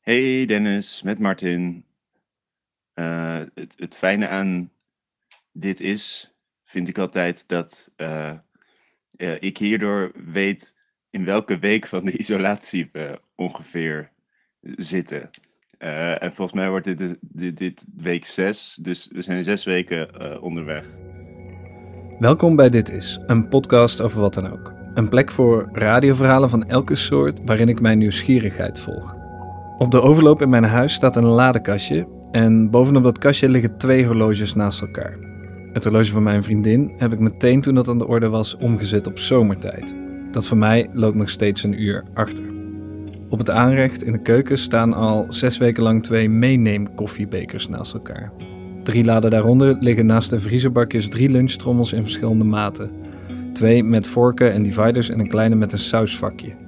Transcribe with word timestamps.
Hey 0.00 0.46
Dennis, 0.46 1.02
met 1.02 1.18
Martin. 1.18 1.84
Eh, 2.92 3.40
het, 3.54 3.74
het 3.78 3.96
fijne 3.96 4.28
aan 4.28 4.70
dit 5.52 5.80
is, 5.80 6.34
vind 6.64 6.88
ik 6.88 6.98
altijd, 6.98 7.48
dat 7.48 7.92
eh, 7.96 8.30
eh, 9.16 9.36
ik 9.40 9.58
hierdoor 9.58 10.12
weet 10.32 10.76
in 11.10 11.24
welke 11.24 11.58
week 11.58 11.86
van 11.86 12.04
de 12.04 12.18
isolatie 12.22 12.88
we 12.92 13.20
ongeveer 13.34 14.10
zitten. 14.60 15.30
En 15.78 16.32
volgens 16.34 16.52
mij 16.60 16.68
wordt 16.68 16.84
dit, 16.84 16.98
de- 16.98 17.18
dit, 17.20 17.56
dit 17.56 17.86
week 17.96 18.24
zes, 18.24 18.78
dus 18.82 19.08
we 19.12 19.22
zijn 19.22 19.44
zes 19.44 19.64
weken 19.64 20.42
onderweg. 20.42 20.86
Welkom 22.18 22.56
bij 22.56 22.70
Dit 22.70 22.88
Is, 22.90 23.18
een 23.26 23.48
podcast 23.48 24.00
over 24.00 24.20
wat 24.20 24.34
dan 24.34 24.50
ook. 24.52 24.72
Een 24.94 25.08
plek 25.08 25.30
voor 25.30 25.68
radioverhalen 25.72 26.50
van 26.50 26.68
elke 26.68 26.94
soort 26.94 27.40
waarin 27.44 27.68
ik 27.68 27.80
mijn 27.80 27.98
nieuwsgierigheid 27.98 28.78
volg. 28.78 29.19
Op 29.80 29.90
de 29.90 30.02
overloop 30.02 30.42
in 30.42 30.48
mijn 30.48 30.64
huis 30.64 30.92
staat 30.92 31.16
een 31.16 31.26
ladekastje 31.26 32.06
en 32.30 32.70
bovenop 32.70 33.02
dat 33.02 33.18
kastje 33.18 33.48
liggen 33.48 33.76
twee 33.78 34.06
horloges 34.06 34.54
naast 34.54 34.80
elkaar. 34.80 35.18
Het 35.72 35.84
horloge 35.84 36.10
van 36.10 36.22
mijn 36.22 36.42
vriendin 36.42 36.92
heb 36.96 37.12
ik 37.12 37.18
meteen 37.18 37.60
toen 37.60 37.74
dat 37.74 37.88
aan 37.88 37.98
de 37.98 38.06
orde 38.06 38.28
was 38.28 38.56
omgezet 38.56 39.06
op 39.06 39.18
zomertijd. 39.18 39.94
Dat 40.30 40.46
van 40.46 40.58
mij 40.58 40.90
loopt 40.92 41.16
nog 41.16 41.30
steeds 41.30 41.62
een 41.62 41.82
uur 41.82 42.04
achter. 42.14 42.44
Op 43.28 43.38
het 43.38 43.50
aanrecht 43.50 44.02
in 44.02 44.12
de 44.12 44.22
keuken 44.22 44.58
staan 44.58 44.94
al 44.94 45.26
zes 45.28 45.58
weken 45.58 45.82
lang 45.82 46.02
twee 46.02 46.28
meeneem 46.28 46.94
koffiebekers 46.94 47.68
naast 47.68 47.94
elkaar. 47.94 48.32
Drie 48.82 49.04
laden 49.04 49.30
daaronder 49.30 49.76
liggen 49.80 50.06
naast 50.06 50.30
de 50.30 50.40
vriezerbakjes 50.40 51.08
drie 51.08 51.30
lunchtrommels 51.30 51.92
in 51.92 52.02
verschillende 52.02 52.44
maten. 52.44 52.90
Twee 53.52 53.84
met 53.84 54.06
vorken 54.06 54.52
en 54.52 54.62
dividers 54.62 55.10
en 55.10 55.20
een 55.20 55.28
kleine 55.28 55.54
met 55.54 55.72
een 55.72 55.78
sausvakje. 55.78 56.59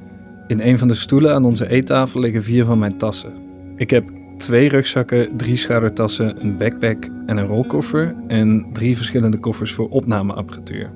In 0.53 0.61
een 0.61 0.79
van 0.79 0.89
de 0.89 0.95
stoelen 0.95 1.35
aan 1.35 1.45
onze 1.45 1.71
eettafel 1.71 2.21
liggen 2.21 2.43
vier 2.43 2.65
van 2.65 2.79
mijn 2.79 2.97
tassen. 2.97 3.33
Ik 3.77 3.91
heb 3.91 4.11
twee 4.37 4.69
rugzakken, 4.69 5.37
drie 5.37 5.57
schoudertassen, 5.57 6.45
een 6.45 6.57
backpack 6.57 7.09
en 7.27 7.37
een 7.37 7.47
rolkoffer 7.47 8.15
en 8.27 8.67
drie 8.73 8.97
verschillende 8.97 9.39
koffers 9.39 9.73
voor 9.73 9.89
opnameapparatuur. 9.89 10.91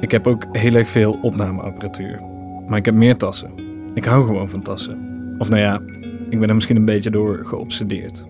Ik 0.00 0.10
heb 0.10 0.26
ook 0.26 0.44
heel 0.52 0.74
erg 0.74 0.88
veel 0.88 1.18
opnameapparatuur. 1.22 2.20
Maar 2.68 2.78
ik 2.78 2.84
heb 2.84 2.94
meer 2.94 3.16
tassen. 3.16 3.50
Ik 3.94 4.04
hou 4.04 4.24
gewoon 4.26 4.48
van 4.48 4.62
tassen. 4.62 4.98
Of 5.38 5.48
nou 5.48 5.60
ja, 5.60 5.80
ik 6.30 6.40
ben 6.40 6.48
er 6.48 6.54
misschien 6.54 6.76
een 6.76 6.84
beetje 6.84 7.10
door 7.10 7.42
geobsedeerd. 7.44 8.24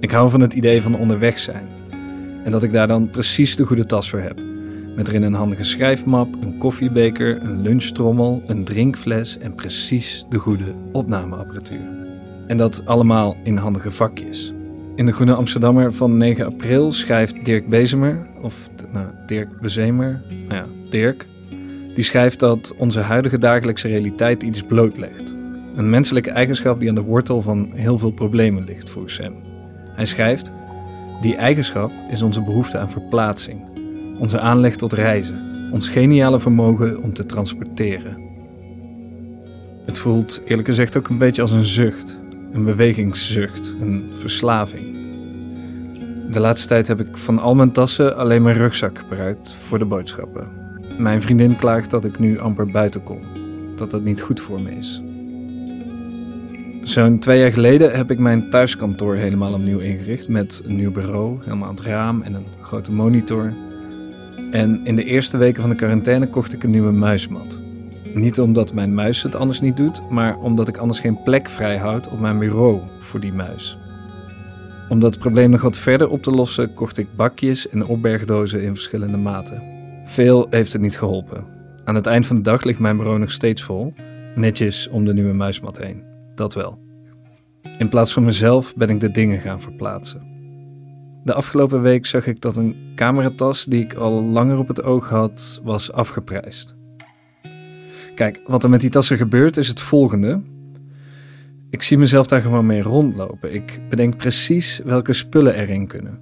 Ik 0.00 0.10
hou 0.10 0.30
van 0.30 0.40
het 0.40 0.54
idee 0.54 0.82
van 0.82 0.98
onderweg 0.98 1.38
zijn. 1.38 1.66
En 2.44 2.50
dat 2.50 2.62
ik 2.62 2.72
daar 2.72 2.88
dan 2.88 3.10
precies 3.10 3.56
de 3.56 3.64
goede 3.64 3.86
tas 3.86 4.10
voor 4.10 4.20
heb. 4.20 4.51
Met 4.96 5.08
erin 5.08 5.22
een 5.22 5.34
handige 5.34 5.64
schrijfmap, 5.64 6.34
een 6.40 6.58
koffiebeker, 6.58 7.42
een 7.42 7.62
lunchtrommel, 7.62 8.42
een 8.46 8.64
drinkfles 8.64 9.38
en 9.38 9.54
precies 9.54 10.24
de 10.28 10.38
goede 10.38 10.74
opnameapparatuur. 10.92 12.00
En 12.46 12.56
dat 12.56 12.86
allemaal 12.86 13.36
in 13.44 13.56
handige 13.56 13.90
vakjes. 13.90 14.52
In 14.94 15.06
de 15.06 15.12
Groene 15.12 15.34
Amsterdammer 15.34 15.92
van 15.92 16.16
9 16.16 16.46
april 16.46 16.92
schrijft 16.92 17.44
Dirk 17.44 17.68
Bezemer, 17.68 18.26
of 18.40 18.70
nou, 18.92 19.06
Dirk 19.26 19.60
Bezemer, 19.60 20.22
nou 20.28 20.54
ja, 20.54 20.66
Dirk, 20.90 21.26
die 21.94 22.04
schrijft 22.04 22.40
dat 22.40 22.74
onze 22.78 23.00
huidige 23.00 23.38
dagelijkse 23.38 23.88
realiteit 23.88 24.42
iets 24.42 24.62
blootlegt. 24.62 25.34
Een 25.74 25.90
menselijke 25.90 26.30
eigenschap 26.30 26.80
die 26.80 26.88
aan 26.88 26.94
de 26.94 27.02
wortel 27.02 27.42
van 27.42 27.70
heel 27.74 27.98
veel 27.98 28.10
problemen 28.10 28.64
ligt, 28.64 28.90
volgens 28.90 29.18
hem. 29.18 29.34
Hij 29.90 30.04
schrijft: 30.04 30.52
Die 31.20 31.36
eigenschap 31.36 31.90
is 32.08 32.22
onze 32.22 32.42
behoefte 32.42 32.78
aan 32.78 32.90
verplaatsing, 32.90 33.71
onze 34.18 34.40
aanleg 34.40 34.76
tot 34.76 34.92
reizen, 34.92 35.68
ons 35.72 35.88
geniale 35.88 36.40
vermogen 36.40 37.02
om 37.02 37.12
te 37.12 37.26
transporteren. 37.26 38.16
Het 39.86 39.98
voelt 39.98 40.42
eerlijk 40.44 40.68
gezegd 40.68 40.96
ook 40.96 41.08
een 41.08 41.18
beetje 41.18 41.42
als 41.42 41.50
een 41.50 41.64
zucht, 41.64 42.20
een 42.52 42.64
bewegingszucht, 42.64 43.76
een 43.80 44.10
verslaving. 44.14 45.00
De 46.30 46.40
laatste 46.40 46.68
tijd 46.68 46.88
heb 46.88 47.00
ik 47.00 47.16
van 47.16 47.38
al 47.38 47.54
mijn 47.54 47.72
tassen 47.72 48.16
alleen 48.16 48.42
mijn 48.42 48.56
rugzak 48.56 48.98
gebruikt 48.98 49.54
voor 49.54 49.78
de 49.78 49.84
boodschappen. 49.84 50.48
Mijn 50.98 51.22
vriendin 51.22 51.56
klaagt 51.56 51.90
dat 51.90 52.04
ik 52.04 52.18
nu 52.18 52.38
amper 52.38 52.70
buiten 52.70 53.02
kom, 53.02 53.20
dat 53.76 53.90
dat 53.90 54.02
niet 54.02 54.20
goed 54.20 54.40
voor 54.40 54.60
me 54.60 54.70
is. 54.70 55.02
Zo'n 56.82 57.18
twee 57.18 57.40
jaar 57.40 57.52
geleden 57.52 57.96
heb 57.96 58.10
ik 58.10 58.18
mijn 58.18 58.50
thuiskantoor 58.50 59.14
helemaal 59.14 59.52
opnieuw 59.52 59.78
ingericht 59.78 60.28
met 60.28 60.62
een 60.64 60.76
nieuw 60.76 60.92
bureau, 60.92 61.38
helemaal 61.44 61.68
aan 61.68 61.74
het 61.74 61.84
raam 61.84 62.22
en 62.22 62.34
een 62.34 62.46
grote 62.60 62.92
monitor. 62.92 63.54
En 64.52 64.80
in 64.84 64.96
de 64.96 65.04
eerste 65.04 65.36
weken 65.36 65.60
van 65.60 65.70
de 65.70 65.76
quarantaine 65.76 66.28
kocht 66.28 66.52
ik 66.52 66.62
een 66.62 66.70
nieuwe 66.70 66.92
muismat. 66.92 67.58
Niet 68.14 68.40
omdat 68.40 68.74
mijn 68.74 68.94
muis 68.94 69.22
het 69.22 69.36
anders 69.36 69.60
niet 69.60 69.76
doet, 69.76 70.10
maar 70.10 70.38
omdat 70.38 70.68
ik 70.68 70.76
anders 70.76 71.00
geen 71.00 71.22
plek 71.22 71.48
vrij 71.48 71.76
houd 71.76 72.08
op 72.08 72.20
mijn 72.20 72.38
bureau 72.38 72.80
voor 72.98 73.20
die 73.20 73.32
muis. 73.32 73.78
Om 74.88 75.00
dat 75.00 75.18
probleem 75.18 75.50
nog 75.50 75.62
wat 75.62 75.78
verder 75.78 76.08
op 76.08 76.22
te 76.22 76.30
lossen, 76.30 76.74
kocht 76.74 76.98
ik 76.98 77.16
bakjes 77.16 77.68
en 77.68 77.86
opbergdozen 77.86 78.62
in 78.62 78.74
verschillende 78.74 79.16
maten. 79.16 79.62
Veel 80.04 80.46
heeft 80.50 80.72
het 80.72 80.82
niet 80.82 80.98
geholpen. 80.98 81.44
Aan 81.84 81.94
het 81.94 82.06
eind 82.06 82.26
van 82.26 82.36
de 82.36 82.42
dag 82.42 82.64
ligt 82.64 82.78
mijn 82.78 82.96
bureau 82.96 83.18
nog 83.18 83.30
steeds 83.30 83.62
vol, 83.62 83.94
netjes 84.34 84.88
om 84.88 85.04
de 85.04 85.14
nieuwe 85.14 85.32
muismat 85.32 85.78
heen. 85.78 86.02
Dat 86.34 86.54
wel. 86.54 86.78
In 87.78 87.88
plaats 87.88 88.12
van 88.12 88.24
mezelf 88.24 88.74
ben 88.76 88.88
ik 88.88 89.00
de 89.00 89.10
dingen 89.10 89.40
gaan 89.40 89.60
verplaatsen. 89.60 90.31
De 91.24 91.34
afgelopen 91.34 91.82
week 91.82 92.06
zag 92.06 92.26
ik 92.26 92.40
dat 92.40 92.56
een 92.56 92.76
cameratas 92.94 93.64
die 93.64 93.80
ik 93.80 93.94
al 93.94 94.22
langer 94.22 94.58
op 94.58 94.68
het 94.68 94.82
oog 94.82 95.08
had, 95.08 95.60
was 95.64 95.92
afgeprijsd. 95.92 96.74
Kijk, 98.14 98.40
wat 98.46 98.64
er 98.64 98.70
met 98.70 98.80
die 98.80 98.90
tassen 98.90 99.16
gebeurt 99.16 99.56
is 99.56 99.68
het 99.68 99.80
volgende. 99.80 100.40
Ik 101.70 101.82
zie 101.82 101.98
mezelf 101.98 102.26
daar 102.26 102.40
gewoon 102.40 102.66
mee 102.66 102.82
rondlopen. 102.82 103.54
Ik 103.54 103.80
bedenk 103.88 104.16
precies 104.16 104.80
welke 104.84 105.12
spullen 105.12 105.54
erin 105.54 105.86
kunnen. 105.86 106.18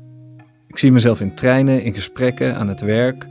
Ik 0.66 0.78
zie 0.78 0.92
mezelf 0.92 1.20
in 1.20 1.34
treinen, 1.34 1.82
in 1.82 1.94
gesprekken, 1.94 2.56
aan 2.56 2.68
het 2.68 2.80
werk. 2.80 3.26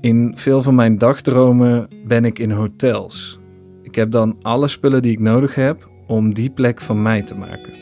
In 0.00 0.32
veel 0.34 0.62
van 0.62 0.74
mijn 0.74 0.98
dagdromen 0.98 1.88
ben 2.06 2.24
ik 2.24 2.38
in 2.38 2.50
hotels. 2.50 3.38
Ik 3.82 3.94
heb 3.94 4.10
dan 4.10 4.36
alle 4.42 4.68
spullen 4.68 5.02
die 5.02 5.12
ik 5.12 5.20
nodig 5.20 5.54
heb 5.54 5.88
om 6.06 6.34
die 6.34 6.50
plek 6.50 6.80
van 6.80 7.02
mij 7.02 7.22
te 7.22 7.34
maken. 7.34 7.79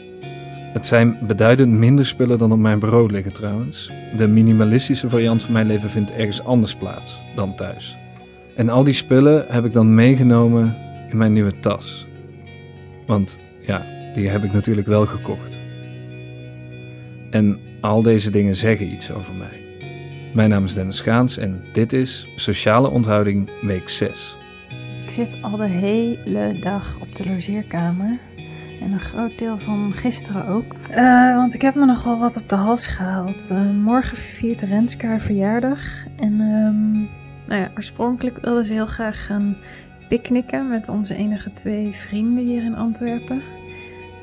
Het 0.79 0.87
zijn 0.87 1.19
beduidend 1.27 1.73
minder 1.73 2.07
spullen 2.07 2.39
dan 2.39 2.53
op 2.53 2.59
mijn 2.59 2.79
bureau 2.79 3.11
liggen 3.11 3.33
trouwens. 3.33 3.93
De 4.17 4.29
minimalistische 4.29 5.09
variant 5.09 5.43
van 5.43 5.53
mijn 5.53 5.67
leven 5.67 5.91
vindt 5.91 6.13
ergens 6.13 6.45
anders 6.45 6.75
plaats 6.75 7.21
dan 7.35 7.57
thuis. 7.57 7.97
En 8.57 8.69
al 8.69 8.85
die 8.85 8.95
spullen 8.95 9.45
heb 9.49 9.65
ik 9.65 9.73
dan 9.73 9.95
meegenomen 9.95 10.77
in 11.11 11.17
mijn 11.17 11.33
nieuwe 11.33 11.61
tas. 11.61 12.07
Want 13.07 13.39
ja, 13.61 13.87
die 14.15 14.29
heb 14.29 14.45
ik 14.45 14.53
natuurlijk 14.53 14.87
wel 14.87 15.07
gekocht. 15.07 15.59
En 17.31 17.59
al 17.81 18.03
deze 18.03 18.31
dingen 18.31 18.55
zeggen 18.55 18.93
iets 18.93 19.11
over 19.13 19.35
mij. 19.35 19.63
Mijn 20.35 20.51
naam 20.51 20.65
is 20.65 20.75
Dennis 20.75 20.97
Schaans 20.97 21.39
en 21.39 21.63
dit 21.73 21.93
is 21.93 22.29
Sociale 22.35 22.91
Onthouding 22.91 23.51
Week 23.63 23.89
6. 23.89 24.37
Ik 25.05 25.11
zit 25.11 25.37
al 25.43 25.57
de 25.57 25.69
hele 25.69 26.59
dag 26.61 26.99
op 27.01 27.17
de 27.17 27.29
logeerkamer. 27.29 28.19
En 28.81 28.93
een 28.93 29.01
groot 29.01 29.39
deel 29.39 29.59
van 29.59 29.93
gisteren 29.95 30.47
ook. 30.47 30.75
Eh, 30.91 31.35
want 31.35 31.55
ik 31.55 31.63
heb 31.63 31.75
me 31.75 31.85
nogal 31.85 32.19
wat 32.19 32.37
op 32.37 32.49
de 32.49 32.55
hals 32.55 32.87
gehaald. 32.87 33.51
Eh, 33.51 33.71
morgen 33.71 34.17
viert 34.17 34.63
Renske 34.63 35.07
haar 35.07 35.21
verjaardag. 35.21 35.81
En 36.17 36.41
ehm, 36.41 36.93
nou 37.49 37.61
ja, 37.63 37.71
oorspronkelijk 37.75 38.39
wilde 38.41 38.65
ze 38.65 38.73
heel 38.73 38.87
graag 38.87 39.27
gaan 39.27 39.57
picknicken 40.09 40.69
met 40.69 40.89
onze 40.89 41.15
enige 41.15 41.53
twee 41.53 41.93
vrienden 41.93 42.45
hier 42.45 42.65
in 42.65 42.77
Antwerpen. 42.77 43.43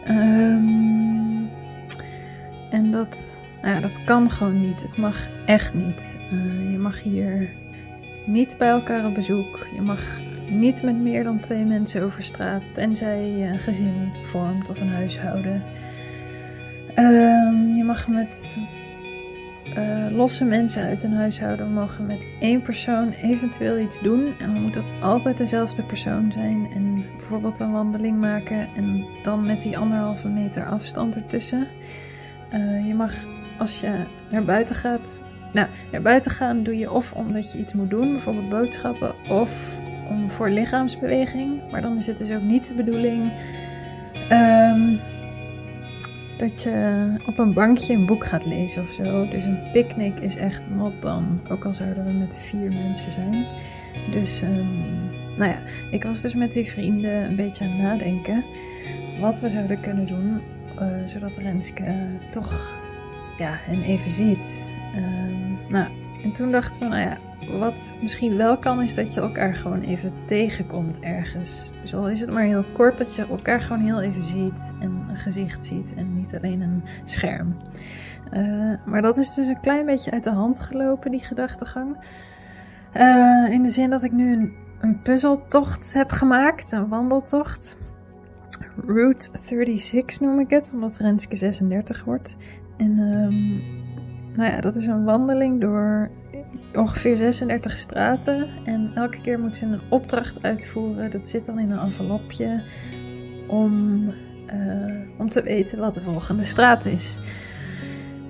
Ehm, 0.06 1.44
en 2.70 2.92
dat, 2.92 3.38
nou 3.62 3.76
ja, 3.76 3.82
dat 3.82 4.04
kan 4.04 4.32
gewoon 4.32 4.62
niet. 4.62 4.82
Het 4.82 4.98
mag 4.98 5.28
echt 5.46 5.74
niet. 5.74 6.18
Eh, 6.32 6.72
je 6.72 6.78
mag 6.78 7.02
hier 7.02 7.50
niet 8.26 8.56
bij 8.58 8.70
elkaar 8.70 9.06
op 9.06 9.14
bezoek. 9.14 9.68
Je 9.76 9.82
mag 9.82 10.20
niet 10.50 10.84
met 10.84 10.96
meer 10.96 11.24
dan 11.24 11.40
twee 11.40 11.66
mensen 11.66 12.04
over 12.04 12.24
straat, 12.24 12.62
tenzij 12.74 13.30
je 13.30 13.46
een 13.46 13.60
gezin 13.60 14.12
vormt 14.24 14.70
of 14.70 14.80
een 14.80 14.90
huishouden. 14.90 15.64
Ehm, 16.96 17.74
je 17.76 17.84
mag 17.84 18.08
met 18.08 18.58
eh, 19.76 20.08
losse 20.12 20.46
mensen 20.46 20.84
uit 20.84 21.04
een 21.04 21.14
huishouden 21.14 21.74
mogen 21.74 22.06
met 22.06 22.28
één 22.40 22.62
persoon 22.62 23.12
eventueel 23.12 23.80
iets 23.80 24.02
doen. 24.02 24.34
En 24.40 24.54
dan 24.54 24.62
moet 24.62 24.74
dat 24.74 24.92
altijd 25.02 25.38
dezelfde 25.38 25.84
persoon 25.84 26.32
zijn. 26.32 26.72
En 26.74 27.06
bijvoorbeeld 27.18 27.60
een 27.60 27.72
wandeling 27.72 28.20
maken 28.20 28.68
en 28.76 29.06
dan 29.24 29.46
met 29.46 29.62
die 29.62 29.78
anderhalve 29.78 30.28
meter 30.28 30.66
afstand 30.66 31.16
ertussen. 31.16 31.68
Eh, 32.50 32.88
je 32.88 32.94
mag 32.94 33.14
als 33.58 33.80
je 33.80 34.06
naar 34.32 34.44
buiten 34.44 34.76
gaat. 34.76 35.22
Nou, 35.54 35.68
naar 35.92 36.02
buiten 36.02 36.32
gaan 36.32 36.64
doe 36.64 36.78
je 36.78 36.92
of 36.92 37.14
omdat 37.14 37.52
je 37.52 37.58
iets 37.58 37.74
moet 37.74 37.90
doen, 37.90 38.12
bijvoorbeeld 38.12 38.50
boodschappen, 38.50 39.16
of 39.30 39.80
om 40.10 40.32
voor 40.32 40.50
lichaamsbeweging. 40.50 41.72
Maar 41.72 41.82
dan 41.82 41.96
is 41.96 42.08
het 42.08 42.18
dus 42.18 42.32
ook 42.32 42.42
niet 42.42 42.68
de 42.68 42.74
bedoeling 42.74 43.32
ehm, 44.30 44.98
dat 46.38 46.62
je 46.64 47.08
op 47.28 47.38
een 47.38 47.54
bankje 47.54 47.94
een 47.94 48.06
boek 48.06 48.26
gaat 48.26 48.46
lezen 48.46 48.82
of 48.82 48.92
zo. 48.92 49.28
Dus 49.28 49.46
een 49.46 49.72
picknick 49.74 50.20
is 50.20 50.36
echt 50.36 50.64
not 50.70 51.02
dan. 51.02 51.42
Ook 51.50 51.66
al 51.66 51.74
zouden 51.74 52.06
we 52.06 52.12
met 52.12 52.40
vier 52.40 52.74
mensen 52.74 53.12
zijn. 53.12 53.46
Dus, 54.12 54.42
ehm, 54.42 55.06
nou 55.38 55.52
ja, 55.52 55.60
ik 55.92 56.04
was 56.04 56.22
dus 56.22 56.34
met 56.34 56.54
die 56.54 56.66
vrienden 56.66 57.24
een 57.24 57.36
beetje 57.36 57.66
aan 57.66 57.72
het 57.72 57.82
nadenken 57.82 58.44
wat 59.20 59.40
we 59.40 59.50
zouden 59.50 59.80
kunnen 59.80 60.08
doen 60.08 60.42
eh, 60.80 60.88
zodat 61.06 61.38
Renske 61.38 61.96
toch 62.30 62.76
ja, 63.38 63.52
hen 63.52 63.82
even 63.82 64.12
ziet. 64.12 64.70
Ehm, 64.96 65.72
nou, 65.72 65.88
en 66.24 66.32
toen 66.32 66.52
dachten 66.52 66.82
we, 66.82 66.88
nou 66.88 67.02
ja, 67.02 67.18
wat 67.60 67.92
misschien 68.02 68.38
wel 68.38 68.58
kan, 68.58 68.82
is 68.82 68.96
dat 68.96 69.14
je 69.14 69.22
elkaar 69.22 69.54
gewoon 69.54 69.82
even 69.82 70.14
tegenkomt 70.26 71.00
ergens. 71.00 71.72
Dus 71.82 71.96
al 71.96 72.10
is 72.10 72.20
het 72.20 72.30
maar 72.30 72.44
heel 72.44 72.66
kort, 72.74 72.98
dat 72.98 73.16
je 73.16 73.28
elkaar 73.28 73.62
gewoon 73.62 73.82
heel 73.82 74.02
even 74.02 74.24
ziet 74.24 74.74
en 74.80 75.06
een 75.10 75.18
gezicht 75.18 75.66
ziet 75.66 75.94
en 75.94 76.16
niet 76.16 76.36
alleen 76.36 76.62
een 76.62 76.84
scherm. 77.04 77.58
Eh, 78.32 78.74
maar 78.86 79.02
dat 79.02 79.18
is 79.18 79.34
dus 79.34 79.48
een 79.48 79.60
klein 79.60 79.86
beetje 79.86 80.12
uit 80.12 80.24
de 80.24 80.32
hand 80.32 80.60
gelopen, 80.60 81.12
die 81.12 81.24
gedachtegang. 81.24 81.98
Uh, 82.94 83.52
in 83.52 83.64
de 83.64 83.70
zin 83.70 83.90
dat 83.90 84.04
ik 84.04 84.12
nu 84.12 84.34
een, 84.34 84.54
een 84.80 85.02
puzzeltocht 85.02 85.94
heb 85.94 86.12
gemaakt, 86.12 86.72
een 86.72 86.88
wandeltocht. 86.88 87.78
Route 88.86 89.30
36 89.44 90.20
noem 90.20 90.40
ik 90.40 90.50
het, 90.50 90.72
omdat 90.74 90.98
Renske 90.98 91.36
36 91.36 92.04
wordt. 92.04 92.38
En 92.78 93.00
um, 93.00 93.62
nou 94.36 94.52
ja, 94.52 94.62
dat 94.62 94.76
is 94.76 94.88
een 94.88 95.04
wandeling 95.04 95.62
door 95.62 96.10
ongeveer 96.74 97.18
36 97.18 97.78
straten. 97.78 98.48
En 98.64 98.92
elke 98.96 99.22
keer 99.22 99.40
moet 99.40 99.56
ze 99.56 99.66
een 99.66 99.82
opdracht 99.90 100.44
uitvoeren. 100.44 101.12
Dat 101.12 101.28
zit 101.28 101.46
dan 101.46 101.60
in 101.60 101.72
een 101.72 101.80
envelopje 101.80 102.62
om, 103.48 104.04
uh, 104.54 105.20
om 105.20 105.30
te 105.30 105.42
weten 105.42 105.80
wat 105.80 105.94
de 105.94 106.02
volgende 106.02 106.44
straat 106.44 106.86
is. 106.86 107.20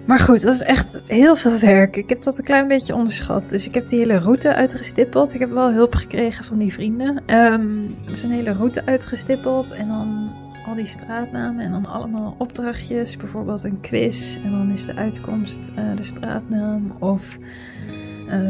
Maar 0.06 0.19
goed, 0.19 0.42
dat 0.42 0.54
is 0.54 0.62
echt 0.62 1.01
heel 1.06 1.36
veel 1.36 1.60
werk. 1.60 1.95
Ik 1.95 2.10
heb 2.10 2.24
dat 2.24 2.38
een 2.38 2.44
klein 2.44 2.68
beetje 2.68 2.95
onderschat. 2.95 3.50
Dus 3.50 3.68
ik 3.68 3.74
heb 3.74 3.88
die 3.88 4.00
hele 4.00 4.18
route 4.18 4.54
uitgestippeld. 4.54 5.33
Ik 5.33 5.39
heb 5.39 5.51
wel 5.51 5.72
hulp 5.72 5.95
gekregen 5.95 6.45
van 6.45 6.57
die 6.57 6.74
vrienden. 6.74 7.36
Um, 7.36 7.95
dus 8.06 8.24
een 8.24 8.31
hele 8.31 8.51
route 8.51 8.86
uitgestippeld. 8.86 9.72
En 9.72 9.88
dan 9.88 10.31
al 10.66 10.75
die 10.75 10.86
straatnamen. 10.86 11.66
En 11.66 11.72
dan 11.72 11.86
allemaal 11.86 12.36
opdrachtjes. 12.38 13.18
Bijvoorbeeld 13.18 13.63
een 13.63 13.81
quiz. 13.81 14.38
En 14.44 14.51
dan 14.51 14.72
is 14.72 14.86
de 14.86 14.95
uitkomst 14.95 15.72
uh, 15.80 15.95
de 15.95 16.04
straatnaam. 16.04 16.95
Of 17.00 17.38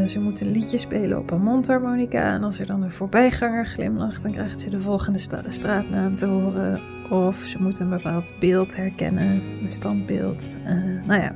ze 0.06 0.20
moeten 0.20 0.46
een 0.46 0.52
liedje 0.52 0.78
spelen 0.78 1.18
op 1.18 1.30
een 1.30 1.42
mondharmonica. 1.42 2.34
En 2.34 2.42
als 2.42 2.58
er 2.58 2.66
dan 2.66 2.82
een 2.82 2.92
voorbijganger 2.92 3.66
glimlacht, 3.66 4.22
dan 4.22 4.32
krijgt 4.32 4.60
ze 4.60 4.70
de 4.70 4.80
volgende 4.80 5.18
straatnaam 5.48 6.16
te 6.16 6.26
horen. 6.26 6.80
Of 7.10 7.36
ze 7.36 7.62
moeten 7.62 7.82
een 7.84 7.96
bepaald 7.96 8.30
beeld 8.40 8.76
herkennen, 8.76 9.42
een 9.62 9.72
standbeeld. 9.72 10.54
Uh, 10.66 11.06
nou 11.06 11.20
ja, 11.20 11.34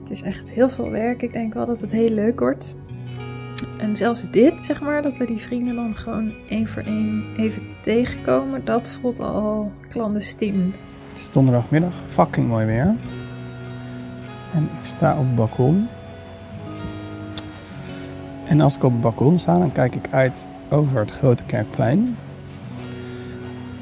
het 0.00 0.10
is 0.10 0.22
echt 0.22 0.50
heel 0.50 0.68
veel 0.68 0.90
werk. 0.90 1.22
Ik 1.22 1.32
denk 1.32 1.54
wel 1.54 1.66
dat 1.66 1.80
het 1.80 1.90
heel 1.90 2.10
leuk 2.10 2.40
wordt. 2.40 2.74
En 3.78 3.96
zelfs 3.96 4.30
dit, 4.30 4.64
zeg 4.64 4.80
maar, 4.80 5.02
dat 5.02 5.16
we 5.16 5.26
die 5.26 5.40
vrienden 5.40 5.74
dan 5.74 5.96
gewoon 5.96 6.32
één 6.48 6.68
voor 6.68 6.82
één 6.82 7.24
even 7.36 7.62
tegenkomen, 7.82 8.64
dat 8.64 8.98
voelt 9.00 9.20
al 9.20 9.72
clandestien. 9.88 10.74
Het 11.10 11.20
is 11.20 11.30
donderdagmiddag, 11.30 11.94
fucking 12.08 12.48
mooi 12.48 12.66
weer. 12.66 12.94
En 14.52 14.62
ik 14.62 14.84
sta 14.84 15.12
op 15.12 15.24
het 15.24 15.34
balkon. 15.34 15.88
En 18.44 18.60
als 18.60 18.76
ik 18.76 18.84
op 18.84 18.92
het 18.92 19.00
balkon 19.00 19.38
sta, 19.38 19.58
dan 19.58 19.72
kijk 19.72 19.94
ik 19.94 20.08
uit 20.10 20.46
over 20.68 20.98
het 20.98 21.10
grote 21.10 21.44
kerkplein. 21.44 22.16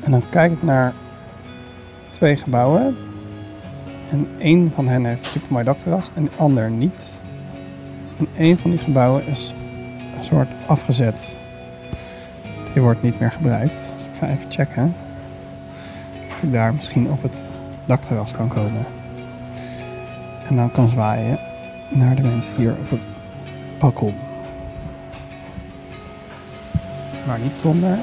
En 0.00 0.10
dan 0.10 0.22
kijk 0.28 0.52
ik 0.52 0.62
naar 0.62 0.92
twee 2.10 2.36
gebouwen. 2.36 2.96
En 4.10 4.28
één 4.38 4.70
van 4.74 4.88
hen 4.88 5.04
heeft 5.04 5.24
een 5.24 5.30
supermooi 5.30 5.64
dakterras 5.64 6.10
en 6.14 6.24
de 6.24 6.30
ander 6.36 6.70
niet. 6.70 7.20
En 8.18 8.28
één 8.36 8.58
van 8.58 8.70
die 8.70 8.80
gebouwen 8.80 9.26
is 9.26 9.54
een 10.18 10.24
soort 10.24 10.48
afgezet. 10.66 11.38
Die 12.72 12.82
wordt 12.82 13.02
niet 13.02 13.20
meer 13.20 13.32
gebruikt. 13.32 13.92
Dus 13.96 14.06
ik 14.06 14.12
ga 14.18 14.28
even 14.28 14.50
checken 14.50 14.94
of 16.28 16.42
ik 16.42 16.52
daar 16.52 16.74
misschien 16.74 17.10
op 17.10 17.22
het 17.22 17.44
dakterras 17.84 18.32
kan 18.32 18.48
komen. 18.48 18.84
En 20.48 20.56
dan 20.56 20.72
kan 20.72 20.88
zwaaien 20.88 21.38
naar 21.88 22.16
de 22.16 22.22
mensen 22.22 22.54
hier 22.56 22.72
op 22.72 22.90
het 22.90 23.00
balkon. 23.78 24.14
Maar 27.26 27.38
niet 27.38 27.58
zonder 27.58 27.98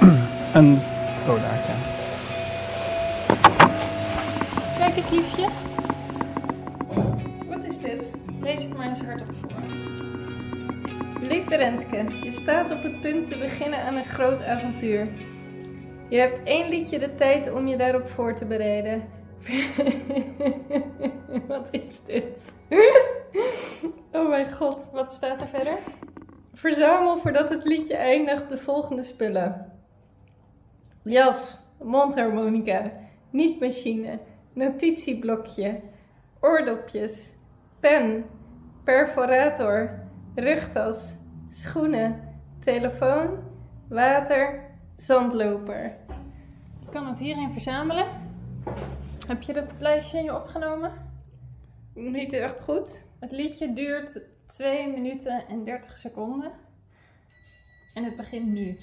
een 0.58 0.78
colaatje. 1.26 1.72
Kijk 4.78 4.96
eens, 4.96 5.10
liefje. 5.10 5.48
Wat 7.48 7.64
is 7.64 7.78
dit? 7.78 8.10
Lees 8.40 8.62
het 8.62 8.76
maar 8.76 8.88
eens 8.88 9.02
hardop 9.02 9.26
voor. 9.40 9.50
Lieve 11.20 11.56
Renske, 11.56 12.04
je 12.22 12.32
staat 12.32 12.72
op 12.72 12.82
het 12.82 13.00
punt 13.00 13.30
te 13.30 13.38
beginnen 13.38 13.82
aan 13.82 13.96
een 13.96 14.04
groot 14.04 14.44
avontuur. 14.44 15.08
Je 16.08 16.18
hebt 16.18 16.40
één 16.44 16.68
liedje 16.68 16.98
de 16.98 17.14
tijd 17.14 17.52
om 17.52 17.66
je 17.66 17.76
daarop 17.76 18.10
voor 18.14 18.38
te 18.38 18.44
bereiden. 18.44 19.02
wat 21.48 21.66
is 21.70 22.00
dit? 22.06 22.24
oh 24.12 24.28
mijn 24.28 24.52
god, 24.52 24.78
wat 24.92 25.12
staat 25.12 25.40
er 25.40 25.48
verder? 25.48 25.78
Verzamel 26.60 27.18
voordat 27.18 27.48
het 27.48 27.64
liedje 27.64 27.96
eindigt 27.96 28.48
de 28.48 28.58
volgende 28.58 29.02
spullen. 29.02 29.72
Jas, 31.02 31.58
mondharmonica, 31.82 32.92
nietmachine, 33.30 34.18
notitieblokje, 34.52 35.80
oordopjes, 36.40 37.32
pen, 37.80 38.24
perforator, 38.84 39.90
rugtas, 40.34 41.16
schoenen, 41.50 42.38
telefoon, 42.64 43.38
water, 43.88 44.70
zandloper. 44.96 45.96
Je 46.80 46.90
kan 46.90 47.06
het 47.06 47.18
hierin 47.18 47.52
verzamelen. 47.52 48.06
Heb 49.26 49.42
je 49.42 49.52
dat 49.52 49.70
lijstje 49.78 50.18
in 50.18 50.24
je 50.24 50.34
opgenomen? 50.34 50.92
Niet 51.94 52.32
echt 52.32 52.60
goed. 52.62 53.06
Het 53.20 53.30
liedje 53.32 53.72
duurt 53.72 54.20
2 54.56 54.88
minuten 54.88 55.48
en 55.48 55.64
30 55.64 55.98
seconden. 55.98 56.52
En 57.94 58.04
het 58.04 58.16
begint 58.16 58.52
nu. 58.52 58.76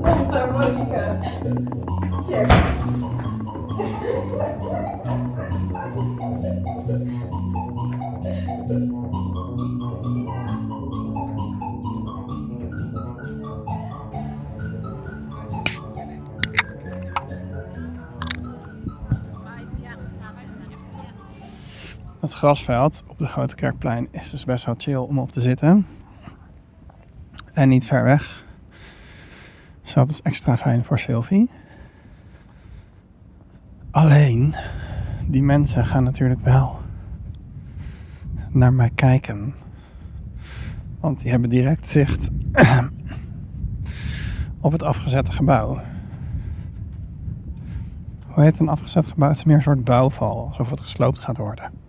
Mondharmonica. 0.00 1.20
Check. 8.68 9.03
Grasveld 22.44 23.04
op 23.06 23.18
de 23.18 23.26
Grote 23.26 23.54
Kerkplein 23.54 24.08
is 24.10 24.30
dus 24.30 24.44
best 24.44 24.64
wel 24.64 24.74
chill 24.78 24.96
om 24.96 25.18
op 25.18 25.30
te 25.30 25.40
zitten. 25.40 25.86
En 27.52 27.68
niet 27.68 27.86
ver 27.86 28.04
weg. 28.04 28.46
Dus 29.82 29.92
dat 29.92 30.08
is 30.08 30.22
extra 30.22 30.56
fijn 30.56 30.84
voor 30.84 30.98
Sylvie. 30.98 31.50
Alleen, 33.90 34.54
die 35.26 35.42
mensen 35.42 35.86
gaan 35.86 36.04
natuurlijk 36.04 36.40
wel 36.40 36.80
naar 38.50 38.72
mij 38.72 38.90
kijken. 38.94 39.54
Want 41.00 41.20
die 41.20 41.30
hebben 41.30 41.50
direct 41.50 41.88
zicht 41.88 42.30
op 44.60 44.72
het 44.72 44.82
afgezette 44.82 45.32
gebouw. 45.32 45.80
Hoe 48.26 48.44
heet 48.44 48.60
een 48.60 48.68
afgezet 48.68 49.06
gebouw? 49.06 49.28
Het 49.28 49.36
is 49.36 49.44
meer 49.44 49.56
een 49.56 49.62
soort 49.62 49.84
bouwval, 49.84 50.46
alsof 50.48 50.70
het 50.70 50.80
gesloopt 50.80 51.18
gaat 51.18 51.38
worden. 51.38 51.83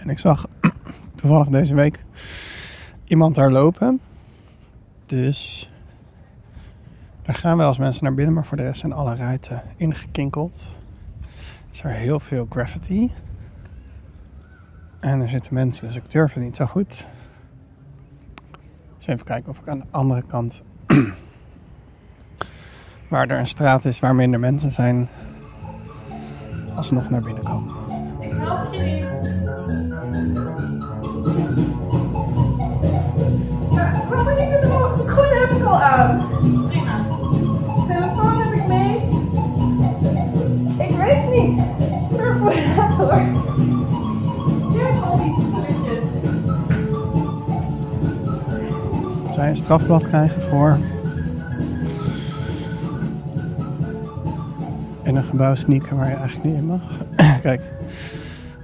En 0.00 0.08
ik 0.08 0.18
zag 0.18 0.46
toevallig 1.14 1.48
deze 1.48 1.74
week 1.74 2.04
iemand 3.04 3.34
daar 3.34 3.50
lopen. 3.50 4.00
Dus 5.06 5.70
daar 7.22 7.34
gaan 7.34 7.56
wel 7.56 7.68
eens 7.68 7.78
mensen 7.78 8.04
naar 8.04 8.14
binnen, 8.14 8.34
maar 8.34 8.46
voor 8.46 8.56
de 8.56 8.62
rest 8.62 8.80
zijn 8.80 8.92
alle 8.92 9.14
ruiten 9.14 9.62
ingekinkeld. 9.76 10.76
Is 11.70 11.82
er 11.82 11.90
heel 11.90 12.20
veel 12.20 12.46
graffiti. 12.48 13.12
En 15.00 15.20
er 15.20 15.28
zitten 15.28 15.54
mensen, 15.54 15.86
dus 15.86 15.96
ik 15.96 16.10
durf 16.10 16.32
het 16.32 16.42
niet 16.42 16.56
zo 16.56 16.66
goed. 16.66 17.06
Dus 18.96 19.06
even 19.06 19.24
kijken 19.24 19.50
of 19.50 19.58
ik 19.58 19.68
aan 19.68 19.78
de 19.78 19.84
andere 19.90 20.22
kant, 20.22 20.62
waar 23.08 23.28
er 23.28 23.38
een 23.38 23.46
straat 23.46 23.84
is 23.84 24.00
waar 24.00 24.14
minder 24.14 24.40
mensen 24.40 24.72
zijn, 24.72 25.08
alsnog 26.74 27.10
naar 27.10 27.22
binnen 27.22 27.44
komen. 27.44 27.74
Ik 28.20 28.32
help 28.32 28.72
je 28.72 29.19
aan. 35.74 36.10
Ehm, 36.10 36.66
prima. 36.66 37.04
Telefoon 37.86 38.42
heb 38.42 38.52
ik 38.52 38.66
mee. 38.66 38.96
Ik 40.88 40.96
weet 40.96 41.30
niet. 41.30 41.60
Perforator. 42.16 43.22
Kijk 44.76 45.04
al 45.04 45.16
die 45.16 45.32
spulletjes. 45.32 46.04
Zij 49.30 49.48
een 49.48 49.56
strafblad 49.56 50.08
krijgen 50.08 50.42
voor. 50.42 50.78
In 55.02 55.16
een 55.16 55.24
gebouw 55.24 55.54
sneaken 55.54 55.96
waar 55.96 56.08
je 56.08 56.14
eigenlijk 56.14 56.44
niet 56.44 56.54
in 56.54 56.66
mag. 56.66 56.82
Kijk, 57.42 57.60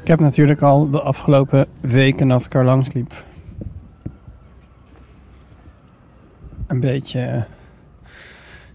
ik 0.03 0.09
heb 0.09 0.21
natuurlijk 0.21 0.63
al 0.63 0.91
de 0.91 1.01
afgelopen 1.01 1.67
weken 1.81 2.29
dat 2.29 2.45
ik 2.45 2.55
er 2.55 2.65
langs 2.65 2.93
liep 2.93 3.13
een 6.67 6.81
beetje 6.81 7.47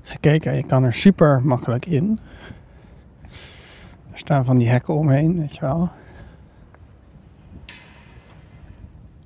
gekeken. 0.03 0.55
Je 0.55 0.63
kan 0.63 0.83
er 0.83 0.93
super 0.93 1.41
makkelijk 1.43 1.85
in. 1.85 2.19
Er 4.11 4.17
staan 4.17 4.45
van 4.45 4.57
die 4.57 4.69
hekken 4.69 4.93
omheen, 4.93 5.39
weet 5.39 5.55
je 5.55 5.61
wel. 5.61 5.91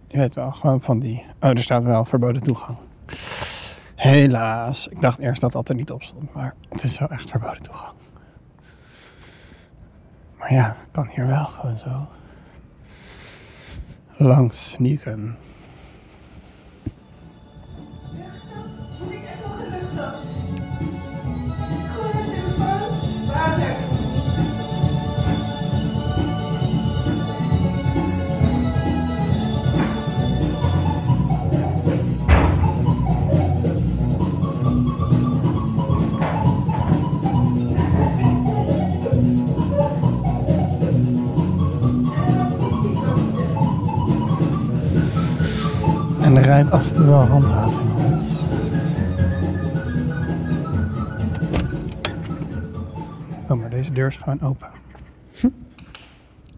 Je 0.07 0.17
weet 0.17 0.33
wel, 0.33 0.51
gewoon 0.51 0.81
van 0.81 0.99
die... 0.99 1.25
Oh, 1.39 1.49
er 1.49 1.63
staat 1.63 1.83
wel 1.83 2.05
verboden 2.05 2.43
toegang. 2.43 2.77
Helaas. 3.95 4.87
Ik 4.87 5.01
dacht 5.01 5.19
eerst 5.19 5.41
dat 5.41 5.51
dat 5.51 5.69
er 5.69 5.75
niet 5.75 5.91
op 5.91 6.03
stond, 6.03 6.33
maar 6.33 6.55
het 6.69 6.83
is 6.83 6.99
wel 6.99 7.09
echt 7.09 7.29
verboden 7.29 7.61
toegang. 7.63 7.93
Maar 10.37 10.53
ja, 10.53 10.77
kan 10.91 11.07
hier 11.07 11.27
wel 11.27 11.45
gewoon 11.45 11.77
zo. 11.77 12.07
Langs 14.17 14.69
sneaken. 14.69 15.37
Rijdt 46.45 46.71
af 46.71 46.87
en 46.87 46.93
toe 46.93 47.05
wel 47.05 47.25
handhaving 47.25 47.91
rond. 47.91 48.35
Oh, 53.49 53.59
maar 53.59 53.69
deze 53.69 53.93
deur 53.93 54.07
is 54.07 54.15
gewoon 54.15 54.41
open. 54.41 54.71
Hm. 55.39 55.49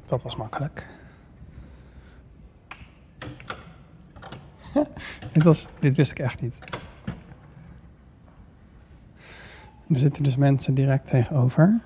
Dat 0.06 0.24
was 0.24 0.36
makkelijk. 0.36 0.90
dit, 5.34 5.44
was, 5.44 5.68
dit 5.80 5.96
wist 5.96 6.12
ik 6.12 6.20
echt 6.20 6.42
niet. 6.42 6.60
Er 9.90 9.98
zitten 9.98 10.24
dus 10.24 10.36
mensen 10.36 10.74
direct 10.74 11.06
tegenover. 11.06 11.82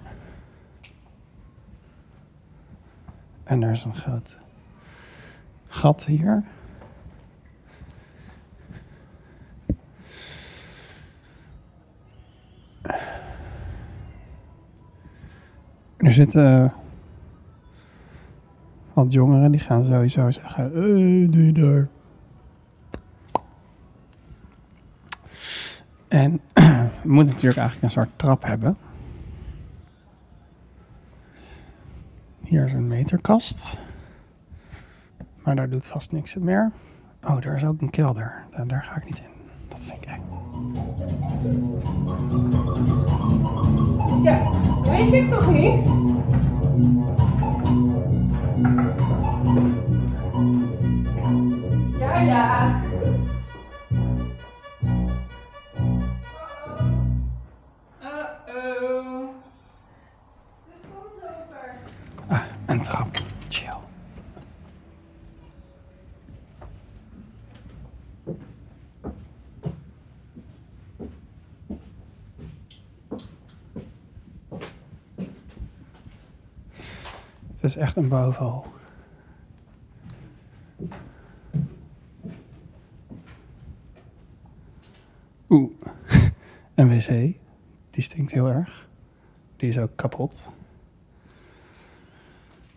En 3.44 3.64
er 3.64 3.72
is 3.72 3.84
een 3.84 3.96
groot 3.96 4.38
gat 5.68 6.06
hier. 6.06 6.44
Er 16.02 16.12
zitten 16.12 16.74
wat 18.94 19.14
jongeren 19.14 19.52
die 19.52 19.62
gaan 19.62 19.86
sowieso 19.86 20.32
zeggen: 20.32 20.72
hey, 20.74 21.28
doe 21.30 21.46
je 21.46 21.52
daar? 21.52 21.88
En 26.08 26.42
we 27.04 27.10
moeten 27.10 27.34
natuurlijk 27.34 27.60
eigenlijk 27.60 27.82
een 27.82 27.90
soort 27.90 28.10
trap 28.16 28.44
hebben. 28.44 28.78
Hier 32.40 32.66
is 32.66 32.74
een 32.74 32.88
meterkast. 32.88 33.82
Maar 35.44 35.56
daar 35.56 35.70
doet 35.70 35.88
vast 35.88 36.12
niks 36.12 36.36
meer. 36.36 36.72
Oh, 37.24 37.42
daar 37.42 37.56
is 37.56 37.66
ook 37.66 37.82
een 37.82 37.90
kelder. 37.90 38.46
Daar, 38.52 38.68
daar 38.68 38.84
ga 38.84 38.96
ik 38.96 39.06
niet 39.06 39.20
in. 39.20 39.30
Dat 39.68 39.80
vind 39.80 40.04
ik 40.04 40.10
eng. 40.10 40.22
Ja, 44.24 44.52
weet 44.92 45.14
ik 45.14 45.30
toch 45.30 45.52
niet? 45.52 45.86
Ja, 52.00 52.20
ja. 52.20 52.82
Uh-oh. 58.02 59.28
De 60.66 60.74
zandloper. 60.82 61.76
Ah, 62.28 62.42
een 62.66 62.82
trap. 62.82 63.10
Chill. 63.50 63.70
Het 77.52 77.61
is 77.72 77.78
echt 77.78 77.96
een 77.96 78.08
bouwval. 78.08 78.66
Oeh, 85.50 85.72
een 86.76 86.90
wc. 86.90 87.08
Die 87.90 88.04
stinkt 88.04 88.32
heel 88.32 88.48
erg. 88.48 88.90
Die 89.56 89.70
is 89.70 89.78
ook 89.78 89.96
kapot. 89.96 90.52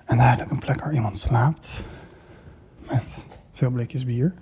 En 0.05 0.17
duidelijk 0.17 0.51
een 0.51 0.59
plek 0.59 0.81
waar 0.81 0.95
iemand 0.95 1.19
slaapt. 1.19 1.85
Met 2.91 3.27
veel 3.53 3.71
blikjes 3.71 4.05
bier. 4.05 4.35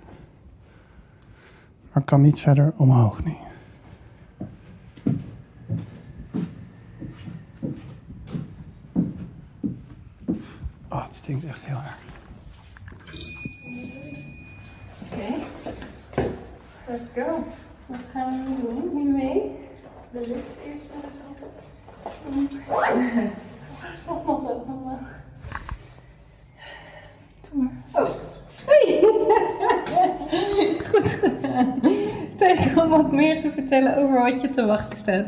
Maar 1.91 2.03
kan 2.03 2.21
niet 2.21 2.41
verder 2.41 2.73
omhoog 2.77 3.23
nu. 3.23 3.35
Oh, 10.93 11.05
het 11.05 11.15
stinkt 11.15 11.45
echt 11.45 11.65
heel 11.65 11.75
erg. 11.75 11.97
Oké. 15.11 15.33
Let's 16.87 17.09
go. 17.15 17.43
Wat 17.85 17.99
gaan 18.13 18.31
we 18.31 18.49
nu 18.49 18.55
doen? 18.55 18.91
Nu 18.93 19.11
mee? 19.11 19.51
De 20.11 20.27
lift 20.27 20.47
eerst 20.65 20.89
maar 20.93 21.03
eens 21.03 21.19
op. 21.29 21.37
Oh, 24.07 24.43
Doe 27.41 27.63
maar. 27.63 27.71
Oh. 27.91 28.09
Hey. 28.65 28.99
Goed 30.91 31.09
gedaan. 31.09 31.79
Tijd 32.37 32.77
om 32.77 32.89
wat 32.89 33.11
meer 33.11 33.41
te 33.41 33.51
vertellen 33.51 33.97
over 33.97 34.12
wat 34.23 34.41
je 34.41 34.49
te 34.49 34.65
wachten 34.65 34.97
staat. 34.97 35.25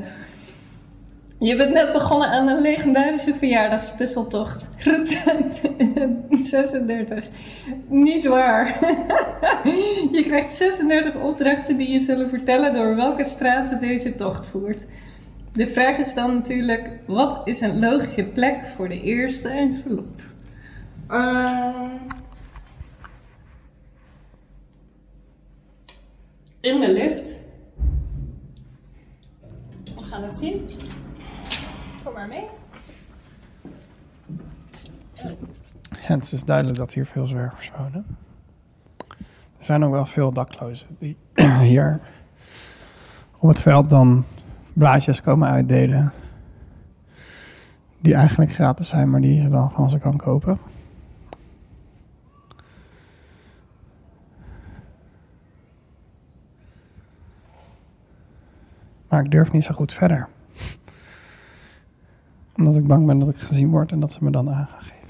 Je 1.39 1.55
bent 1.55 1.73
net 1.73 1.93
begonnen 1.93 2.29
aan 2.29 2.47
een 2.47 2.61
legendarische 2.61 3.33
verjaardagspuzzeltocht. 3.33 4.67
Route 4.79 5.17
36. 6.43 7.25
Niet 7.87 8.25
waar. 8.25 8.77
Je 10.11 10.23
krijgt 10.25 10.55
36 10.55 11.15
opdrachten 11.15 11.77
die 11.77 11.91
je 11.91 11.99
zullen 11.99 12.29
vertellen 12.29 12.73
door 12.73 12.95
welke 12.95 13.23
straten 13.23 13.79
deze 13.79 14.15
tocht 14.15 14.47
voert. 14.47 14.85
De 15.53 15.67
vraag 15.67 15.97
is 15.97 16.13
dan 16.13 16.33
natuurlijk, 16.33 16.89
wat 17.05 17.41
is 17.43 17.61
een 17.61 17.79
logische 17.79 18.23
plek 18.23 18.61
voor 18.75 18.89
de 18.89 19.01
eerste 19.01 19.47
envelop? 19.47 20.21
Ehm, 21.07 21.89
in 26.61 26.79
de 26.79 26.91
lift. 26.91 27.35
Gaan 30.15 30.24
het. 30.24 30.75
Kom 32.03 32.13
maar 32.13 32.27
mee. 32.27 32.45
Het 35.98 36.31
is 36.31 36.43
duidelijk 36.43 36.77
dat 36.77 36.93
hier 36.93 37.05
veel 37.05 37.25
zwervers 37.25 37.72
wonen. 37.77 38.05
Er 39.57 39.65
zijn 39.65 39.84
ook 39.84 39.91
wel 39.91 40.05
veel 40.05 40.31
daklozen 40.31 40.88
die 41.00 41.17
hier 41.62 42.00
op 43.39 43.50
het 43.50 43.62
veld 43.62 43.89
dan 43.89 44.25
blaadjes 44.74 45.22
komen 45.22 45.50
uitdelen. 45.50 46.12
Die 48.00 48.13
eigenlijk 48.13 48.51
gratis 48.53 48.88
zijn, 48.88 49.10
maar 49.10 49.22
die 49.22 49.41
je 49.41 49.50
dan 49.50 49.72
van 49.72 49.89
ze 49.89 50.00
kan 50.00 50.17
kopen. 50.17 50.60
Maar 59.15 59.24
ik 59.24 59.31
durf 59.31 59.51
niet 59.51 59.63
zo 59.63 59.74
goed 59.74 59.93
verder. 59.93 60.27
Omdat 62.55 62.75
ik 62.75 62.88
bang 62.88 63.05
ben 63.05 63.19
dat 63.19 63.29
ik 63.29 63.38
gezien 63.38 63.69
word 63.69 63.91
en 63.91 64.00
dat 64.00 64.12
ze 64.12 64.24
me 64.24 64.31
dan 64.31 64.50
aan 64.50 64.67
gaan 64.67 64.81
geven. 64.81 65.10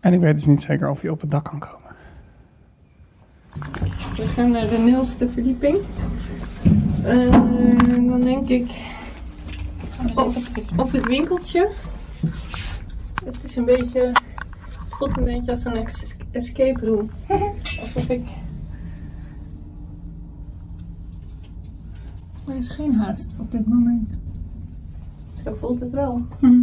En 0.00 0.12
ik 0.12 0.20
weet 0.20 0.34
dus 0.34 0.46
niet 0.46 0.62
zeker 0.62 0.90
of 0.90 1.02
je 1.02 1.10
op 1.10 1.20
het 1.20 1.30
dak 1.30 1.44
kan 1.44 1.58
komen. 1.58 1.94
We 4.16 4.26
gaan 4.26 4.50
naar 4.50 4.68
de 4.68 4.78
nulste 4.78 5.28
verdieping. 5.28 5.78
Eh, 7.04 7.30
dan 8.10 8.20
denk 8.20 8.48
ik 8.48 8.70
of, 10.14 10.50
of 10.76 10.92
het 10.92 11.06
winkeltje. 11.06 11.70
Het 13.24 13.44
is 13.44 13.56
een 13.56 13.64
beetje. 13.64 14.00
Het 14.00 14.94
voelt 14.98 15.16
een 15.16 15.24
beetje 15.24 15.50
als 15.50 15.64
een 15.64 15.88
escape 16.30 16.86
room. 16.86 17.10
Alsof 17.80 18.08
ik. 18.08 18.24
Er 22.56 22.62
is 22.62 22.68
geen 22.68 22.94
haast 22.94 23.36
op 23.40 23.50
dit 23.50 23.66
moment. 23.66 24.16
Zo 25.44 25.56
voelt 25.60 25.80
het 25.80 25.92
wel. 25.92 26.26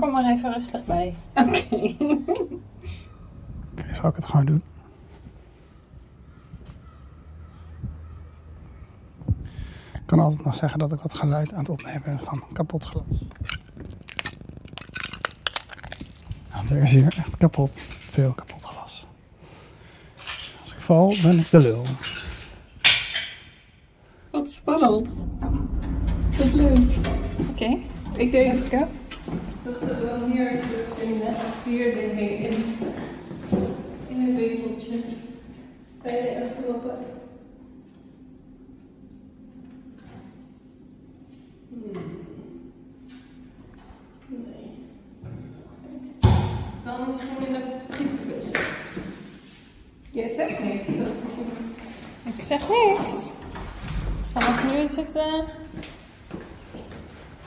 Kom 0.00 0.10
maar 0.10 0.30
even 0.30 0.52
rustig 0.52 0.84
bij. 0.84 1.14
Oké. 1.34 1.96
Oké, 3.72 3.94
zal 3.94 4.10
ik 4.10 4.16
het 4.16 4.24
gewoon 4.24 4.46
doen? 4.46 4.62
Ik 9.94 10.06
kan 10.06 10.18
altijd 10.18 10.44
nog 10.44 10.54
zeggen 10.54 10.78
dat 10.78 10.92
ik 10.92 11.00
wat 11.00 11.14
geluid 11.14 11.52
aan 11.52 11.58
het 11.58 11.68
opnemen 11.68 12.02
ben 12.04 12.18
van 12.18 12.42
kapot 12.52 12.84
glas. 12.84 13.04
Want 16.52 16.57
er 16.70 16.82
is 16.82 16.92
hier 16.92 17.14
echt 17.16 17.36
kapot, 17.36 17.82
veel 17.88 18.32
kapot 18.32 18.64
glas. 18.64 19.06
Als 20.60 20.72
ik 20.72 20.80
val, 20.80 21.14
ben 21.22 21.38
ik 21.38 21.50
de 21.50 21.58
lul. 21.58 21.86
Wat 24.30 24.50
spannend. 24.50 25.08
Wat 26.38 26.52
leuk. 26.52 26.78
Oké, 27.50 27.76
ik 28.16 28.30
denk 28.30 28.52
let's 28.52 28.68
go. 28.68 28.86
Dat 29.62 29.80
we 29.80 30.06
dan 30.06 30.30
hier 30.30 30.50
zullen 30.50 30.86
vinden. 30.98 31.34
Hier 31.64 31.94
denk 31.94 32.18
ik 32.18 32.38
in, 32.38 32.64
in 34.08 34.20
het 34.20 34.36
winkeltje. 34.36 35.00
Kan 36.02 36.12
je 36.12 36.28
even 36.28 37.17
Dan 46.98 47.06
misschien 47.06 47.46
in 47.46 47.52
de 47.52 47.76
brievenbus. 47.88 48.44
Je 50.10 50.32
zegt 50.36 50.58
niks. 50.62 50.86
Ik 52.36 52.42
zeg 52.42 52.60
niks. 52.68 53.30
Vanaf 54.32 54.64
nu 54.72 54.78
is 54.78 54.96
het. 54.96 55.14
eh, 55.14 55.34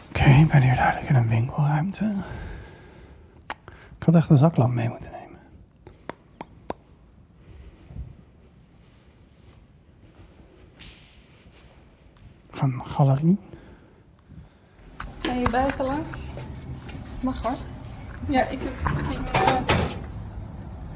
Oké, 0.09 0.29
ik 0.29 0.47
ben 0.51 0.61
hier 0.61 0.75
duidelijk 0.75 1.09
in 1.09 1.15
een 1.15 1.27
winkelruimte. 1.27 2.15
Ik 3.97 4.03
had 4.03 4.15
echt 4.15 4.29
een 4.29 4.37
zaklamp 4.37 4.73
mee 4.73 4.89
moeten 4.89 5.11
nemen. 5.11 5.39
Van 12.49 12.81
galerie. 12.85 13.37
Ga 15.21 15.33
je 15.33 15.49
buiten 15.49 15.85
langs? 15.85 16.27
Mag 17.19 17.41
hoor. 17.41 17.55
Ja, 18.27 18.47
ik 18.47 18.59
heb 18.61 18.73
geen. 18.85 19.19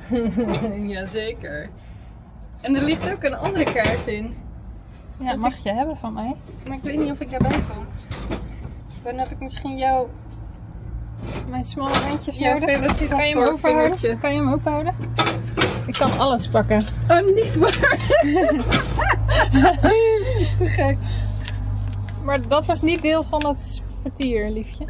Jazeker. 0.90 1.70
En 2.62 2.76
er 2.76 2.84
ligt 2.84 3.12
ook 3.12 3.24
een 3.24 3.36
andere 3.36 3.64
kaart 3.64 4.08
in. 4.08 4.36
Ja, 5.20 5.36
mag 5.36 5.58
je 5.58 5.72
hebben 5.72 5.98
van 5.98 6.14
mij. 6.14 6.36
Maar 6.68 6.78
ik 6.78 6.84
weet 6.84 6.98
niet 6.98 7.12
of 7.12 7.20
ik 7.20 7.32
erbij 7.32 7.64
kom. 7.70 7.86
Dan 9.04 9.18
heb 9.18 9.30
ik 9.30 9.40
misschien 9.40 9.78
jouw. 9.78 10.10
Mijn 11.50 11.64
smalle 11.64 11.98
handjes 11.98 12.38
Ja, 12.38 12.54
nodig. 12.54 13.08
Kan 13.08 13.28
je 13.28 13.36
hem 13.36 13.48
openhouden? 13.48 14.20
Kan 14.20 14.34
je 14.34 14.40
hem 14.40 14.52
openhouden? 14.52 14.96
Ik 15.88 15.94
kan 15.94 16.20
alles 16.20 16.48
pakken. 16.48 16.84
Oh, 17.10 17.22
niet 17.36 17.58
waar. 17.58 17.98
Te 20.58 20.68
gek. 20.68 20.98
Maar 22.24 22.48
dat 22.48 22.66
was 22.66 22.82
niet 22.82 23.02
deel 23.02 23.24
van 23.24 23.48
het 23.48 23.82
vertier, 24.02 24.50
liefje. 24.50 24.86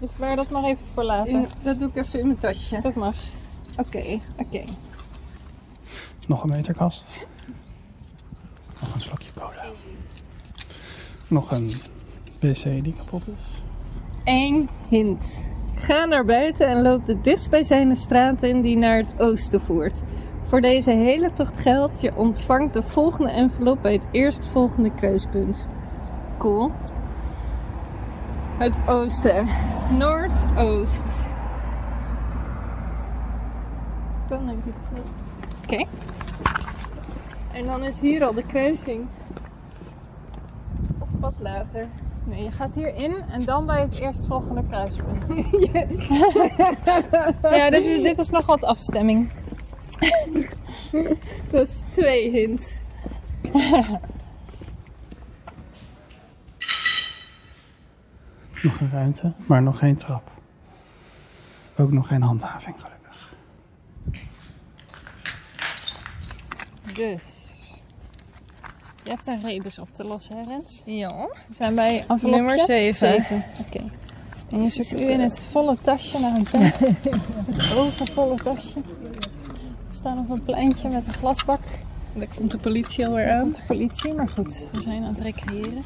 Ik 0.00 0.08
bewaar 0.16 0.36
dat 0.36 0.50
maar 0.50 0.64
even 0.64 0.86
voor 0.94 1.04
later. 1.04 1.32
In- 1.32 1.48
dat 1.62 1.78
doe 1.78 1.88
ik 1.88 1.96
even 1.96 2.18
in 2.20 2.26
mijn 2.26 2.38
tasje. 2.38 2.80
Dat 2.80 2.94
mag. 2.94 3.14
Oké, 3.76 4.18
oké. 4.36 4.64
Nog 6.28 6.42
een 6.42 6.48
meterkast. 6.48 7.26
Nog 8.80 8.94
een 8.94 9.00
slokje 9.00 9.30
cola. 9.34 9.64
Nog 11.28 11.50
een 11.50 11.72
pc 12.38 12.62
die 12.62 12.94
kapot 12.96 13.28
is. 13.28 13.62
Eén 14.24 14.68
hint. 14.88 15.32
Ga 15.74 16.04
naar 16.04 16.24
buiten 16.24 16.66
en 16.66 16.82
loop 16.82 17.06
de 17.06 17.20
dichtstbijzijnde 17.20 17.94
straat 17.94 18.42
in 18.42 18.60
die 18.60 18.76
naar 18.76 18.96
het 18.96 19.20
oosten 19.20 19.60
voert. 19.60 20.02
Voor 20.40 20.60
deze 20.60 20.90
hele 20.90 21.32
tocht 21.32 21.58
geldt, 21.58 22.00
je 22.00 22.16
ontvangt 22.16 22.72
de 22.72 22.82
volgende 22.82 23.30
envelop 23.30 23.82
bij 23.82 23.92
het 23.92 24.04
eerstvolgende 24.10 24.94
kruispunt. 24.94 25.68
Cool. 26.38 26.72
Het 28.60 28.76
oosten. 28.86 29.46
Noordoost. 29.98 31.02
Dan 34.28 34.46
denk 34.46 34.64
ik 34.64 34.74
het. 34.92 35.02
Oké. 35.62 35.84
En 37.52 37.66
dan 37.66 37.84
is 37.84 38.00
hier 38.00 38.24
al 38.24 38.32
de 38.32 38.46
kruising. 38.46 39.06
Of 40.98 41.08
pas 41.20 41.38
later. 41.38 41.86
Nee, 42.24 42.42
je 42.42 42.50
gaat 42.50 42.74
hierin 42.74 43.14
en 43.30 43.44
dan 43.44 43.66
bij 43.66 43.80
het 43.80 43.98
eerstvolgende 43.98 44.62
kruispunt. 44.68 45.24
ja, 47.56 47.70
dit 47.70 47.84
is, 47.84 48.02
dit 48.02 48.18
is 48.18 48.30
nog 48.30 48.46
wat 48.46 48.64
afstemming. 48.64 49.30
Dat 51.50 51.66
is 51.66 51.82
twee 51.90 52.30
hints. 52.30 52.76
Nog 58.62 58.80
een 58.80 58.90
ruimte, 58.90 59.32
maar 59.46 59.62
nog 59.62 59.78
geen 59.78 59.96
trap. 59.96 60.30
Ook 61.76 61.92
nog 61.92 62.06
geen 62.06 62.22
handhaving, 62.22 62.74
gelukkig. 62.78 63.32
Dus. 66.94 67.38
Je 69.02 69.10
hebt 69.10 69.26
een 69.26 69.42
rebus 69.42 69.78
op 69.78 69.94
te 69.94 70.04
lossen, 70.04 70.36
hè 70.36 70.42
Rens? 70.42 70.82
Ja. 70.84 71.28
We 71.46 71.54
zijn 71.54 71.74
bij 71.74 71.98
envelopje 72.08 72.30
Nummer 72.30 72.60
zeven. 72.60 73.44
Oké. 73.66 73.90
En 74.50 74.62
je 74.62 74.70
zoekt 74.70 74.92
nu 74.96 75.04
in 75.04 75.20
het 75.20 75.40
volle 75.44 75.76
tasje 75.80 76.20
naar 76.20 76.36
een 76.36 76.46
pen. 76.50 76.72
het 77.52 77.72
overvolle 77.76 78.36
tasje. 78.36 78.80
We 79.88 79.94
staan 79.96 80.18
op 80.18 80.30
een 80.30 80.42
pleintje 80.42 80.88
met 80.88 81.06
een 81.06 81.12
glasbak. 81.12 81.60
Daar 82.12 82.26
komt 82.34 82.50
de 82.50 82.58
politie 82.58 83.06
alweer 83.06 83.24
Daar 83.24 83.34
aan. 83.34 83.42
komt 83.42 83.56
de 83.56 83.62
politie, 83.66 84.14
maar 84.14 84.28
goed, 84.28 84.68
we 84.72 84.80
zijn 84.80 85.02
aan 85.02 85.14
het 85.14 85.20
recreëren. 85.20 85.84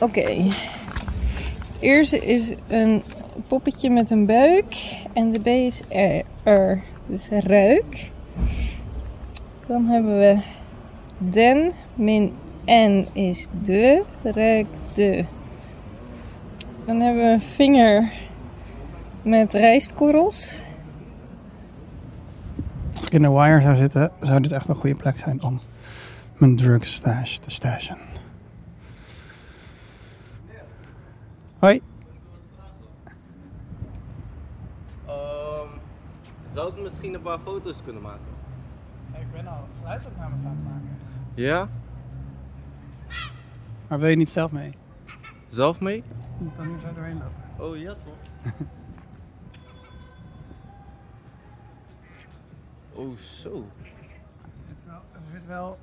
Oké. 0.00 0.48
Eerst 1.80 2.12
is 2.12 2.54
een 2.66 3.02
poppetje 3.48 3.90
met 3.90 4.10
een 4.10 4.26
buik 4.26 4.76
en 5.12 5.32
de 5.32 5.40
B 5.40 5.46
is 5.46 5.82
er. 6.42 6.82
Dus 7.06 7.28
ruik. 7.28 8.10
Dan 9.66 9.86
hebben 9.86 10.18
we 10.18 10.42
den 11.18 11.72
min 11.94 12.32
n 12.66 13.06
is 13.12 13.48
de, 13.64 14.04
ruik 14.22 14.66
de. 14.94 15.24
Dan 16.86 17.00
hebben 17.00 17.24
we 17.24 17.30
een 17.30 17.42
vinger 17.42 18.12
met 19.22 19.54
rijstkorrels. 19.54 20.62
Als 22.96 23.06
ik 23.06 23.12
in 23.12 23.22
de 23.22 23.30
wire 23.30 23.60
zou 23.60 23.76
zitten, 23.76 24.10
zou 24.20 24.40
dit 24.40 24.52
echt 24.52 24.68
een 24.68 24.74
goede 24.74 24.96
plek 24.96 25.18
zijn 25.18 25.42
om 25.42 25.58
mijn 26.36 26.56
drug 26.56 26.86
stash 26.86 27.36
te 27.36 27.50
stashen. 27.50 28.13
Hoi. 31.64 31.82
Ehm, 35.06 35.68
zou 36.52 36.70
het 36.70 36.82
misschien 36.82 37.14
een 37.14 37.22
paar 37.22 37.38
foto's 37.38 37.82
kunnen 37.82 38.02
maken? 38.02 38.32
Ik 39.12 39.32
ben 39.32 39.46
al 39.46 39.68
geluidsopnames 39.78 40.44
aan 40.44 40.50
het 40.50 40.64
maken. 40.64 40.98
Ja? 41.34 41.68
Maar 43.88 43.98
wil 43.98 44.08
je 44.08 44.16
niet 44.16 44.30
zelf 44.30 44.52
mee? 44.52 44.74
Zelf 45.48 45.80
mee? 45.80 46.04
Je 46.38 46.50
kan 46.56 46.66
hier 46.66 46.78
zo 46.78 46.94
doorheen 46.94 47.18
lopen. 47.18 47.64
Oh 47.64 47.76
ja 47.76 47.94
toch? 47.94 48.52
oh 53.00 53.16
zo. 53.16 53.66
Er 53.82 54.64
zit 54.68 54.84
wel, 54.86 55.02
er 55.12 55.20
zit 55.32 55.46
wel... 55.46 55.78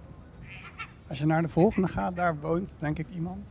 Als 1.08 1.17
je 1.17 1.26
naar 1.26 1.41
de 1.41 1.50
volgende 1.50 1.88
gaat, 1.88 2.15
daar 2.15 2.39
woont 2.39 2.78
denk 2.80 3.00
ik 3.00 3.08
iemand. 3.10 3.46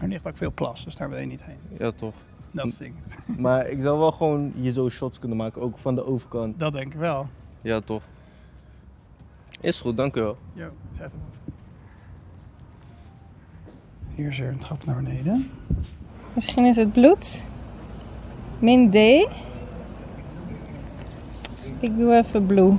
Er 0.00 0.08
ligt 0.08 0.26
ook 0.26 0.36
veel 0.36 0.52
plas, 0.52 0.84
dus 0.84 0.96
daar 0.96 1.08
wil 1.08 1.18
je 1.18 1.26
niet 1.26 1.42
heen. 1.42 1.78
Ja 1.78 1.90
toch? 1.90 2.14
Dat 2.50 2.70
stinkt. 2.70 3.16
Maar 3.38 3.68
ik 3.68 3.82
zou 3.82 3.98
wel 3.98 4.12
gewoon 4.12 4.52
hier 4.56 4.72
zo 4.72 4.88
shots 4.88 5.18
kunnen 5.18 5.36
maken, 5.36 5.62
ook 5.62 5.78
van 5.78 5.94
de 5.94 6.04
overkant. 6.04 6.58
Dat 6.58 6.72
denk 6.72 6.92
ik 6.92 6.98
wel. 6.98 7.28
Ja, 7.60 7.80
toch? 7.80 8.02
Is 9.60 9.80
goed, 9.80 9.96
dank 9.96 10.16
u 10.16 10.20
wel. 10.20 10.36
Jo, 10.52 10.68
zet 10.92 11.12
hem 11.12 11.20
op. 11.26 11.52
Hier 14.14 14.28
is 14.28 14.40
er 14.40 14.48
een 14.48 14.58
trap 14.58 14.84
naar 14.84 14.96
beneden. 14.96 15.50
Misschien 16.34 16.64
is 16.64 16.76
het 16.76 16.92
bloed. 16.92 17.44
Min 18.58 18.90
D. 18.90 18.94
Ik 21.80 21.96
doe 21.98 22.16
even 22.16 22.46
blue. 22.46 22.76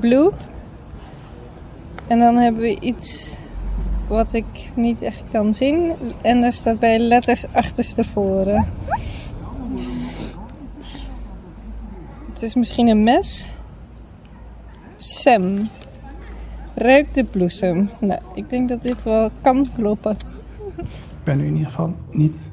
Blue. 0.00 0.30
En 2.06 2.18
dan 2.18 2.36
hebben 2.36 2.62
we 2.62 2.80
iets 2.80 3.38
wat 4.10 4.32
ik 4.32 4.70
niet 4.74 5.02
echt 5.02 5.28
kan 5.28 5.54
zien. 5.54 5.92
En 6.22 6.40
daar 6.40 6.52
staat 6.52 6.78
bij 6.78 6.98
letters 6.98 7.52
achterstevoren. 7.52 8.66
Het 12.32 12.42
is 12.42 12.54
misschien 12.54 12.88
een 12.88 13.02
mes. 13.02 13.52
Sam. 14.96 15.68
Ruik 16.74 17.14
de 17.14 17.24
bloesem. 17.24 17.90
Nou, 18.00 18.20
ik 18.34 18.50
denk 18.50 18.68
dat 18.68 18.82
dit 18.82 19.02
wel 19.02 19.30
kan 19.42 19.66
kloppen. 19.74 20.16
Ik 20.76 21.24
ben 21.24 21.38
nu 21.38 21.46
in 21.46 21.54
ieder 21.54 21.70
geval 21.70 21.94
niet 22.10 22.50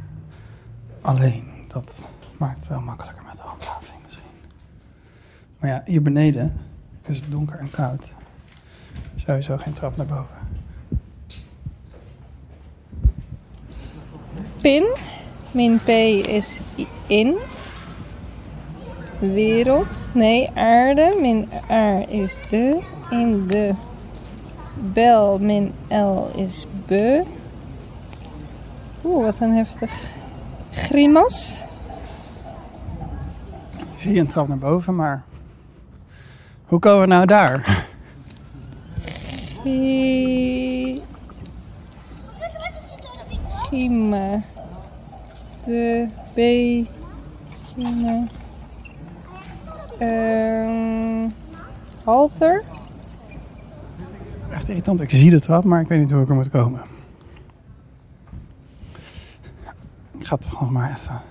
alleen. 1.02 1.43
Dat 1.67 2.10
maakt 2.38 2.58
het 2.58 2.67
wel 2.67 2.82
makkelijker 2.82 3.24
met 3.24 3.36
de 3.36 3.41
handhaving 3.41 4.00
misschien. 4.04 4.26
Maar 5.60 5.70
ja, 5.70 5.82
hier 5.86 6.02
beneden 6.02 6.58
is 7.04 7.17
het 7.17 7.32
donker 7.32 7.60
en 7.60 7.70
koud. 7.70 8.15
Sowieso 9.15 9.58
geen 9.58 9.74
trap 9.74 9.98
naar 9.98 10.06
boven. 10.06 10.37
Pin. 14.62 14.96
Min 15.52 15.80
P 15.80 15.89
is 16.28 16.60
in. 17.08 17.38
Wereld. 19.20 20.10
Nee, 20.13 20.50
aarde. 20.54 21.17
Min 21.22 21.50
A 21.70 22.04
is 22.10 22.38
de. 22.50 22.80
In 23.10 23.48
de. 23.48 23.74
Bel. 24.74 25.38
Min 25.39 25.74
L 25.89 26.32
is 26.36 26.65
be. 26.86 27.24
Oeh, 29.04 29.24
wat 29.26 29.39
een 29.39 29.54
heftig. 29.54 29.91
Grimas. 30.72 31.63
Ik 33.93 34.04
zie 34.04 34.20
een 34.20 34.28
trap 34.28 34.48
naar 34.48 34.58
boven, 34.58 34.96
maar 34.96 35.24
hoe 36.65 36.80
komen 36.80 37.02
we 37.02 37.08
nou 37.08 37.26
daar? 37.26 37.86
Gima. 43.69 44.41
De 45.65 46.08
B. 46.34 46.39
Gima. 47.73 48.27
Ehm, 49.97 51.30
halter. 52.03 52.63
Echt 54.49 54.69
irritant. 54.69 55.01
Ik 55.01 55.10
zie 55.10 55.30
de 55.30 55.39
trap, 55.39 55.63
maar 55.63 55.82
ik 55.82 55.88
weet 55.88 55.99
niet 55.99 56.12
hoe 56.12 56.21
ik 56.21 56.30
er 56.30 56.36
moet 56.36 56.49
komen. 56.49 56.82
Ik 60.19 60.27
ga 60.27 60.38
toch 60.38 60.62
nog 60.62 60.71
maar 60.71 60.97
even 60.99 61.21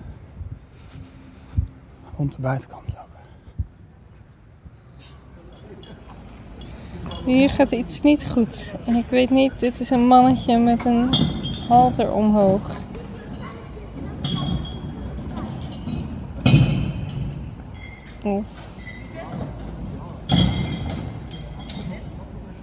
rond 2.17 2.35
de 2.35 2.41
buitenkant 2.41 2.83
lopen. 2.87 3.19
Hier 7.25 7.49
gaat 7.49 7.71
iets 7.71 8.01
niet 8.01 8.27
goed. 8.27 8.73
En 8.85 8.95
ik 8.95 9.09
weet 9.09 9.29
niet, 9.29 9.51
dit 9.59 9.79
is 9.79 9.89
een 9.89 10.07
mannetje 10.07 10.57
met 10.57 10.85
een 10.85 11.13
halter 11.67 12.11
omhoog. 12.11 12.79
Of... 18.23 18.45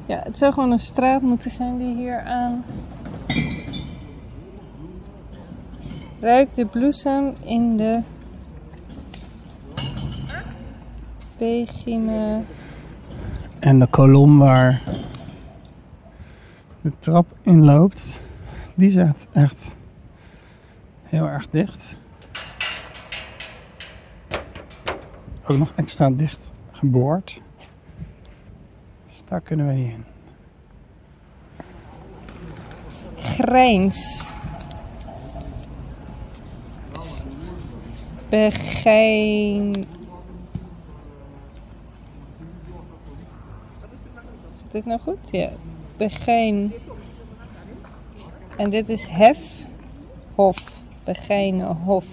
Ja, 0.06 0.20
het 0.24 0.38
zou 0.38 0.52
gewoon 0.52 0.70
een 0.70 0.80
straat 0.80 1.22
moeten 1.22 1.50
zijn 1.50 1.78
die 1.78 1.94
hier 1.94 2.22
aan. 2.22 2.64
Ruik 6.20 6.48
de 6.54 6.66
bloesem 6.66 7.34
in 7.42 7.76
de. 7.76 8.00
Begime. 11.38 12.40
En 13.58 13.78
de 13.78 13.86
kolom 13.86 14.38
waar 14.38 14.82
de 16.80 16.92
trap 16.98 17.26
inloopt, 17.42 18.22
die 18.74 18.90
zit 18.90 19.28
echt 19.32 19.76
heel 21.02 21.26
erg 21.26 21.50
dicht. 21.50 21.94
Ook 25.46 25.58
nog 25.58 25.72
extra 25.74 26.10
dicht 26.10 26.52
geboord. 26.72 27.40
Dus 29.06 29.22
daar 29.24 29.40
kunnen 29.40 29.66
we 29.66 29.72
niet 29.72 29.92
in. 29.92 30.04
Grijns. 33.16 34.32
Begijn. 38.28 39.86
Is 44.64 44.70
dit 44.70 44.84
nou 44.84 45.00
goed? 45.00 45.18
Ja. 45.30 45.50
Begijn. 45.96 46.72
En 48.56 48.70
dit 48.70 48.88
is 48.88 49.06
hef. 49.06 49.38
Hof. 50.34 50.82
Begijnen 51.04 51.76
hof. 51.76 52.04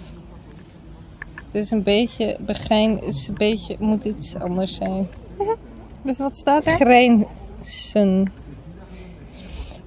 Dit 1.50 1.64
is 1.64 1.70
een 1.70 1.82
beetje. 1.82 2.36
Begijn 2.40 3.02
is 3.02 3.28
een 3.28 3.34
beetje. 3.34 3.76
Moet 3.78 4.04
iets 4.04 4.36
anders 4.36 4.74
zijn. 4.74 5.08
Dus 6.04 6.18
wat 6.18 6.36
staat 6.36 6.66
er? 6.66 6.74
Grijnsen. 6.74 8.32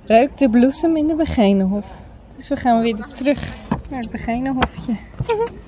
Ruikt 0.06 0.40
de 0.40 0.50
bloesem 0.50 0.98
in 0.98 1.08
de 1.08 1.16
Begijnenhof. 1.16 1.86
Dus 2.36 2.48
we 2.48 2.56
gaan 2.56 2.82
weer 2.82 3.08
terug 3.16 3.56
naar 3.90 4.00
het 4.00 4.12
Begijnenhofje. 4.12 4.98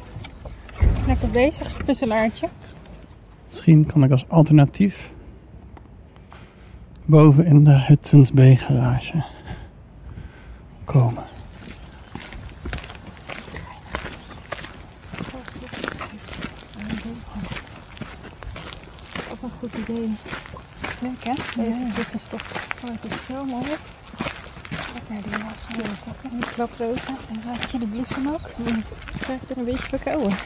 Lekker 1.07 1.29
bezig, 1.29 1.85
puzzelaartje. 1.85 2.47
Misschien 3.43 3.85
kan 3.85 4.03
ik 4.03 4.11
als 4.11 4.29
alternatief 4.29 5.13
boven 7.05 7.45
in 7.45 7.63
de 7.63 7.83
Hudson's 7.87 8.31
Bay 8.31 8.55
garage 8.55 9.23
komen. 10.87 11.23
Ook 19.31 19.41
een 19.41 19.51
goed 19.59 19.75
idee. 19.77 20.15
Leuk 20.99 21.23
hè, 21.23 21.33
deze 21.55 21.89
tussenstop. 21.95 22.41
Oh, 22.85 22.91
het 22.91 23.11
is 23.11 23.25
zo 23.25 23.45
mooi. 23.45 23.75
Kijk 24.69 25.09
naar 25.09 25.21
die 25.21 25.31
lage 25.31 25.99
takken 26.03 26.31
en 26.31 26.37
die 26.37 26.49
klaprozen. 26.49 27.17
En 27.29 27.41
raak 27.45 27.63
je 27.63 27.79
de 27.79 27.87
bloesem 27.87 28.27
ook? 28.27 28.49
Dan 28.57 28.83
krijg 29.19 29.41
je 29.41 29.53
er 29.53 29.57
een 29.57 29.65
beetje 29.65 29.87
verkouden. 29.87 30.37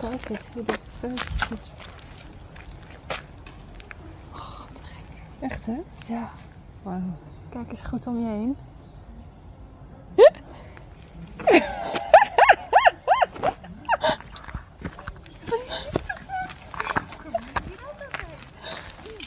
Kijk 0.00 0.28
eens 0.28 0.40
hoe 0.52 0.64
dit 0.64 0.78
eruit 1.00 1.20
ziet. 1.48 1.60
Oh, 4.32 4.66
te 4.66 4.82
gek. 4.82 5.29
Echt 5.40 5.66
hè? 5.66 5.80
Ja. 6.06 6.30
Wauw. 6.82 7.00
Kijk 7.48 7.70
eens 7.70 7.82
goed 7.82 8.06
om 8.06 8.18
je 8.18 8.26
heen. 8.26 8.56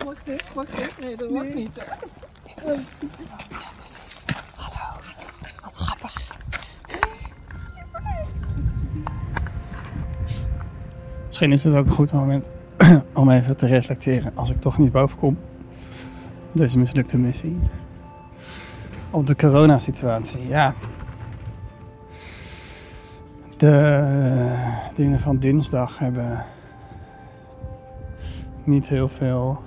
Mag 0.06 0.24
dit? 0.24 0.56
Mag 0.56 0.66
dit? 0.66 0.94
Nee, 1.00 1.16
dat 1.16 1.30
mag 1.30 1.44
niet. 1.44 1.76
Ja, 3.50 3.60
precies. 3.78 4.24
Hallo. 4.56 5.02
Wat 5.62 5.76
grappig. 5.76 6.38
Misschien 11.26 11.52
is 11.52 11.64
het 11.64 11.76
ook 11.76 11.86
een 11.86 11.92
goed 11.92 12.12
moment 12.12 12.50
om 13.14 13.30
even 13.30 13.58
te 13.58 13.68
reflecteren 13.68 14.32
als 14.36 14.50
ik 14.50 14.62
toch 14.62 14.78
niet 14.78 14.92
boven 14.92 15.18
kom. 15.18 15.38
Deze 16.54 16.80
mislukte 16.80 17.18
missie. 17.18 17.60
Op 19.10 19.28
de 19.28 19.36
coronasituatie, 19.36 20.48
ja. 20.48 20.74
De 23.58 24.90
dingen 24.96 25.20
van 25.20 25.38
dinsdag 25.38 26.00
hebben 26.00 26.46
niet 28.64 28.88
heel 28.88 29.08
veel 29.08 29.62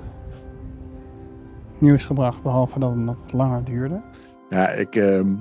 nieuws 1.78 2.04
gebracht, 2.04 2.42
behalve 2.42 2.78
dat 2.78 3.20
het 3.20 3.32
langer 3.32 3.64
duurde. 3.64 4.02
Ja, 4.50 4.68
ik 4.68 4.96
ehm, 4.96 5.34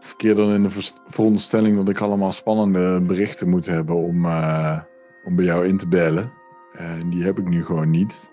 verkeer 0.00 0.34
dan 0.34 0.50
in 0.50 0.62
de 0.62 0.92
veronderstelling 1.06 1.76
dat 1.76 1.88
ik 1.88 2.00
allemaal 2.00 2.32
spannende 2.32 3.00
berichten 3.00 3.48
moet 3.48 3.66
hebben 3.66 3.96
om, 3.96 4.24
eh, 4.24 4.78
om 5.24 5.36
bij 5.36 5.44
jou 5.44 5.66
in 5.66 5.76
te 5.76 5.88
bellen. 5.88 6.32
En 6.72 7.10
die 7.10 7.24
heb 7.24 7.38
ik 7.38 7.48
nu 7.48 7.64
gewoon 7.64 7.90
niet. 7.90 8.32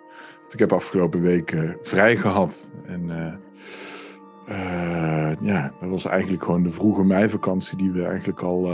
Ik 0.53 0.59
heb 0.59 0.73
afgelopen 0.73 1.21
week 1.21 1.51
eh, 1.51 1.69
vrij 1.81 2.17
gehad. 2.17 2.71
En 2.85 3.09
eh, 3.09 3.33
eh, 4.47 5.37
ja, 5.41 5.73
dat 5.79 5.89
was 5.89 6.05
eigenlijk 6.05 6.43
gewoon 6.43 6.63
de 6.63 6.71
vroege 6.71 7.03
meivakantie 7.03 7.77
die 7.77 7.91
we 7.91 8.03
eigenlijk 8.03 8.41
al 8.41 8.69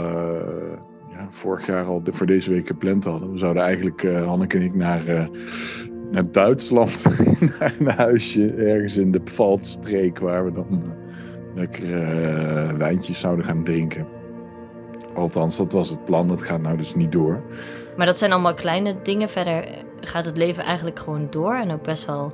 ja, 1.10 1.26
vorig 1.28 1.66
jaar 1.66 1.84
al 1.84 2.02
voor 2.04 2.26
deze 2.26 2.50
week 2.50 2.66
gepland 2.66 3.04
hadden. 3.04 3.32
We 3.32 3.38
zouden 3.38 3.62
eigenlijk, 3.62 4.02
Hanneke 4.02 4.56
en 4.56 4.62
ik, 4.62 4.74
naar, 4.74 5.28
naar 6.10 6.32
Duitsland, 6.32 7.04
naar 7.58 7.74
een 7.78 7.90
huisje 7.90 8.54
ergens 8.54 8.96
in 8.96 9.10
de 9.10 9.20
Pfalzstreek, 9.20 10.18
waar 10.18 10.44
we 10.44 10.52
dan 10.52 10.82
lekker 11.54 11.88
wijntjes 12.78 13.20
zouden 13.20 13.44
gaan 13.44 13.64
drinken. 13.64 14.17
Althans, 15.14 15.56
dat 15.56 15.72
was 15.72 15.90
het 15.90 16.04
plan. 16.04 16.28
Dat 16.28 16.42
gaat 16.42 16.60
nou 16.60 16.76
dus 16.76 16.94
niet 16.94 17.12
door. 17.12 17.42
Maar 17.96 18.06
dat 18.06 18.18
zijn 18.18 18.32
allemaal 18.32 18.54
kleine 18.54 18.94
dingen. 19.02 19.28
Verder 19.28 19.68
gaat 20.00 20.24
het 20.24 20.36
leven 20.36 20.64
eigenlijk 20.64 20.98
gewoon 20.98 21.26
door 21.30 21.54
en 21.54 21.72
ook 21.72 21.82
best 21.82 22.06
wel 22.06 22.32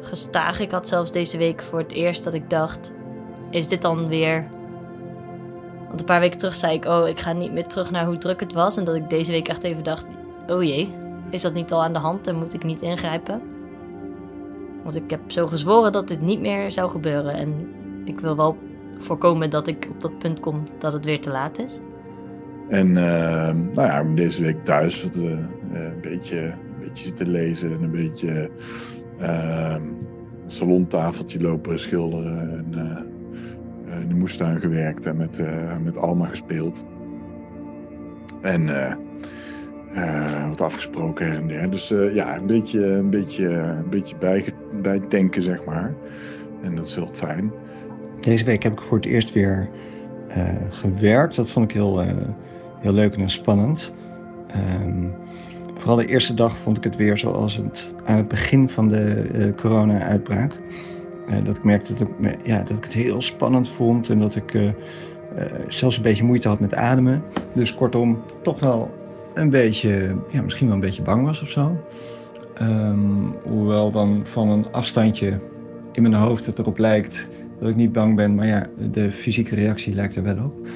gestaag. 0.00 0.60
Ik 0.60 0.70
had 0.70 0.88
zelfs 0.88 1.12
deze 1.12 1.38
week 1.38 1.62
voor 1.62 1.78
het 1.78 1.92
eerst 1.92 2.24
dat 2.24 2.34
ik 2.34 2.50
dacht: 2.50 2.92
is 3.50 3.68
dit 3.68 3.82
dan 3.82 4.08
weer. 4.08 4.48
Want 5.86 6.00
een 6.00 6.06
paar 6.06 6.20
weken 6.20 6.38
terug 6.38 6.54
zei 6.54 6.74
ik: 6.74 6.84
Oh, 6.84 7.08
ik 7.08 7.20
ga 7.20 7.32
niet 7.32 7.52
meer 7.52 7.66
terug 7.66 7.90
naar 7.90 8.06
hoe 8.06 8.18
druk 8.18 8.40
het 8.40 8.52
was. 8.52 8.76
En 8.76 8.84
dat 8.84 8.94
ik 8.94 9.10
deze 9.10 9.32
week 9.32 9.48
echt 9.48 9.64
even 9.64 9.84
dacht: 9.84 10.06
Oh 10.48 10.62
jee, 10.62 10.94
is 11.30 11.42
dat 11.42 11.54
niet 11.54 11.72
al 11.72 11.82
aan 11.82 11.92
de 11.92 11.98
hand 11.98 12.26
en 12.26 12.36
moet 12.36 12.54
ik 12.54 12.64
niet 12.64 12.82
ingrijpen? 12.82 13.42
Want 14.82 14.96
ik 14.96 15.10
heb 15.10 15.20
zo 15.26 15.46
gezworen 15.46 15.92
dat 15.92 16.08
dit 16.08 16.20
niet 16.20 16.40
meer 16.40 16.72
zou 16.72 16.90
gebeuren. 16.90 17.34
En 17.34 17.74
ik 18.04 18.20
wil 18.20 18.36
wel 18.36 18.56
voorkomen 18.98 19.50
dat 19.50 19.66
ik 19.66 19.88
op 19.90 20.00
dat 20.00 20.18
punt 20.18 20.40
kom 20.40 20.62
dat 20.78 20.92
het 20.92 21.04
weer 21.04 21.20
te 21.20 21.30
laat 21.30 21.58
is. 21.58 21.80
En 22.68 22.96
eh, 22.96 23.54
nou 23.72 23.88
ja, 23.88 24.04
deze 24.14 24.42
week 24.42 24.64
thuis 24.64 25.02
wat, 25.02 25.14
eh, 25.14 25.32
eh, 25.32 25.38
een, 25.72 26.00
beetje, 26.00 26.40
een 26.40 26.78
beetje 26.80 27.04
zitten 27.04 27.28
lezen 27.28 27.72
en 27.72 27.82
een 27.82 27.90
beetje 27.90 28.50
een 29.18 29.96
salontafeltje 30.46 31.40
lopen 31.40 31.78
schilderen. 31.78 32.50
En 32.50 33.06
in 34.00 34.08
de 34.08 34.14
moestuin 34.14 34.60
gewerkt 34.60 35.06
en 35.06 35.16
met, 35.16 35.42
met 35.84 35.98
Alma 35.98 36.26
gespeeld. 36.26 36.84
En 38.42 38.66
wat 40.48 40.60
afgesproken 40.60 41.26
her 41.26 41.36
en 41.36 41.48
der. 41.48 41.70
Dus 41.70 41.88
ja, 42.12 42.36
een 42.36 42.46
beetje, 42.46 42.86
een 42.86 43.10
beetje, 43.10 43.48
een 43.48 43.90
beetje 43.90 44.16
bij, 44.16 44.44
bijtanken, 44.82 45.42
zeg 45.42 45.64
maar. 45.64 45.94
En 46.62 46.74
dat 46.74 46.86
is 46.86 46.94
heel 46.94 47.06
fijn. 47.06 47.52
Deze 48.26 48.44
week 48.44 48.62
heb 48.62 48.72
ik 48.72 48.80
voor 48.80 48.96
het 48.96 49.06
eerst 49.06 49.32
weer 49.32 49.68
eh, 50.28 50.44
gewerkt. 50.70 51.36
Dat 51.36 51.50
vond 51.50 51.70
ik 51.70 51.76
heel, 51.76 52.02
eh, 52.02 52.08
heel 52.80 52.92
leuk 52.92 53.16
en 53.16 53.30
spannend. 53.30 53.92
Ehm, 54.46 55.04
vooral 55.76 55.96
de 55.96 56.06
eerste 56.06 56.34
dag 56.34 56.56
vond 56.56 56.76
ik 56.76 56.84
het 56.84 56.96
weer 56.96 57.18
zoals 57.18 57.56
het 57.56 57.92
aan 58.04 58.16
het 58.16 58.28
begin 58.28 58.68
van 58.68 58.88
de 58.88 59.30
eh, 59.34 59.54
corona-uitbraak. 59.56 60.52
Dat 61.44 61.56
ik 61.56 61.64
merkte 61.64 61.94
dat 61.94 62.08
ik, 62.08 62.36
ja, 62.44 62.58
dat 62.62 62.76
ik 62.76 62.84
het 62.84 62.92
heel 62.92 63.22
spannend 63.22 63.68
vond 63.68 64.10
en 64.10 64.18
dat 64.18 64.36
ik 64.36 64.74
zelfs 65.68 65.96
een 65.96 66.02
beetje 66.02 66.24
moeite 66.24 66.48
had 66.48 66.60
met 66.60 66.74
ademen. 66.74 67.22
Dus 67.54 67.74
kortom, 67.74 68.22
toch 68.42 68.60
wel 68.60 68.90
een 69.34 69.50
beetje, 69.50 70.14
ja, 70.30 70.42
misschien 70.42 70.66
wel 70.66 70.74
een 70.74 70.80
beetje 70.80 71.02
bang 71.02 71.24
was 71.24 71.42
of 71.42 71.50
zo. 71.50 71.76
Ehm, 72.54 72.98
hoewel 73.42 73.90
dan 73.90 74.20
van 74.24 74.48
een 74.48 74.72
afstandje 74.72 75.40
in 75.92 76.02
mijn 76.02 76.14
hoofd 76.14 76.46
het 76.46 76.58
erop 76.58 76.78
lijkt 76.78 77.28
dat 77.58 77.68
ik 77.68 77.76
niet 77.76 77.92
bang 77.92 78.16
ben, 78.16 78.34
maar 78.34 78.46
ja, 78.46 78.68
de 78.90 79.12
fysieke 79.12 79.54
reactie 79.54 79.94
lijkt 79.94 80.16
er 80.16 80.22
wel 80.22 80.44
op. 80.44 80.68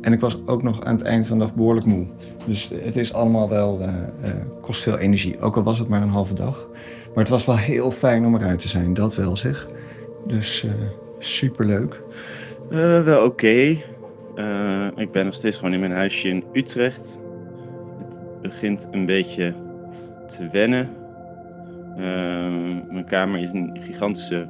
En 0.00 0.12
ik 0.12 0.20
was 0.20 0.38
ook 0.46 0.62
nog 0.62 0.84
aan 0.84 0.96
het 0.96 1.04
eind 1.04 1.26
van 1.26 1.38
de 1.38 1.44
dag 1.44 1.54
behoorlijk 1.54 1.86
moe. 1.86 2.06
Dus 2.46 2.70
het 2.82 2.96
is 2.96 3.12
allemaal 3.12 3.48
wel, 3.48 3.80
eh, 3.80 4.30
kost 4.60 4.82
veel 4.82 4.98
energie. 4.98 5.40
Ook 5.40 5.56
al 5.56 5.62
was 5.62 5.78
het 5.78 5.88
maar 5.88 6.02
een 6.02 6.08
halve 6.08 6.34
dag. 6.34 6.68
Maar 7.14 7.24
het 7.24 7.28
was 7.28 7.44
wel 7.44 7.56
heel 7.56 7.90
fijn 7.90 8.26
om 8.26 8.36
eruit 8.36 8.58
te 8.58 8.68
zijn, 8.68 8.94
dat 8.94 9.14
wel 9.14 9.36
zeg. 9.36 9.68
Dus 10.26 10.64
eh 10.64 10.72
superleuk. 11.18 12.02
Wel 13.04 13.24
oké. 13.24 13.76
Ik 14.96 15.10
ben 15.12 15.24
nog 15.24 15.34
steeds 15.34 15.56
gewoon 15.56 15.72
in 15.72 15.80
mijn 15.80 15.92
huisje 15.92 16.28
in 16.28 16.44
Utrecht. 16.52 17.20
Het 18.42 18.50
begint 18.50 18.88
een 18.90 19.06
beetje 19.06 19.54
te 20.26 20.48
wennen. 20.52 20.88
Mijn 22.90 23.04
kamer 23.06 23.40
is 23.40 23.50
een 23.50 23.76
gigantische 23.80 24.48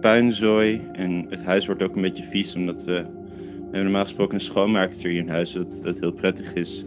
puinzooi. 0.00 0.82
En 0.92 1.26
het 1.28 1.44
huis 1.44 1.66
wordt 1.66 1.82
ook 1.82 1.96
een 1.96 2.02
beetje 2.02 2.24
vies, 2.24 2.56
omdat 2.56 2.84
we, 2.84 2.92
we 2.92 3.62
hebben 3.62 3.82
normaal 3.82 4.02
gesproken 4.02 4.34
een 4.34 4.40
schoonmaakster 4.40 5.10
hier 5.10 5.20
in 5.20 5.28
huis, 5.28 5.54
wat, 5.54 5.80
wat 5.84 6.00
heel 6.00 6.12
prettig 6.12 6.54
is. 6.54 6.84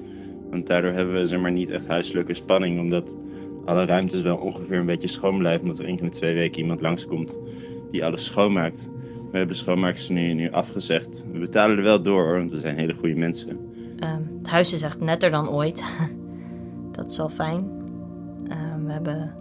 Want 0.50 0.68
daardoor 0.68 0.92
hebben 0.92 1.14
we 1.14 1.28
zeg 1.28 1.40
maar, 1.40 1.52
niet 1.52 1.70
echt 1.70 1.88
huiselijke 1.88 2.34
spanning, 2.34 2.80
omdat 2.80 3.18
alle 3.66 3.86
ruimtes 3.86 4.22
wel 4.22 4.38
ongeveer 4.38 4.78
een 4.78 4.86
beetje 4.86 5.08
schoon 5.08 5.38
blijven. 5.38 5.62
Omdat 5.62 5.80
er 5.80 5.86
één 5.86 5.96
keer 5.96 6.06
in 6.06 6.12
twee 6.12 6.34
weken 6.34 6.62
iemand 6.62 6.82
langskomt 6.82 7.40
die 7.92 8.06
alles 8.06 8.26
schoonmaakt. 8.26 8.92
We 9.32 9.38
hebben 9.38 9.56
schoonmaaksters 9.56 10.10
nu, 10.10 10.34
nu 10.34 10.52
afgezegd. 10.52 11.26
We 11.32 11.40
betalen 11.40 11.78
er 11.78 11.84
wel 11.84 12.02
door, 12.02 12.38
want 12.38 12.52
we 12.52 12.60
zijn 12.60 12.78
hele 12.78 12.94
goede 12.94 13.16
mensen. 13.16 13.60
Ehm, 14.00 14.22
het 14.38 14.50
huis 14.50 14.74
is 14.74 14.82
echt 14.82 15.00
netter 15.00 15.32
dan 15.32 15.50
ooit. 15.50 15.84
dat 16.98 17.12
is 17.12 17.18
wel 17.18 17.30
fijn. 17.30 17.70
Ehm, 18.48 18.86
we 18.86 18.92
hebben 18.92 19.34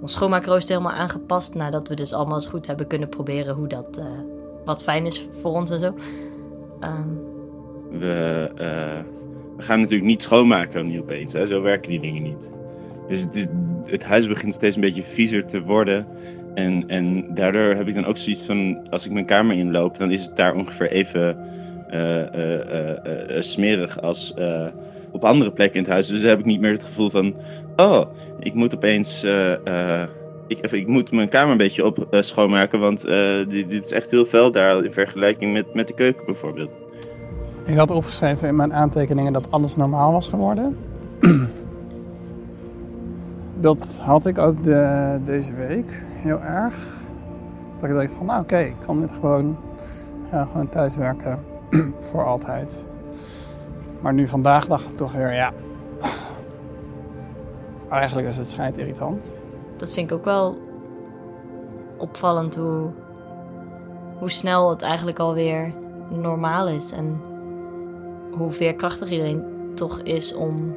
ons 0.00 0.12
schoonmaakrooster 0.12 0.76
helemaal 0.76 0.98
aangepast. 0.98 1.54
Nadat 1.54 1.88
we 1.88 1.94
dus 1.94 2.12
allemaal 2.12 2.34
eens 2.34 2.46
goed 2.46 2.66
hebben 2.66 2.86
kunnen 2.86 3.08
proberen 3.08 3.54
hoe 3.54 3.68
dat 3.68 3.96
eh, 3.98 4.04
wat 4.64 4.82
fijn 4.82 5.06
is 5.06 5.28
voor 5.40 5.52
ons 5.52 5.70
en 5.70 5.78
zo. 5.78 5.94
Ehm, 6.80 7.08
We, 7.90 8.50
eh, 8.56 9.02
we 9.56 9.62
gaan 9.62 9.80
natuurlijk 9.80 10.08
niet 10.08 10.22
schoonmaken 10.22 10.86
nu 10.86 11.00
opeens. 11.00 11.32
Hè? 11.32 11.46
Zo 11.46 11.62
werken 11.62 11.90
die 11.90 12.00
dingen 12.00 12.22
niet. 12.22 12.54
Dus 13.08 13.20
het, 13.20 13.48
het 13.84 14.04
huis 14.04 14.28
begint 14.28 14.54
steeds 14.54 14.74
een 14.74 14.80
beetje 14.80 15.02
viezer 15.02 15.46
te 15.46 15.62
worden. 15.62 16.06
En, 16.54 16.88
en 16.88 17.34
daardoor 17.34 17.74
heb 17.74 17.88
ik 17.88 17.94
dan 17.94 18.06
ook 18.06 18.16
zoiets 18.16 18.44
van... 18.44 18.88
Als 18.90 19.06
ik 19.06 19.12
mijn 19.12 19.26
kamer 19.26 19.56
inloop, 19.56 19.96
dan 19.96 20.10
is 20.10 20.26
het 20.26 20.36
daar 20.36 20.54
ongeveer 20.54 20.90
even 20.90 21.38
eh, 21.88 23.40
smerig 23.40 24.00
als 24.00 24.34
op 25.16 25.24
andere 25.24 25.52
plekken 25.52 25.76
in 25.76 25.82
het 25.82 25.92
huis. 25.92 26.06
Dus 26.06 26.22
heb 26.22 26.38
ik 26.38 26.44
niet 26.44 26.60
meer 26.60 26.72
het 26.72 26.84
gevoel 26.84 27.10
van... 27.10 27.34
Oh, 27.76 28.06
ik 28.38 28.54
moet 28.54 28.74
opeens... 28.74 29.22
eh, 29.22 29.52
eh, 30.02 30.08
ik, 30.46 30.64
of 30.64 30.72
ik 30.72 30.86
moet 30.86 31.12
mijn 31.12 31.28
kamer 31.28 31.50
een 31.50 31.56
beetje 31.56 31.84
op 31.84 32.06
eh, 32.10 32.22
schoonmaken, 32.22 32.80
want 32.80 33.00
dit, 33.48 33.70
dit 33.70 33.84
is 33.84 33.92
echt 33.92 34.10
heel 34.10 34.24
fel 34.24 34.52
daar 34.52 34.84
in 34.84 34.92
vergelijking 34.92 35.52
met, 35.52 35.74
met 35.74 35.88
de 35.88 35.94
keuken 35.94 36.26
bijvoorbeeld. 36.26 36.80
Ik 37.64 37.76
had 37.76 37.90
opgeschreven 37.90 38.48
in 38.48 38.56
mijn 38.56 38.72
aantekeningen 38.72 39.32
dat 39.32 39.50
alles 39.50 39.76
normaal 39.76 40.12
was 40.12 40.28
geworden. 40.28 40.76
dat 43.60 43.98
had 44.00 44.26
ik 44.26 44.38
ook 44.38 44.62
de, 44.62 45.18
deze 45.24 45.54
week 45.54 46.02
heel 46.22 46.40
erg. 46.40 47.04
Dat 47.80 47.90
ik 47.90 47.96
dacht 47.96 48.14
van, 48.14 48.26
nou 48.26 48.42
oké, 48.42 48.58
ik 48.58 48.76
kan 48.86 49.00
dit 49.00 49.12
gewoon, 49.12 49.56
ja, 50.32 50.44
gewoon 50.44 50.68
thuiswerken 50.68 51.38
voor 52.10 52.24
altijd. 52.24 52.86
Maar 54.06 54.14
nu 54.14 54.28
vandaag 54.28 54.66
dacht 54.66 54.90
ik 54.90 54.96
toch 54.96 55.12
weer, 55.12 55.32
ja, 55.32 55.52
eigenlijk 57.90 58.28
is 58.28 58.36
het 58.36 58.48
schijnt 58.48 58.78
irritant. 58.78 59.42
dat 59.76 59.92
vind 59.92 60.10
ik 60.10 60.16
ook 60.16 60.24
wel 60.24 60.58
opvallend 61.96 62.54
hoe, 62.54 62.90
hoe 64.18 64.30
snel 64.30 64.70
het 64.70 64.82
eigenlijk 64.82 65.18
alweer 65.18 65.72
normaal 66.08 66.68
is. 66.68 66.92
En 66.92 67.20
hoe 68.32 68.50
veerkrachtig 68.50 69.10
iedereen 69.10 69.44
toch 69.74 70.00
is 70.00 70.34
om 70.34 70.76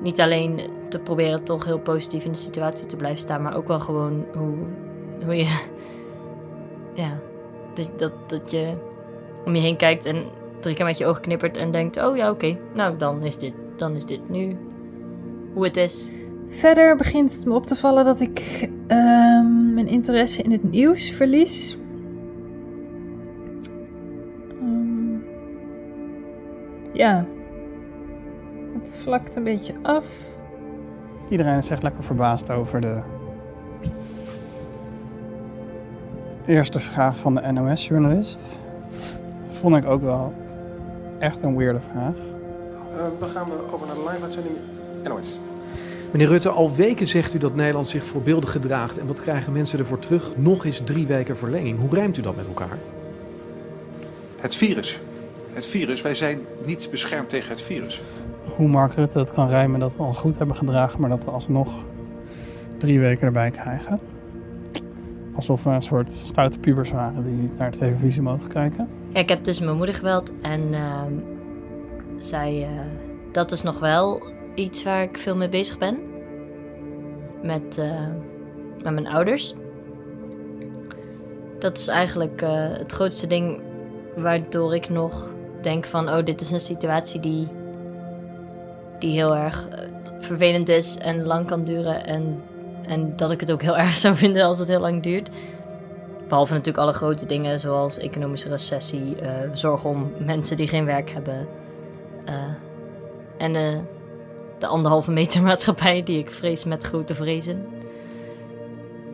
niet 0.00 0.20
alleen 0.20 0.60
te 0.88 0.98
proberen 0.98 1.44
toch 1.44 1.64
heel 1.64 1.80
positief 1.80 2.24
in 2.24 2.32
de 2.32 2.38
situatie 2.38 2.86
te 2.86 2.96
blijven 2.96 3.20
staan, 3.20 3.42
maar 3.42 3.56
ook 3.56 3.68
wel 3.68 3.80
gewoon 3.80 4.24
hoe, 4.34 4.54
hoe 5.24 5.36
je. 5.36 5.60
Ja, 6.94 7.18
dat, 7.74 7.98
dat, 7.98 8.12
dat 8.26 8.50
je 8.50 8.74
om 9.44 9.54
je 9.54 9.60
heen 9.60 9.76
kijkt 9.76 10.04
en 10.04 10.24
drie 10.62 10.74
keer 10.74 10.84
met 10.84 10.98
je 10.98 11.06
ogen 11.06 11.22
knippert 11.22 11.56
en 11.56 11.70
denkt: 11.70 11.96
Oh 11.96 12.16
ja, 12.16 12.30
oké, 12.30 12.56
nou 12.74 12.96
dan 12.96 13.22
is, 13.22 13.38
dit, 13.38 13.52
dan 13.76 13.94
is 13.94 14.06
dit 14.06 14.28
nu 14.28 14.56
hoe 15.52 15.64
het 15.64 15.76
is. 15.76 16.10
Verder 16.48 16.96
begint 16.96 17.32
het 17.32 17.44
me 17.44 17.54
op 17.54 17.66
te 17.66 17.76
vallen 17.76 18.04
dat 18.04 18.20
ik 18.20 18.68
ehm, 18.86 19.74
mijn 19.74 19.88
interesse 19.88 20.42
in 20.42 20.52
het 20.52 20.62
nieuws 20.62 21.10
verlies. 21.10 21.76
Ehm, 24.60 25.16
ja, 26.92 27.26
het 28.80 28.94
vlakt 29.02 29.36
een 29.36 29.44
beetje 29.44 29.74
af. 29.82 30.04
Iedereen 31.28 31.58
is 31.58 31.70
echt 31.70 31.82
lekker 31.82 32.04
verbaasd 32.04 32.50
over 32.50 32.80
de 32.80 33.02
eerste 36.46 36.78
vraag 36.78 37.16
van 37.16 37.34
de 37.34 37.52
NOS-journalist. 37.52 38.60
Vond 39.50 39.76
ik 39.76 39.86
ook 39.86 40.02
wel 40.02 40.32
echt 41.22 41.42
een 41.42 41.56
weirde 41.56 41.80
vraag. 41.90 42.14
Eh, 42.14 43.04
dan 43.18 43.28
gaan 43.28 43.46
we 43.46 43.72
over 43.72 43.86
naar 43.86 43.96
de 43.96 44.08
live-uitzending 44.10 44.54
NOS. 45.04 45.38
Meneer 46.10 46.28
Rutte, 46.28 46.48
al 46.48 46.74
weken 46.74 47.06
zegt 47.06 47.34
u 47.34 47.38
dat 47.38 47.54
Nederland 47.54 47.88
zich 47.88 48.04
voorbeeldig 48.04 48.50
gedraagt. 48.50 48.98
En 48.98 49.06
wat 49.06 49.20
krijgen 49.20 49.52
mensen 49.52 49.78
ervoor 49.78 49.98
terug? 49.98 50.36
Nog 50.36 50.64
eens 50.64 50.80
drie 50.84 51.06
weken 51.06 51.36
verlenging. 51.36 51.80
Hoe 51.80 51.94
rijmt 51.94 52.16
u 52.16 52.22
dat 52.22 52.36
met 52.36 52.46
elkaar? 52.46 52.78
Het 54.36 54.54
virus. 54.54 54.98
Het 55.52 55.66
virus, 55.66 56.02
wij 56.02 56.14
zijn 56.14 56.40
niet 56.64 56.88
beschermd 56.90 57.30
tegen 57.30 57.50
het 57.50 57.62
virus. 57.62 58.02
Hoe 58.56 58.68
Mark 58.68 58.92
Rutte 58.92 59.18
het 59.18 59.32
kan 59.32 59.48
rijmen 59.48 59.80
dat 59.80 59.96
we 59.96 60.02
ons 60.02 60.18
goed 60.18 60.38
hebben 60.38 60.56
gedragen, 60.56 61.00
maar 61.00 61.10
dat 61.10 61.24
we 61.24 61.30
alsnog 61.30 61.84
drie 62.78 63.00
weken 63.00 63.26
erbij 63.26 63.50
krijgen. 63.50 64.00
Alsof 65.34 65.64
we 65.64 65.70
een 65.70 65.82
soort 65.82 66.10
stoute 66.10 66.58
pubers 66.58 66.90
waren 66.90 67.24
die 67.24 67.34
niet 67.34 67.58
naar 67.58 67.70
de 67.70 67.78
televisie 67.78 68.22
mogen 68.22 68.48
kijken. 68.48 68.88
Ik 69.12 69.28
heb 69.28 69.44
dus 69.44 69.60
mijn 69.60 69.76
moeder 69.76 69.94
gebeld 69.94 70.32
en 70.42 70.74
ehm, 70.74 71.12
zij, 72.18 72.62
eh, 72.62 72.68
dat 73.32 73.52
is 73.52 73.62
nog 73.62 73.78
wel 73.78 74.22
iets 74.54 74.82
waar 74.82 75.02
ik 75.02 75.18
veel 75.18 75.36
mee 75.36 75.48
bezig 75.48 75.78
ben. 75.78 75.98
Met, 77.42 77.78
eh, 77.78 78.06
met 78.82 78.92
mijn 78.92 79.06
ouders. 79.06 79.54
Dat 81.58 81.78
is 81.78 81.88
eigenlijk 81.88 82.42
eh, 82.42 82.50
het 82.72 82.92
grootste 82.92 83.26
ding 83.26 83.60
waardoor 84.16 84.74
ik 84.74 84.88
nog 84.88 85.30
denk 85.60 85.84
van... 85.84 86.08
oh, 86.08 86.24
dit 86.24 86.40
is 86.40 86.50
een 86.50 86.60
situatie 86.60 87.20
die, 87.20 87.48
die 88.98 89.12
heel 89.12 89.36
erg 89.36 89.68
vervelend 90.20 90.68
is 90.68 90.98
en 90.98 91.24
lang 91.24 91.46
kan 91.46 91.64
duren. 91.64 92.06
En, 92.06 92.42
en 92.86 93.16
dat 93.16 93.30
ik 93.30 93.40
het 93.40 93.52
ook 93.52 93.62
heel 93.62 93.78
erg 93.86 93.96
zou 93.96 94.16
vinden 94.16 94.44
als 94.44 94.58
het 94.58 94.68
heel 94.68 94.80
lang 94.80 95.02
duurt. 95.02 95.30
Behalve 96.32 96.52
natuurlijk 96.52 96.84
alle 96.84 96.92
grote 96.92 97.26
dingen 97.26 97.60
zoals 97.60 97.98
economische 97.98 98.48
recessie, 98.48 99.16
eh, 99.16 99.50
zorg 99.52 99.84
om 99.84 100.12
mensen 100.18 100.56
die 100.56 100.68
geen 100.68 100.84
werk 100.84 101.10
hebben. 101.10 101.48
eh, 102.24 102.34
en 103.38 103.54
eh, 103.54 103.78
de 104.58 104.66
anderhalve 104.66 105.10
meter 105.10 105.42
maatschappij 105.52 106.02
die 106.02 106.18
ik 106.18 106.30
vrees 106.30 106.64
met 106.64 106.84
grote 106.84 107.14
vrezen. 107.14 107.66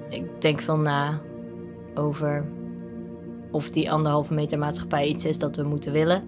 Ik 0.09 0.41
denk 0.41 0.61
veel 0.61 0.79
na 0.79 1.21
over 1.95 2.45
of 3.51 3.71
die 3.71 3.91
anderhalve 3.93 4.35
meter 4.35 4.59
maatschappij 4.59 5.07
iets 5.07 5.25
is 5.25 5.39
dat 5.39 5.57
we 5.57 5.63
moeten 5.63 5.93
willen. 5.93 6.23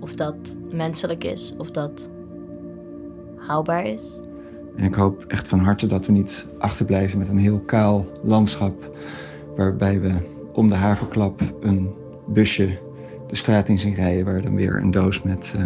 Of 0.00 0.14
dat 0.14 0.56
menselijk 0.70 1.24
is, 1.24 1.54
of 1.58 1.70
dat 1.70 2.10
haalbaar 3.36 3.84
is. 3.84 4.20
En 4.76 4.84
ik 4.84 4.94
hoop 4.94 5.24
echt 5.28 5.48
van 5.48 5.58
harte 5.58 5.86
dat 5.86 6.06
we 6.06 6.12
niet 6.12 6.46
achterblijven 6.58 7.18
met 7.18 7.28
een 7.28 7.38
heel 7.38 7.60
kaal 7.60 8.06
landschap. 8.22 8.90
Waarbij 9.60 10.00
we 10.00 10.12
om 10.52 10.68
de 10.68 10.74
haverklap 10.74 11.40
een 11.60 11.94
busje 12.26 12.78
de 13.26 13.36
straat 13.36 13.68
in 13.68 13.78
zien 13.78 13.94
rijden. 13.94 14.24
Waar 14.24 14.42
dan 14.42 14.54
weer 14.54 14.76
een 14.76 14.90
doos 14.90 15.22
met 15.22 15.54
eh, 15.56 15.64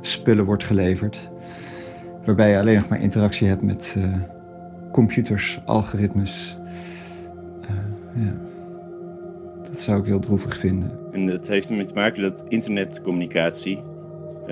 spullen 0.00 0.44
wordt 0.44 0.64
geleverd. 0.64 1.30
Waarbij 2.24 2.50
je 2.50 2.58
alleen 2.58 2.76
nog 2.76 2.88
maar 2.88 3.00
interactie 3.00 3.48
hebt 3.48 3.62
met 3.62 3.94
eh, 3.96 4.20
computers, 4.92 5.60
algoritmes. 5.64 6.58
Eh, 7.60 8.24
ja. 8.24 8.32
Dat 9.70 9.80
zou 9.80 10.00
ik 10.00 10.06
heel 10.06 10.20
droevig 10.20 10.58
vinden. 10.58 10.98
En 11.12 11.26
dat 11.26 11.48
heeft 11.48 11.68
ermee 11.68 11.86
te 11.86 11.94
maken 11.94 12.22
dat 12.22 12.44
internetcommunicatie. 12.48 13.82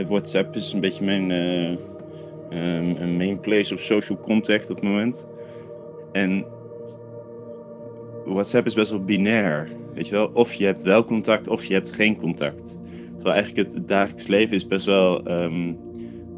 WhatsApp 0.07 0.57
is 0.57 0.72
een 0.72 0.81
beetje 0.81 1.05
mijn 1.05 1.31
eh, 1.31 1.79
ehm, 2.51 3.16
main 3.16 3.40
place 3.40 3.74
of 3.74 3.81
social 3.81 4.18
contact 4.18 4.70
op 4.70 4.77
het 4.77 4.85
moment. 4.85 5.29
En 6.12 6.44
WhatsApp 8.29 8.67
is 8.67 8.75
best 8.75 8.91
wel 8.91 9.05
binair. 9.05 9.69
Weet 9.95 10.09
je 10.09 10.14
wel, 10.14 10.31
of 10.35 10.55
je 10.55 10.64
hebt 10.64 10.83
wel 10.83 11.05
contact 11.05 11.49
of 11.49 11.64
je 11.64 11.75
hebt 11.75 11.93
geen 11.93 12.17
contact. 12.17 12.81
Terwijl 13.14 13.35
eigenlijk 13.35 13.73
het, 13.73 13.88
dagelijks 13.88 14.27
leven 14.27 14.57
is 14.57 14.67
best 14.67 14.87
wel 14.87 15.25
ehm, 15.25 15.75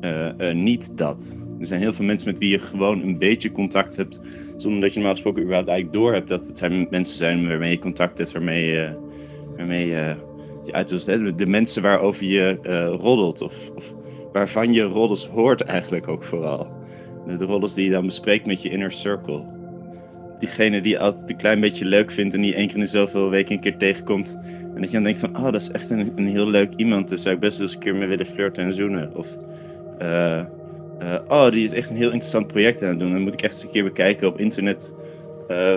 eh, 0.00 0.48
eh, 0.48 0.57
niet 0.57 0.98
dat. 0.98 1.38
Er 1.61 1.66
zijn 1.66 1.81
heel 1.81 1.92
veel 1.92 2.05
mensen 2.05 2.29
met 2.29 2.38
wie 2.38 2.50
je 2.50 2.59
gewoon 2.59 3.03
een 3.03 3.18
beetje 3.18 3.53
contact 3.53 3.96
hebt. 3.96 4.20
Zonder 4.57 4.81
dat 4.81 4.88
je 4.88 4.94
normaal 4.94 5.14
gesproken 5.14 5.42
überhaupt 5.42 5.68
eigenlijk 5.68 5.98
door 5.98 6.12
hebt 6.12 6.29
dat 6.29 6.46
het 6.46 6.59
zijn 6.59 6.87
mensen 6.90 7.16
zijn 7.16 7.48
waarmee 7.48 7.70
je 7.70 7.79
contact 7.79 8.18
hebt, 8.18 8.33
waarmee 8.33 8.66
je, 8.66 8.98
waarmee 9.57 9.87
je, 9.87 10.16
je 10.64 10.72
uit. 10.72 11.38
De 11.38 11.46
mensen 11.46 11.83
waarover 11.83 12.26
je 12.26 12.59
eh, 12.62 12.94
roddelt 12.98 13.42
of, 13.42 13.70
of 13.70 13.94
waarvan 14.33 14.72
je 14.72 14.83
roddels 14.83 15.26
hoort 15.26 15.61
eigenlijk 15.61 16.09
ook 16.09 16.24
vooral. 16.24 16.79
De 17.38 17.44
roddels 17.44 17.74
die 17.74 17.85
je 17.85 17.90
dan 17.90 18.05
bespreekt 18.05 18.46
met 18.46 18.62
je 18.62 18.70
inner 18.70 18.92
circle. 18.92 19.60
Diegene 20.40 20.81
die 20.81 20.92
je 20.92 20.98
altijd 20.98 21.31
een 21.31 21.37
klein 21.37 21.61
beetje 21.61 21.85
leuk 21.85 22.11
vindt 22.11 22.35
en 22.35 22.40
die 22.40 22.55
één 22.55 22.68
keer 22.68 22.79
in 22.79 22.88
zoveel 22.88 23.31
weken 23.31 23.55
een 23.55 23.61
keer 23.61 23.76
tegenkomt. 23.76 24.38
En 24.74 24.81
dat 24.81 24.90
je 24.90 24.96
dan 24.96 25.03
denkt 25.03 25.20
van, 25.20 25.37
oh, 25.37 25.44
dat 25.44 25.61
is 25.61 25.70
echt 25.70 25.90
een, 25.90 26.26
heel 26.26 26.46
leuk 26.46 26.74
iemand. 26.74 27.09
Daar 27.09 27.18
zou 27.18 27.35
ik 27.35 27.40
best 27.40 27.59
wel 27.59 27.66
eens 27.66 27.74
een 27.74 27.81
keer 27.81 27.94
mee 27.94 28.09
willen 28.09 28.26
flirten 28.26 28.64
en 28.64 28.74
zoenen. 28.74 29.16
Of, 29.16 29.37
eh, 29.98 30.44
oh, 31.29 31.50
die 31.50 31.64
is 31.64 31.72
echt 31.72 31.90
een 31.90 31.96
heel 31.96 32.11
interessant 32.11 32.46
project 32.46 32.83
aan 32.83 32.88
het 32.88 32.98
doen. 32.98 33.12
Dan 33.12 33.20
moet 33.20 33.33
ik 33.35 33.42
echt 33.42 33.53
eens 33.53 33.64
een 33.64 33.70
keer 33.70 33.85
bekijken 33.85 34.29
op 34.29 34.38
internet 34.38 34.94
eh, 35.48 35.74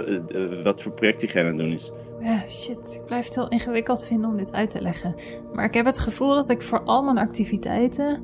wat 0.63 0.81
voor 0.81 0.91
project 0.91 1.19
diegene 1.19 1.43
aan 1.43 1.57
het 1.57 1.57
doen 1.57 1.73
is. 1.73 1.91
Ja, 2.21 2.49
shit. 2.49 2.93
Ik 2.93 3.05
blijf 3.05 3.25
het 3.25 3.35
heel 3.35 3.49
ingewikkeld 3.49 4.05
vinden 4.07 4.29
om 4.29 4.37
dit 4.37 4.51
uit 4.51 4.71
te 4.71 4.81
leggen. 4.81 5.15
Maar 5.53 5.65
ik 5.65 5.73
heb 5.73 5.85
het 5.85 5.99
gevoel 5.99 6.35
dat 6.35 6.49
ik 6.49 6.61
voor 6.61 6.83
al 6.83 7.03
mijn 7.03 7.17
activiteiten 7.17 8.23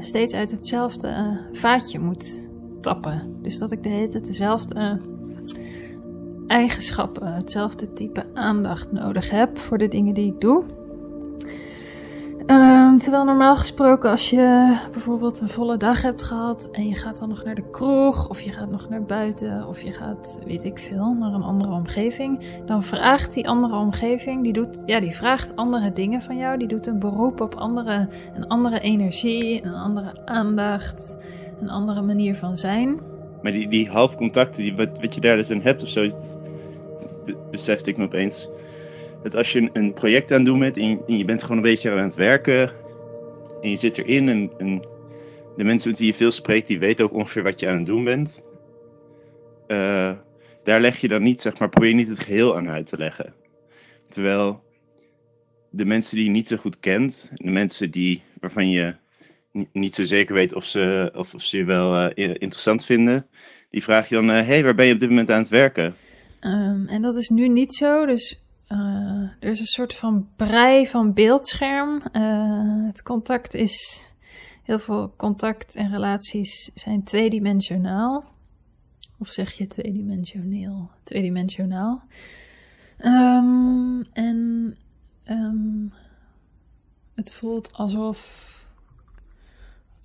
steeds 0.00 0.34
uit 0.34 0.50
hetzelfde 0.50 1.40
vaatje 1.52 1.98
moet 1.98 2.48
tappen. 2.80 3.36
Dus 3.42 3.58
dat 3.58 3.72
ik 3.72 3.82
de 3.82 3.88
hele 3.88 4.10
tijd 4.10 4.26
dezelfde 4.26 5.00
eigenschappen, 6.46 7.34
hetzelfde 7.34 7.92
type 7.92 8.24
aandacht 8.34 8.92
nodig 8.92 9.30
heb 9.30 9.58
voor 9.58 9.78
de 9.78 9.88
dingen 9.88 10.14
die 10.14 10.32
ik 10.32 10.40
doe. 10.40 10.64
Ehm, 12.46 12.98
terwijl 12.98 13.24
normaal 13.24 13.56
gesproken 13.56 14.10
als 14.10 14.30
je 14.30 14.76
bijvoorbeeld 14.92 15.40
een 15.40 15.48
volle 15.48 15.76
dag 15.76 16.02
hebt 16.02 16.22
gehad 16.22 16.68
en 16.72 16.88
je 16.88 16.94
gaat 16.94 17.18
dan 17.18 17.28
nog 17.28 17.44
naar 17.44 17.54
de 17.54 17.70
kroeg 17.70 18.28
of 18.28 18.40
je 18.40 18.52
gaat 18.52 18.70
nog 18.70 18.88
naar 18.88 19.02
buiten 19.02 19.66
of 19.68 19.80
je 19.82 19.92
gaat, 19.92 20.38
weet 20.46 20.64
ik 20.64 20.78
veel, 20.78 21.12
naar 21.12 21.32
een 21.32 21.42
andere 21.42 21.72
omgeving, 21.72 22.44
dan 22.66 22.82
vraagt 22.82 23.34
die 23.34 23.48
andere 23.48 23.76
omgeving, 23.76 24.42
die, 24.42 24.52
doet, 24.52 24.82
ja, 24.86 25.00
die 25.00 25.14
vraagt 25.14 25.56
andere 25.56 25.92
dingen 25.92 26.22
van 26.22 26.36
jou, 26.36 26.58
die 26.58 26.68
doet 26.68 26.86
een 26.86 26.98
beroep 26.98 27.40
op 27.40 27.54
andere, 27.54 28.08
een 28.34 28.46
andere 28.46 28.80
energie, 28.80 29.64
een 29.64 29.74
andere 29.74 30.24
aandacht, 30.24 31.16
een 31.60 31.70
andere 31.70 32.02
manier 32.02 32.36
van 32.36 32.56
zijn. 32.56 33.00
Maar 33.46 33.54
die, 33.54 33.68
die 33.68 33.88
halfcontacten, 33.88 34.62
die, 34.62 34.76
wat, 34.76 35.00
wat 35.00 35.14
je 35.14 35.20
daar 35.20 35.36
dus 35.36 35.50
in 35.50 35.60
hebt 35.60 35.82
of 35.82 35.88
zo, 35.88 36.02
is 36.02 36.14
besefte 37.50 37.90
ik 37.90 37.96
me 37.96 38.04
opeens. 38.04 38.48
Dat 39.22 39.36
als 39.36 39.52
je 39.52 39.70
een, 39.72 39.92
project 39.92 40.30
aan 40.32 40.36
het 40.36 40.46
doen 40.46 40.58
bent 40.58 40.76
en 40.76 40.88
je, 40.88 40.98
en 41.06 41.18
je 41.18 41.24
bent 41.24 41.42
gewoon 41.42 41.56
een 41.56 41.62
beetje 41.62 41.90
aan 41.90 41.98
het 41.98 42.14
werken 42.14 42.70
en 43.62 43.70
je 43.70 43.76
zit 43.76 43.98
erin 43.98 44.28
en, 44.58 44.80
de 45.56 45.64
mensen 45.64 45.90
met 45.90 45.98
wie 45.98 46.06
je 46.06 46.14
veel 46.14 46.30
spreekt, 46.30 46.66
die 46.66 46.78
weten 46.78 47.04
ook 47.04 47.12
ongeveer 47.12 47.42
wat 47.42 47.60
je 47.60 47.68
aan 47.68 47.76
het 47.76 47.86
doen 47.86 48.04
bent. 48.04 48.42
Eh, 49.66 50.12
daar 50.62 50.80
leg 50.80 51.00
je 51.00 51.08
dan 51.08 51.22
niet, 51.22 51.40
zeg 51.40 51.58
maar, 51.58 51.68
probeer 51.68 51.88
je 51.88 51.94
niet 51.94 52.08
het 52.08 52.20
geheel 52.20 52.56
aan 52.56 52.70
uit 52.70 52.86
te 52.86 52.98
leggen. 52.98 53.34
Terwijl 54.08 54.62
de 55.70 55.84
mensen 55.84 56.16
die 56.16 56.24
je 56.24 56.30
niet 56.30 56.48
zo 56.48 56.56
goed 56.56 56.80
kent, 56.80 57.30
de 57.34 57.50
mensen 57.50 57.90
die, 57.90 58.22
waarvan 58.40 58.70
je 58.70 58.94
niet 59.72 59.94
zo 59.94 60.04
zeker 60.04 60.34
weet 60.34 60.54
of 60.54 60.64
ze, 60.64 61.12
of, 61.14 61.34
of 61.34 61.42
ze 61.42 61.56
je 61.56 61.64
wel 61.64 61.96
eh, 61.96 62.28
interessant 62.28 62.84
vinden, 62.84 63.26
die 63.70 63.82
vraag 63.82 64.08
je 64.08 64.14
dan, 64.14 64.28
hé, 64.28 64.42
hey, 64.42 64.62
waar 64.62 64.74
ben 64.74 64.86
je 64.86 64.92
op 64.92 64.98
dit 64.98 65.08
moment 65.08 65.30
aan 65.30 65.38
het 65.38 65.48
werken? 65.48 65.94
Ehm, 66.40 66.86
en 66.86 67.02
dat 67.02 67.16
is 67.16 67.28
nu 67.28 67.48
niet 67.48 67.74
zo, 67.74 68.06
dus 68.06 68.40
eh, 68.66 69.22
er 69.40 69.50
is 69.50 69.60
een 69.60 69.66
soort 69.66 69.94
van 69.94 70.28
brei 70.36 70.86
van 70.86 71.12
beeldscherm. 71.12 72.02
Eh, 72.12 72.86
het 72.86 73.02
contact 73.02 73.54
is, 73.54 74.04
heel 74.62 74.78
veel 74.78 75.14
contact 75.16 75.74
en 75.74 75.90
relaties 75.90 76.70
zijn 76.74 77.04
tweedimensionaal. 77.04 78.24
Of 79.18 79.28
zeg 79.28 79.52
je 79.52 79.66
tweedimensioneel? 79.66 80.90
Tweedimensionaal. 81.02 82.02
Ehm, 82.96 84.02
en 84.12 84.74
ehm, 85.24 85.88
het 87.14 87.32
voelt 87.34 87.72
alsof. 87.72 88.54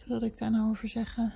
Wat 0.08 0.24
ik 0.24 0.38
daar 0.38 0.52
nou 0.52 0.70
over 0.70 0.88
zeggen? 0.88 1.34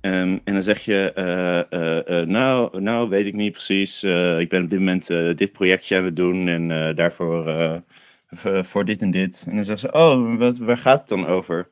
Ehm, 0.00 0.38
en 0.44 0.52
dan 0.52 0.62
zeg 0.62 0.80
je, 0.84 1.12
eh, 1.12 2.26
nou, 2.26 2.80
nou 2.80 3.08
weet 3.08 3.26
ik 3.26 3.34
niet 3.34 3.52
precies, 3.52 4.02
ik 4.38 4.48
ben 4.48 4.62
op 4.62 4.70
dit 4.70 4.78
moment 4.78 5.06
dit 5.38 5.52
projectje 5.52 5.96
aan 5.96 6.04
het 6.04 6.16
doen 6.16 6.48
en 6.48 6.94
daarvoor 6.94 7.82
voor 8.70 8.84
dit 8.84 9.02
en 9.02 9.10
dit. 9.10 9.44
En 9.48 9.54
dan 9.54 9.64
zeggen 9.64 9.90
ze, 9.90 9.96
oh, 9.96 10.38
wat, 10.38 10.58
waar 10.58 10.78
gaat 10.78 10.98
het 11.00 11.08
dan 11.08 11.26
over? 11.26 11.68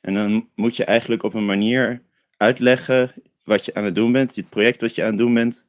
En 0.00 0.14
dan 0.14 0.48
moet 0.54 0.76
je 0.76 0.84
eigenlijk 0.84 1.22
op 1.22 1.34
een 1.34 1.46
manier 1.46 2.02
uitleggen 2.36 3.12
wat 3.44 3.64
je 3.64 3.74
aan 3.74 3.84
het 3.84 3.94
doen 3.94 4.12
bent, 4.12 4.36
het 4.36 4.48
project 4.48 4.80
dat 4.80 4.94
je 4.94 5.02
aan 5.02 5.08
het 5.08 5.18
doen 5.18 5.34
bent, 5.34 5.64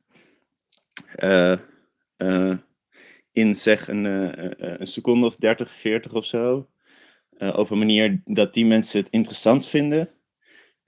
in 3.31 3.55
zeg 3.55 3.87
een, 3.87 4.03
een 4.81 4.87
seconde 4.87 5.25
of 5.25 5.35
30, 5.35 5.71
40 5.71 6.13
of 6.13 6.25
zo. 6.25 6.69
Op 7.37 7.69
een 7.69 7.77
manier 7.77 8.21
dat 8.25 8.53
die 8.53 8.65
mensen 8.65 8.99
het 8.99 9.09
interessant 9.09 9.67
vinden. 9.67 10.09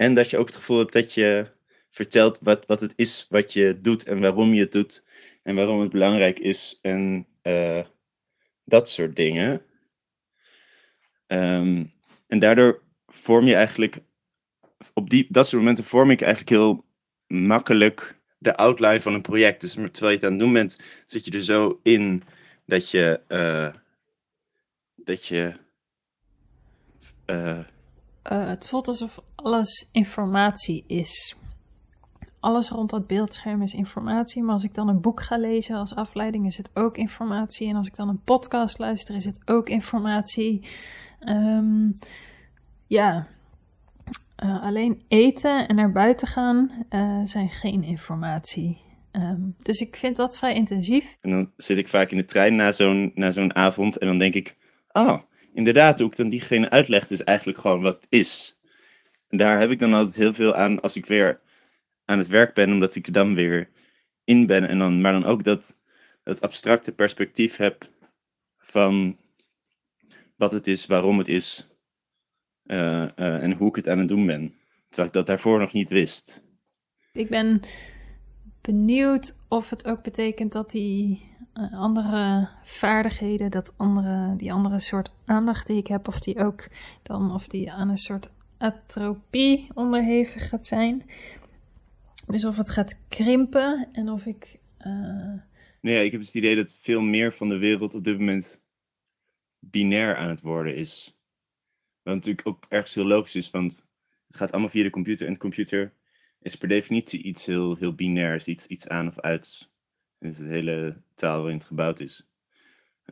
En 0.02 0.14
dat 0.14 0.30
je 0.30 0.38
ook 0.38 0.48
het 0.48 0.56
gevoel 0.56 0.78
hebt 0.78 0.94
dat 0.94 1.14
je 1.14 1.48
vertelt 1.90 2.40
wat, 2.40 2.66
wat 2.66 2.80
het 2.80 2.94
is 2.96 3.26
wat 3.30 3.54
je 3.54 3.82
doet 3.82 4.04
en 4.04 4.20
waarom 4.20 4.54
je 4.54 4.60
het 4.62 4.72
doet. 4.72 5.06
En 5.44 5.56
waarom 5.56 5.80
het 5.80 5.90
belangrijk 5.90 6.40
is 6.40 6.80
en 6.82 7.28
eh, 7.42 7.84
dat 8.64 8.90
soort 8.90 9.16
dingen. 9.16 9.62
Ehm, 11.28 11.86
en 12.28 12.40
daardoor 12.40 12.82
vorm 13.08 13.46
je 13.46 13.56
eigenlijk, 13.56 14.00
op 14.94 15.10
die, 15.10 15.28
dat 15.30 15.48
soort 15.48 15.62
momenten 15.62 15.84
vorm 15.84 16.10
ik 16.10 16.22
eigenlijk 16.22 16.52
heel 16.52 16.86
makkelijk 17.28 18.20
de 18.38 18.56
outline 18.56 19.02
van 19.02 19.14
een 19.14 19.22
project. 19.22 19.62
Dus 19.62 19.74
terwijl 19.74 20.10
je 20.10 20.16
het 20.16 20.24
aan 20.24 20.32
het 20.32 20.40
doen 20.40 20.54
bent, 20.54 20.80
zit 21.08 21.26
je 21.26 21.32
er 21.32 21.44
zo 21.44 21.80
in 21.84 22.24
dat 22.66 22.90
je, 22.90 23.20
eh, 23.28 23.74
dat 24.96 25.28
je 25.28 25.54
eh, 27.26 27.60
Eh, 28.22 28.48
het 28.48 28.68
voelt 28.68 28.88
alsof 28.88 29.20
alles 29.36 29.90
informatie 29.92 30.84
is. 30.88 31.36
alles 32.40 32.70
rond 32.70 32.90
dat 32.90 33.08
beeldscherm 33.08 33.62
is 33.62 33.74
informatie. 33.74 34.44
Maar 34.44 34.54
als 34.54 34.64
ik 34.64 34.74
dan 34.74 34.88
een 34.88 35.02
boek 35.02 35.22
ga 35.22 35.38
lezen 35.38 35.76
als 35.76 35.96
afleiding, 35.96 36.46
is 36.46 36.58
het 36.58 36.70
ook 36.74 36.98
informatie. 36.98 37.68
En 37.68 37.76
als 37.76 37.88
ik 37.88 37.96
dan 37.96 38.10
een 38.10 38.24
podcast 38.24 38.78
luister, 38.78 39.16
is 39.16 39.26
het 39.26 39.42
ook 39.46 39.70
informatie. 39.70 40.68
Ehm, 41.20 41.92
ja, 42.88 43.28
uh, 44.44 44.62
alleen 44.64 45.04
eten 45.08 45.68
en 45.68 45.76
naar 45.76 45.92
buiten 45.92 46.28
gaan 46.28 46.86
uh, 46.90 47.22
zijn 47.24 47.50
geen 47.50 47.84
informatie. 47.84 48.82
Um, 49.12 49.56
dus 49.62 49.80
ik 49.80 49.96
vind 49.96 50.16
dat 50.16 50.38
vrij 50.38 50.56
intensief. 50.56 51.18
En 51.22 51.30
dan 51.30 51.52
zit 51.58 51.78
ik 51.78 51.88
vaak 51.88 52.12
in 52.12 52.18
de 52.18 52.26
trein 52.26 52.56
na 52.56 52.72
zo'n, 52.72 53.12
zo'n 53.16 53.56
avond 53.56 53.98
en 53.98 54.08
dan 54.08 54.18
denk 54.18 54.34
ik, 54.34 54.56
oh, 54.92 55.20
inderdaad, 55.54 56.00
ik 56.00 56.16
dan 56.16 56.30
diegene 56.30 56.70
uitleg, 56.70 57.10
is 57.10 57.24
eigenlijk 57.24 57.58
gewoon 57.58 57.82
wat 57.82 57.96
het 57.96 58.06
is. 58.10 58.58
En 59.28 59.38
daar 59.38 59.60
heb 59.60 59.72
ik 59.72 59.80
dan 59.80 59.94
altijd 59.94 60.16
heel 60.16 60.34
veel 60.34 60.56
aan 60.56 60.80
als 60.80 60.96
ik 60.96 61.06
weer 61.06 61.40
aan 62.06 62.18
het 62.18 62.28
werk 62.28 62.54
ben, 62.54 62.72
omdat 62.72 62.96
ik 62.96 63.08
er 63.08 63.14
dan 63.14 63.36
weer 63.36 63.70
in 64.24 64.46
ben. 64.46 64.68
En 64.68 64.78
dan, 64.78 65.02
maar 65.02 65.12
dan 65.12 65.26
ook 65.26 65.44
dat, 65.44 65.78
dat 66.24 66.42
abstracte 66.42 66.92
perspectief 66.92 67.58
heb 67.58 67.90
van 68.58 69.18
wat 70.36 70.52
het 70.52 70.68
is, 70.68 70.86
waarom 70.86 71.18
het 71.18 71.28
is 71.28 71.70
uh, 72.66 72.78
uh, 73.16 73.44
en 73.44 73.52
hoe 73.52 73.70
ik 73.70 73.76
het 73.76 73.90
aan 73.90 74.00
het 74.00 74.08
doen 74.08 74.26
ben. 74.26 74.54
Terwijl 74.88 75.08
ik 75.08 75.14
dat 75.14 75.28
daarvoor 75.28 75.60
nog 75.60 75.74
niet 75.74 75.90
wist. 75.90 76.44
Ik 77.14 77.30
ben 77.30 77.62
benieuwd 78.62 79.36
of 79.48 79.70
het 79.70 79.86
ook 79.86 80.04
betekent 80.04 80.52
dat 80.52 80.72
die 80.72 81.31
uh, 81.54 81.74
andere 81.74 82.50
vaardigheden, 82.64 83.52
dat 83.52 83.74
andere, 83.78 84.36
die 84.36 84.54
andere 84.54 84.80
soort 84.80 85.12
aandacht 85.26 85.68
die 85.68 85.78
ik 85.78 85.88
heb, 85.88 86.08
of 86.08 86.20
die 86.20 86.38
ook 86.38 86.68
dan 87.04 87.34
of 87.34 87.48
die 87.48 87.72
aan 87.72 87.90
een 87.90 87.98
soort 87.98 88.32
atropie 88.58 89.68
onderhevig 89.74 90.50
gaat 90.50 90.66
zijn. 90.66 91.10
Dus 92.28 92.46
of 92.46 92.58
het 92.58 92.70
gaat 92.70 92.98
krimpen 93.08 93.90
en 93.92 94.10
of 94.10 94.26
ik. 94.26 94.60
Uh... 94.80 95.34
Nee, 95.82 96.06
ik 96.06 96.12
heb 96.12 96.22
het 96.22 96.36
idee 96.36 96.56
dat 96.56 96.80
veel 96.82 97.02
meer 97.02 97.34
van 97.34 97.50
de 97.50 97.58
wereld 97.58 97.96
op 97.96 98.04
dit 98.04 98.18
moment 98.18 98.62
binair 99.60 100.16
aan 100.16 100.30
het 100.30 100.42
worden 100.42 100.76
is. 100.76 101.18
Wat 102.04 102.14
natuurlijk 102.14 102.48
ook 102.48 102.66
ergens 102.70 102.96
heel 102.96 103.06
logisch 103.06 103.36
is, 103.36 103.52
want 103.52 103.86
het 104.28 104.36
gaat 104.36 104.52
allemaal 104.52 104.70
via 104.70 104.84
de 104.84 104.90
computer. 104.90 105.28
En 105.28 105.34
de 105.34 105.40
computer 105.40 105.94
is 106.42 106.56
per 106.56 106.68
definitie 106.68 107.24
iets 107.24 107.46
heel, 107.46 107.76
heel 107.76 107.94
binairs, 107.94 108.48
iets, 108.48 108.68
iets 108.68 108.88
aan 108.88 109.08
of 109.08 109.20
uit. 109.20 109.70
En 110.20 110.30
is 110.30 110.38
het 110.38 110.48
hele 110.48 111.02
waarin 111.28 111.58
het 111.58 111.66
gebouwd 111.66 112.00
is. 112.00 112.28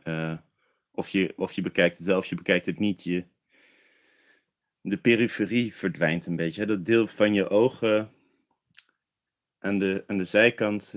Uh, 0.04 0.36
of, 0.90 1.08
je, 1.08 1.32
of 1.36 1.52
je 1.52 1.62
bekijkt 1.62 1.96
het 1.98 2.06
wel 2.06 2.18
of 2.18 2.26
je 2.26 2.34
bekijkt 2.34 2.66
het 2.66 2.78
niet. 2.78 3.04
Je, 3.04 3.26
de 4.80 4.98
periferie 4.98 5.74
verdwijnt 5.74 6.26
een 6.26 6.36
beetje. 6.36 6.60
Hè? 6.60 6.66
Dat 6.66 6.84
deel 6.84 7.06
van 7.06 7.34
je 7.34 7.48
ogen 7.48 8.10
aan 9.58 9.78
de, 9.78 10.04
aan 10.06 10.18
de 10.18 10.24
zijkant. 10.24 10.94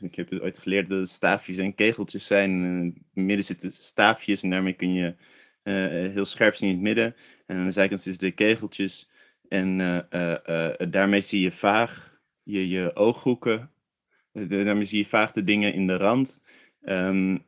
Ik 0.00 0.14
heb 0.14 0.32
ooit 0.32 0.58
geleerd 0.58 0.88
dat 0.88 0.98
het 0.98 1.08
staafjes 1.08 1.58
en 1.58 1.74
kegeltjes 1.74 2.26
zijn. 2.26 2.50
In 2.50 3.04
het 3.14 3.24
midden 3.24 3.44
zitten 3.44 3.70
staafjes 3.70 4.42
en 4.42 4.50
daarmee 4.50 4.72
kun 4.72 4.92
je 4.92 5.14
uh, 5.64 6.12
heel 6.12 6.24
scherp 6.24 6.54
zien 6.54 6.68
in 6.68 6.74
het 6.74 6.84
midden. 6.84 7.14
En 7.46 7.56
aan 7.56 7.64
de 7.64 7.70
zijkant 7.70 8.00
zitten 8.00 8.28
de 8.28 8.34
kegeltjes. 8.34 9.10
En 9.48 9.78
uh, 9.78 10.90
daarmee 10.90 11.20
zie 11.20 11.40
je 11.40 11.52
vaag 11.52 12.20
je, 12.42 12.68
je 12.68 12.96
ooghoeken. 12.96 13.70
Daarmee 14.32 14.84
zie 14.84 14.98
je 14.98 15.06
vaag 15.06 15.32
de 15.32 15.42
dingen 15.42 15.74
in 15.74 15.86
de 15.86 15.96
rand. 15.96 16.40
Um, 16.82 17.44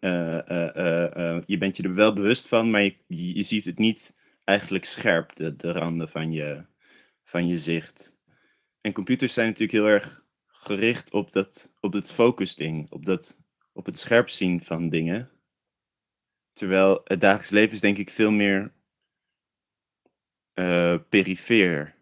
je 1.47 1.57
bent 1.59 1.77
je 1.77 1.83
er 1.83 1.95
wel 1.95 2.13
bewust 2.13 2.49
van, 2.49 2.71
maar 2.71 2.83
je, 2.83 2.97
je 3.07 3.43
ziet 3.43 3.65
het 3.65 3.79
niet 3.79 4.15
eigenlijk 4.45 4.85
scherp, 4.85 5.35
de, 5.35 5.57
de 5.57 5.73
randen 5.73 6.09
van 6.09 6.33
je, 6.33 6.65
van 7.23 7.47
je 7.47 7.59
zicht. 7.59 8.17
En 8.81 8.93
computers 8.93 9.33
zijn 9.33 9.47
natuurlijk 9.47 9.79
heel 9.79 9.89
erg 9.89 10.25
gericht 10.47 11.13
op 11.13 11.33
dat, 11.33 11.73
op 11.81 11.93
dat 11.93 12.13
focusding, 12.13 12.91
op, 12.91 13.05
dat, 13.05 13.41
op 13.73 13.87
het 13.87 13.99
scherp 13.99 14.29
zien 14.29 14.61
van 14.61 14.89
dingen. 14.89 15.31
Terwijl 16.53 17.01
het 17.05 17.21
dagelijks 17.21 17.51
leven 17.51 17.73
is 17.73 17.81
denk 17.81 17.99
ik 17.99 18.11
veel 18.11 18.31
meer 18.31 18.73
perifeer. 21.09 21.95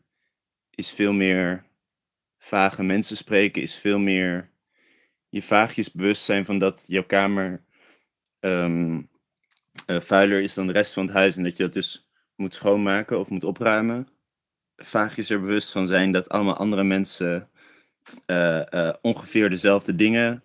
Is 0.71 0.93
veel 0.93 1.13
meer 1.13 1.67
vage 2.39 2.83
mensen 2.83 3.17
spreken, 3.17 3.63
is 3.63 3.77
veel 3.77 3.99
meer 3.99 4.51
je 5.31 5.43
vaagjes 5.43 5.93
bewust 5.93 6.25
zijn 6.25 6.45
van 6.45 6.59
dat 6.59 6.85
jouw 6.87 7.05
kamer 7.05 7.63
um, 8.41 9.09
uh, 9.87 10.01
vuiler 10.01 10.41
is 10.41 10.55
dan 10.55 10.67
de 10.67 10.73
rest 10.73 10.93
van 10.93 11.05
het 11.05 11.15
huis 11.15 11.37
en 11.37 11.43
dat 11.43 11.57
je 11.57 11.63
dat 11.63 11.73
dus 11.73 12.09
moet 12.37 12.55
schoonmaken 12.55 13.19
of 13.19 13.29
moet 13.31 13.45
opruimen. 13.45 14.09
Vaagjes 14.77 15.31
er 15.31 15.41
bewust 15.41 15.73
van 15.73 15.87
zijn 15.87 16.13
dat 16.13 16.29
allemaal 16.29 16.57
andere 16.57 16.85
mensen 16.85 17.49
uh, 18.27 18.63
uh, 18.71 18.93
ongeveer 19.01 19.51
dezelfde 19.51 19.95
dingen 19.95 20.43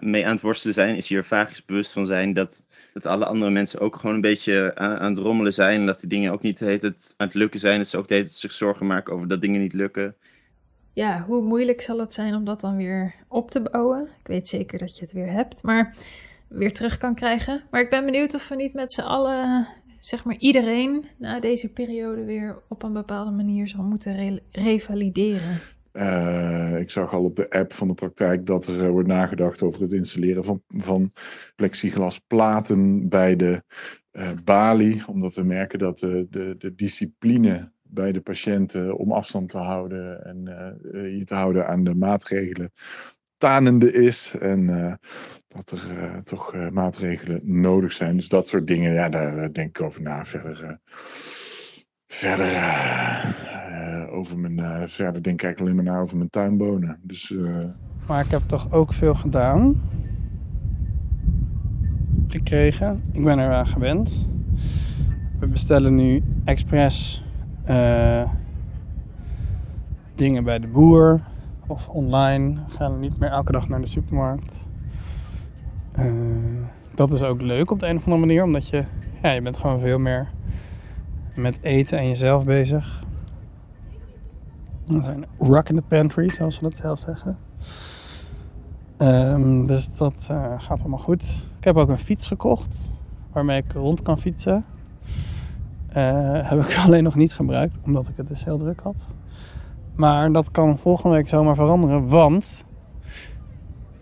mee 0.00 0.26
aan 0.26 0.32
het 0.32 0.40
worstelen 0.40 0.74
zijn. 0.74 0.96
Is 0.96 1.08
hier 1.08 1.24
vaagjes 1.24 1.64
bewust 1.64 1.92
van 1.92 2.06
zijn 2.06 2.32
dat, 2.32 2.64
dat 2.92 3.06
alle 3.06 3.24
andere 3.24 3.50
mensen 3.50 3.80
ook 3.80 3.96
gewoon 3.96 4.14
een 4.14 4.20
beetje 4.20 4.72
aan, 4.74 4.98
aan 4.98 5.10
het 5.10 5.22
rommelen 5.22 5.52
zijn. 5.52 5.80
En 5.80 5.86
dat 5.86 6.00
die 6.00 6.08
dingen 6.08 6.32
ook 6.32 6.42
niet 6.42 6.58
het, 6.58 7.14
aan 7.16 7.26
het 7.26 7.34
lukken 7.34 7.60
zijn. 7.60 7.78
Dat 7.78 7.88
ze 7.88 7.98
ook 7.98 8.08
de 8.08 8.14
hele 8.14 8.26
zich 8.26 8.52
zorgen 8.52 8.86
maken 8.86 9.14
over 9.14 9.28
dat 9.28 9.40
dingen 9.40 9.60
niet 9.60 9.72
lukken. 9.72 10.16
Ja, 10.94 11.24
hoe 11.26 11.42
moeilijk 11.42 11.80
zal 11.80 11.98
het 11.98 12.12
zijn 12.12 12.34
om 12.34 12.44
dat 12.44 12.60
dan 12.60 12.76
weer 12.76 13.14
op 13.28 13.50
te 13.50 13.60
bouwen? 13.60 14.02
Ik 14.02 14.26
weet 14.26 14.48
zeker 14.48 14.78
dat 14.78 14.96
je 14.96 15.04
het 15.04 15.12
weer 15.12 15.30
hebt, 15.30 15.62
maar 15.62 15.96
weer 16.48 16.72
terug 16.72 16.98
kan 16.98 17.14
krijgen. 17.14 17.62
Maar 17.70 17.80
ik 17.80 17.90
ben 17.90 18.04
benieuwd 18.04 18.34
of 18.34 18.48
we 18.48 18.54
niet 18.54 18.74
met 18.74 18.92
z'n 18.92 19.00
allen 19.00 19.66
zeg 20.00 20.24
maar 20.24 20.36
iedereen 20.36 21.04
na 21.18 21.40
deze 21.40 21.72
periode 21.72 22.24
weer 22.24 22.62
op 22.68 22.82
een 22.82 22.92
bepaalde 22.92 23.30
manier 23.30 23.68
zal 23.68 23.82
moeten 23.82 24.16
re 24.16 24.42
revalideren? 24.50 25.58
Uh, 25.92 26.78
ik 26.78 26.90
zag 26.90 27.12
al 27.12 27.24
op 27.24 27.36
de 27.36 27.50
app 27.50 27.72
van 27.72 27.88
de 27.88 27.94
praktijk 27.94 28.46
dat 28.46 28.66
er 28.66 28.82
uh, 28.82 28.88
wordt 28.88 29.08
nagedacht 29.08 29.62
over 29.62 29.82
het 29.82 29.92
installeren 29.92 30.44
van, 30.44 30.62
van 30.68 31.12
plexiglasplaten 31.56 33.08
bij 33.08 33.36
de 33.36 33.62
uh, 34.12 34.30
balie. 34.44 35.08
Omdat 35.08 35.34
we 35.34 35.42
merken 35.42 35.78
dat 35.78 35.98
de, 35.98 36.54
de 36.58 36.74
discipline 36.74 37.72
bij 37.94 38.12
de 38.12 38.20
patiënten 38.20 38.96
om 38.96 39.12
afstand 39.12 39.48
te 39.48 39.58
houden 39.58 40.24
en 40.24 40.42
je 41.18 41.24
te 41.24 41.34
houden 41.34 41.66
aan 41.66 41.84
de 41.84 41.94
maatregelen 41.94 42.72
tanende 43.36 43.92
is. 43.92 44.36
En 44.40 44.66
dat 45.48 45.70
er 45.70 46.22
toch 46.24 46.70
maatregelen 46.70 47.40
nodig 47.60 47.92
zijn. 47.92 48.16
Dus 48.16 48.28
dat 48.28 48.48
soort 48.48 48.66
dingen, 48.66 48.92
ja, 48.92 49.08
daar 49.08 49.52
denk 49.52 49.68
ik 49.68 49.80
over 49.80 50.02
na. 50.02 50.24
Verder, 50.24 50.78
verder 52.06 52.52
over 54.10 54.38
mijn, 54.38 54.88
verder 54.88 55.22
denk 55.22 55.42
ik 55.42 55.60
alleen 55.60 55.74
maar 55.74 55.84
na 55.84 55.98
over 55.98 56.16
mijn 56.16 56.30
tuinbonen. 56.30 56.98
Dus, 57.02 57.34
Maar 58.06 58.24
ik 58.24 58.30
heb 58.30 58.42
toch 58.46 58.72
ook 58.72 58.92
veel 58.92 59.14
gedaan. 59.14 59.82
Gekregen. 62.28 63.02
Ik 63.12 63.24
ben 63.24 63.38
er 63.38 63.52
aan 63.52 63.66
gewend. 63.66 64.28
We 65.38 65.46
bestellen 65.46 65.94
nu 65.94 66.22
expres 66.44 67.23
dingen 70.14 70.44
bij 70.44 70.58
de 70.58 70.68
boer 70.68 71.20
of 71.66 71.88
online. 71.88 72.60
Gaan 72.68 73.00
niet 73.00 73.18
meer 73.18 73.30
elke 73.30 73.52
dag 73.52 73.68
naar 73.68 73.80
de 73.80 73.86
supermarkt. 73.86 74.66
Uh, 75.98 76.12
dat 76.94 77.12
is 77.12 77.22
ook 77.22 77.40
leuk 77.40 77.70
op 77.70 77.80
de 77.80 77.86
een 77.86 77.96
of 77.96 78.04
andere 78.04 78.20
manier, 78.20 78.42
omdat 78.42 78.68
je, 78.68 78.84
ja, 79.22 79.30
je 79.30 79.42
bent 79.42 79.58
gewoon 79.58 79.78
veel 79.78 79.98
meer 79.98 80.28
met 81.34 81.62
eten 81.62 81.98
en 81.98 82.06
jezelf 82.08 82.44
bezig. 82.44 83.02
We 84.86 85.02
zijn 85.02 85.24
rock 85.38 85.68
in 85.68 85.76
the 85.76 85.82
pantry, 85.82 86.30
zoals 86.30 86.60
we 86.60 86.62
dat 86.62 86.76
zelf 86.76 86.98
zeggen. 86.98 87.38
Um, 88.98 89.66
dus 89.66 89.96
dat 89.96 90.28
uh, 90.30 90.54
gaat 90.58 90.80
allemaal 90.80 90.98
goed. 90.98 91.46
Ik 91.58 91.64
heb 91.64 91.76
ook 91.76 91.88
een 91.88 91.98
fiets 91.98 92.26
gekocht 92.26 92.94
waarmee 93.32 93.62
ik 93.62 93.72
rond 93.72 94.02
kan 94.02 94.18
fietsen. 94.18 94.64
Uh, 95.96 96.50
heb 96.50 96.64
ik 96.64 96.76
alleen 96.84 97.02
nog 97.02 97.14
niet 97.14 97.34
gebruikt, 97.34 97.78
omdat 97.84 98.08
ik 98.08 98.16
het 98.16 98.28
dus 98.28 98.44
heel 98.44 98.58
druk 98.58 98.80
had. 98.80 99.06
Maar 99.94 100.32
dat 100.32 100.50
kan 100.50 100.78
volgende 100.78 101.16
week 101.16 101.28
zomaar 101.28 101.54
veranderen, 101.54 102.08
want 102.08 102.64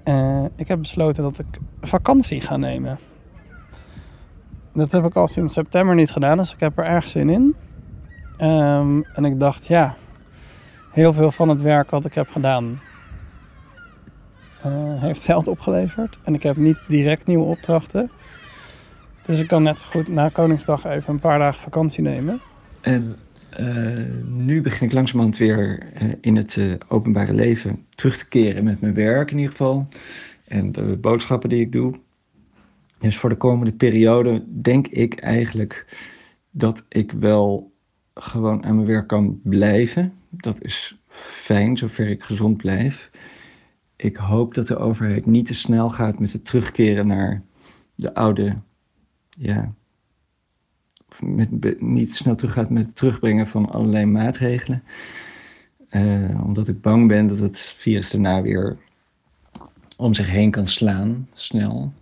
uh, 0.05 0.45
ik 0.57 0.69
heb 0.69 0.79
besloten 0.79 1.23
dat 1.23 1.39
ik 1.39 1.59
vakantie 1.81 2.41
ga 2.41 2.57
nemen. 2.57 2.99
Dat 4.73 4.93
heb 4.93 5.05
ik 5.05 5.15
al 5.15 5.29
sinds 5.29 5.55
september 5.55 5.95
niet 5.95 6.11
gedaan, 6.11 6.37
dus 6.37 6.53
ik 6.53 6.61
heb 6.61 6.79
er 6.79 6.85
erg 6.85 7.09
zin 7.09 7.31
in. 7.31 7.55
Um, 8.49 9.05
en 9.05 9.25
ik 9.25 9.41
dacht, 9.41 9.67
ja, 9.67 9.97
heel 10.91 11.13
veel 11.13 11.33
van 11.33 11.49
het 11.49 11.63
werk 11.63 11.91
wat 11.91 12.05
ik 12.05 12.15
heb 12.15 12.29
gedaan 12.29 12.81
uh, 14.67 15.03
heeft 15.03 15.23
geld 15.23 15.49
opgeleverd. 15.49 16.19
En 16.23 16.35
ik 16.35 16.43
heb 16.43 16.57
niet 16.57 16.83
direct 16.87 17.27
nieuwe 17.27 17.45
opdrachten. 17.45 18.11
Dus 19.27 19.41
ik 19.41 19.49
kan 19.49 19.63
net 19.63 19.81
zo 19.81 19.87
goed 19.89 20.09
na 20.09 20.29
Koningsdag 20.29 20.85
even 20.85 21.13
een 21.13 21.21
paar 21.21 21.39
dagen 21.39 21.61
vakantie 21.61 22.03
nemen. 22.03 22.41
En 22.81 23.17
uh, 23.61 23.67
nu 24.25 24.61
begin 24.61 24.87
ik 24.87 24.93
langzamerhand 24.93 25.37
weer 25.37 25.93
uh, 26.03 26.13
in 26.21 26.37
het 26.37 26.57
uh, 26.57 26.75
openbare 26.89 27.35
leven 27.35 27.87
terug 27.95 28.17
te 28.17 28.29
keren 28.29 28.65
met 28.65 28.81
mijn 28.81 28.95
werk 28.95 29.31
in 29.31 29.37
ieder 29.37 29.51
geval. 29.51 29.89
En 30.45 30.73
de 30.73 30.97
boodschappen 31.01 31.49
die 31.49 31.61
ik 31.61 31.73
doe. 31.73 31.95
Dus 32.99 33.19
voor 33.19 33.29
de 33.29 33.37
komende 33.37 33.73
periode 33.73 34.45
denk 34.63 34.87
ik 34.87 35.15
eigenlijk 35.15 35.87
dat 36.51 36.85
ik 36.89 37.13
wel 37.13 37.73
gewoon 38.15 38.65
aan 38.65 38.75
mijn 38.75 38.87
werk 38.87 39.07
kan 39.07 39.41
blijven. 39.43 40.13
Dat 40.31 40.63
is 40.63 40.97
fijn, 41.21 41.77
zover 41.77 42.09
ik 42.09 42.23
gezond 42.23 42.57
blijf. 42.57 43.11
Ik 43.97 44.17
hoop 44.17 44.55
dat 44.55 44.67
de 44.67 44.77
overheid 44.77 45.27
niet 45.27 45.47
te 45.47 45.55
snel 45.55 45.91
gaat 45.91 46.19
met 46.19 46.33
het 46.33 46.45
terugkeren 46.45 47.07
naar 47.07 47.43
de 47.95 48.15
oude, 48.15 48.57
ja, 49.39 49.75
met, 51.21 51.81
niet 51.81 52.15
snel 52.15 52.35
terug 52.35 52.53
gaat 52.53 52.71
met 52.71 52.87
het 52.87 52.97
terugbrengen 52.97 53.47
van 53.47 53.71
allerlei 53.71 54.05
maatregelen. 54.05 54.83
Uh, 55.91 56.45
omdat 56.45 56.69
ik 56.69 56.81
bang 56.81 57.09
ben 57.09 57.27
dat 57.27 57.39
het 57.39 57.59
virus 57.79 58.11
daarna 58.11 58.43
weer 58.43 58.77
om 59.97 60.15
zich 60.15 60.27
heen 60.27 60.51
kan 60.51 60.67
slaan, 60.67 61.29
snel. 61.35 61.93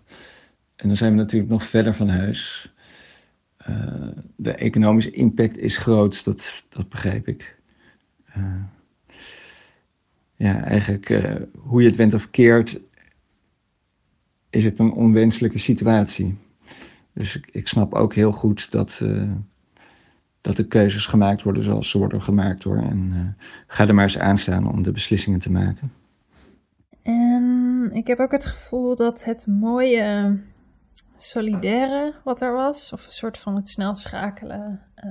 En 0.76 0.89
dan 0.89 0.97
zijn 0.97 1.12
we 1.12 1.18
natuurlijk 1.18 1.51
nog 1.51 1.64
verder 1.64 1.95
van 1.95 2.09
huis. 2.09 2.72
Uh, 3.68 4.09
de 4.37 4.53
economische 4.53 5.11
impact 5.11 5.59
is 5.59 5.76
groot, 5.76 6.24
dat, 6.24 6.64
dat 6.68 6.89
begrijp 6.89 7.28
ik. 7.28 7.57
Uh, 8.37 8.62
ja, 10.37 10.64
eigenlijk 10.64 11.09
hoe 11.59 11.83
je 11.83 11.89
het 11.89 11.97
went 11.97 12.14
of 12.14 12.31
keert, 12.31 12.81
is 14.51 14.64
het 14.64 14.78
een 14.78 14.93
onwenselijke 14.93 15.59
situatie. 15.59 16.37
Dus 17.12 17.36
ik, 17.36 17.48
ik 17.52 17.68
snap 17.68 17.94
ook 17.94 18.14
heel 18.14 18.32
goed 18.32 18.70
dat, 18.70 19.02
dat 20.40 20.56
de 20.56 20.66
keuzes 20.66 21.06
gemaakt 21.06 21.42
worden 21.42 21.62
zoals 21.62 21.90
ze 21.90 21.98
worden 21.98 22.22
gemaakt 22.22 22.62
hoor. 22.62 22.76
En 22.76 23.36
ga 23.66 23.88
er 23.88 23.94
maar 23.94 24.04
eens 24.04 24.18
aan 24.18 24.38
staan 24.38 24.70
om 24.70 24.82
de 24.82 24.92
beslissingen 24.92 25.40
te 25.40 25.50
maken. 25.50 25.92
En 27.02 27.90
ik 27.92 28.06
heb 28.06 28.18
ook 28.18 28.32
het 28.32 28.44
gevoel 28.44 28.96
dat 28.96 29.24
het 29.24 29.46
mooie 29.46 30.38
solidaire 31.18 32.14
wat 32.24 32.40
er 32.40 32.52
was, 32.52 32.92
of 32.92 33.06
een 33.06 33.12
soort 33.12 33.38
van 33.38 33.56
het 33.56 33.68
snel 33.68 33.94
schakelen 33.94 34.80
uh, 35.04 35.11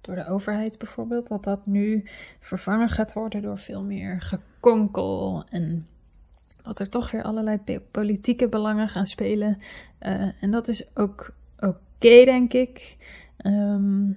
door 0.00 0.14
de 0.14 0.26
overheid 0.26 0.78
bijvoorbeeld, 0.78 1.28
dat 1.28 1.44
dat 1.44 1.66
nu 1.66 2.08
vervangen 2.40 2.88
gaat 2.88 3.12
worden 3.12 3.42
door 3.42 3.58
veel 3.58 3.84
meer 3.84 4.20
gekonkel 4.20 5.44
en 5.48 5.86
dat 6.62 6.78
er 6.78 6.88
toch 6.88 7.10
weer 7.10 7.22
allerlei 7.22 7.80
politieke 7.90 8.48
belangen 8.48 8.88
gaan 8.88 9.06
spelen. 9.06 9.58
Uh, 10.00 10.42
en 10.42 10.50
dat 10.50 10.68
is 10.68 10.96
ook 10.96 11.34
oké, 11.58 12.24
denk 12.24 12.52
ik. 12.52 12.96
Um, 13.46 14.16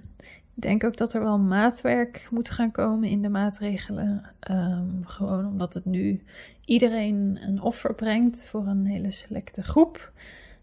ik 0.56 0.62
denk 0.62 0.84
ook 0.84 0.96
dat 0.96 1.14
er 1.14 1.22
wel 1.22 1.38
maatwerk 1.38 2.28
moet 2.30 2.50
gaan 2.50 2.70
komen 2.70 3.08
in 3.08 3.22
de 3.22 3.28
maatregelen. 3.28 4.34
Um, 4.50 5.02
gewoon 5.04 5.46
omdat 5.46 5.74
het 5.74 5.84
nu 5.84 6.22
iedereen 6.64 7.38
een 7.40 7.60
offer 7.60 7.94
brengt 7.94 8.48
voor 8.48 8.66
een 8.66 8.86
hele 8.86 9.10
selecte 9.10 9.62
groep. 9.62 10.12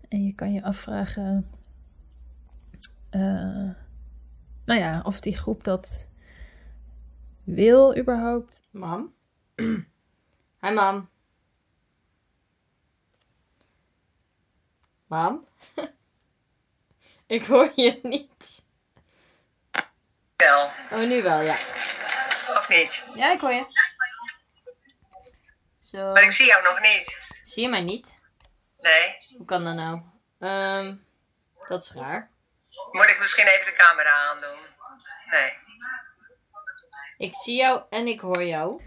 En 0.09 0.25
je 0.25 0.33
kan 0.33 0.53
je 0.53 0.63
afvragen, 0.63 1.47
uh, 3.11 3.69
nou 4.65 4.79
ja, 4.79 5.01
of 5.05 5.19
die 5.19 5.35
groep 5.35 5.63
dat 5.63 6.09
wil 7.43 7.97
überhaupt. 7.97 8.61
Mam? 8.71 9.13
Hi 10.63 10.73
mam. 10.73 11.11
Mam? 15.13 15.47
Ik 17.35 17.45
hoor 17.45 17.71
je 17.75 17.99
niet. 18.03 18.63
Wel. 20.35 20.71
Oh, 20.91 21.07
nu 21.07 21.21
wel, 21.21 21.39
ja. 21.39 21.53
Of 22.57 22.65
niet? 22.69 23.05
Ja, 23.15 23.31
ik 23.31 23.39
hoor 23.39 23.51
je. 23.51 23.65
Zo. 25.73 26.07
Maar 26.07 26.23
ik 26.23 26.31
zie 26.31 26.45
jou 26.45 26.63
nog 26.63 26.79
niet. 26.79 27.27
Zie 27.43 27.63
je 27.63 27.69
mij 27.69 27.81
niet? 27.81 28.15
Nee. 28.77 29.15
Hoe 29.37 29.45
kan 29.45 29.63
dat 29.63 29.75
nou? 29.75 30.01
Um, 30.39 31.05
dat 31.67 31.83
is 31.83 31.91
raar. 31.91 32.29
Moet 32.91 33.09
ik 33.09 33.19
misschien 33.19 33.47
even 33.47 33.65
de 33.65 33.73
camera 33.73 34.29
aandoen? 34.29 34.59
Nee. 35.29 35.53
Ik 37.17 37.35
zie 37.35 37.55
jou 37.55 37.83
en 37.89 38.07
ik 38.07 38.19
hoor 38.19 38.43
jou. 38.43 38.81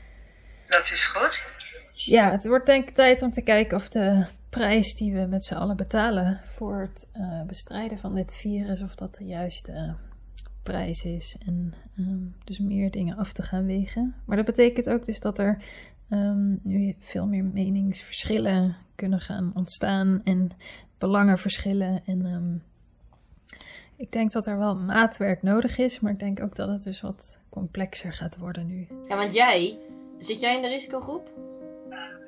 Dat 0.66 0.90
is 0.90 1.06
goed. 1.06 1.48
Ja, 1.90 2.30
het 2.30 2.46
wordt 2.46 2.66
denk 2.66 2.88
ik 2.88 2.94
tijd 2.94 3.22
om 3.22 3.32
te 3.32 3.42
kijken 3.42 3.76
of 3.76 3.88
de 3.88 4.26
prijs 4.56 4.94
die 4.94 5.12
we 5.14 5.26
met 5.26 5.44
z'n 5.44 5.54
allen 5.54 5.76
betalen 5.76 6.40
voor 6.44 6.80
het 6.80 7.08
uh, 7.16 7.42
bestrijden 7.42 7.98
van 7.98 8.14
dit 8.14 8.34
virus, 8.34 8.82
of 8.82 8.94
dat 8.94 9.14
de 9.14 9.24
juiste 9.24 9.94
prijs 10.62 11.04
is. 11.04 11.36
En 11.46 11.74
um, 11.98 12.34
dus 12.44 12.58
meer 12.58 12.90
dingen 12.90 13.16
af 13.16 13.32
te 13.32 13.42
gaan 13.42 13.66
wegen. 13.66 14.14
Maar 14.24 14.36
dat 14.36 14.46
betekent 14.46 14.88
ook 14.88 15.04
dus 15.04 15.20
dat 15.20 15.38
er 15.38 15.62
um, 16.10 16.58
nu 16.62 16.96
veel 16.98 17.26
meer 17.26 17.44
meningsverschillen 17.44 18.76
kunnen 18.94 19.20
gaan 19.20 19.52
ontstaan 19.54 20.20
en 20.24 20.50
belangenverschillen. 20.98 22.02
En 22.04 22.26
um, 22.26 22.62
ik 23.96 24.12
denk 24.12 24.32
dat 24.32 24.46
er 24.46 24.58
wel 24.58 24.74
maatwerk 24.74 25.42
nodig 25.42 25.78
is, 25.78 26.00
maar 26.00 26.12
ik 26.12 26.18
denk 26.18 26.42
ook 26.42 26.56
dat 26.56 26.68
het 26.68 26.82
dus 26.82 27.00
wat 27.00 27.40
complexer 27.48 28.12
gaat 28.12 28.38
worden 28.38 28.66
nu. 28.66 28.86
Ja, 29.08 29.16
want 29.16 29.34
jij, 29.34 29.78
zit 30.18 30.40
jij 30.40 30.56
in 30.56 30.62
de 30.62 30.68
risicogroep? 30.68 31.45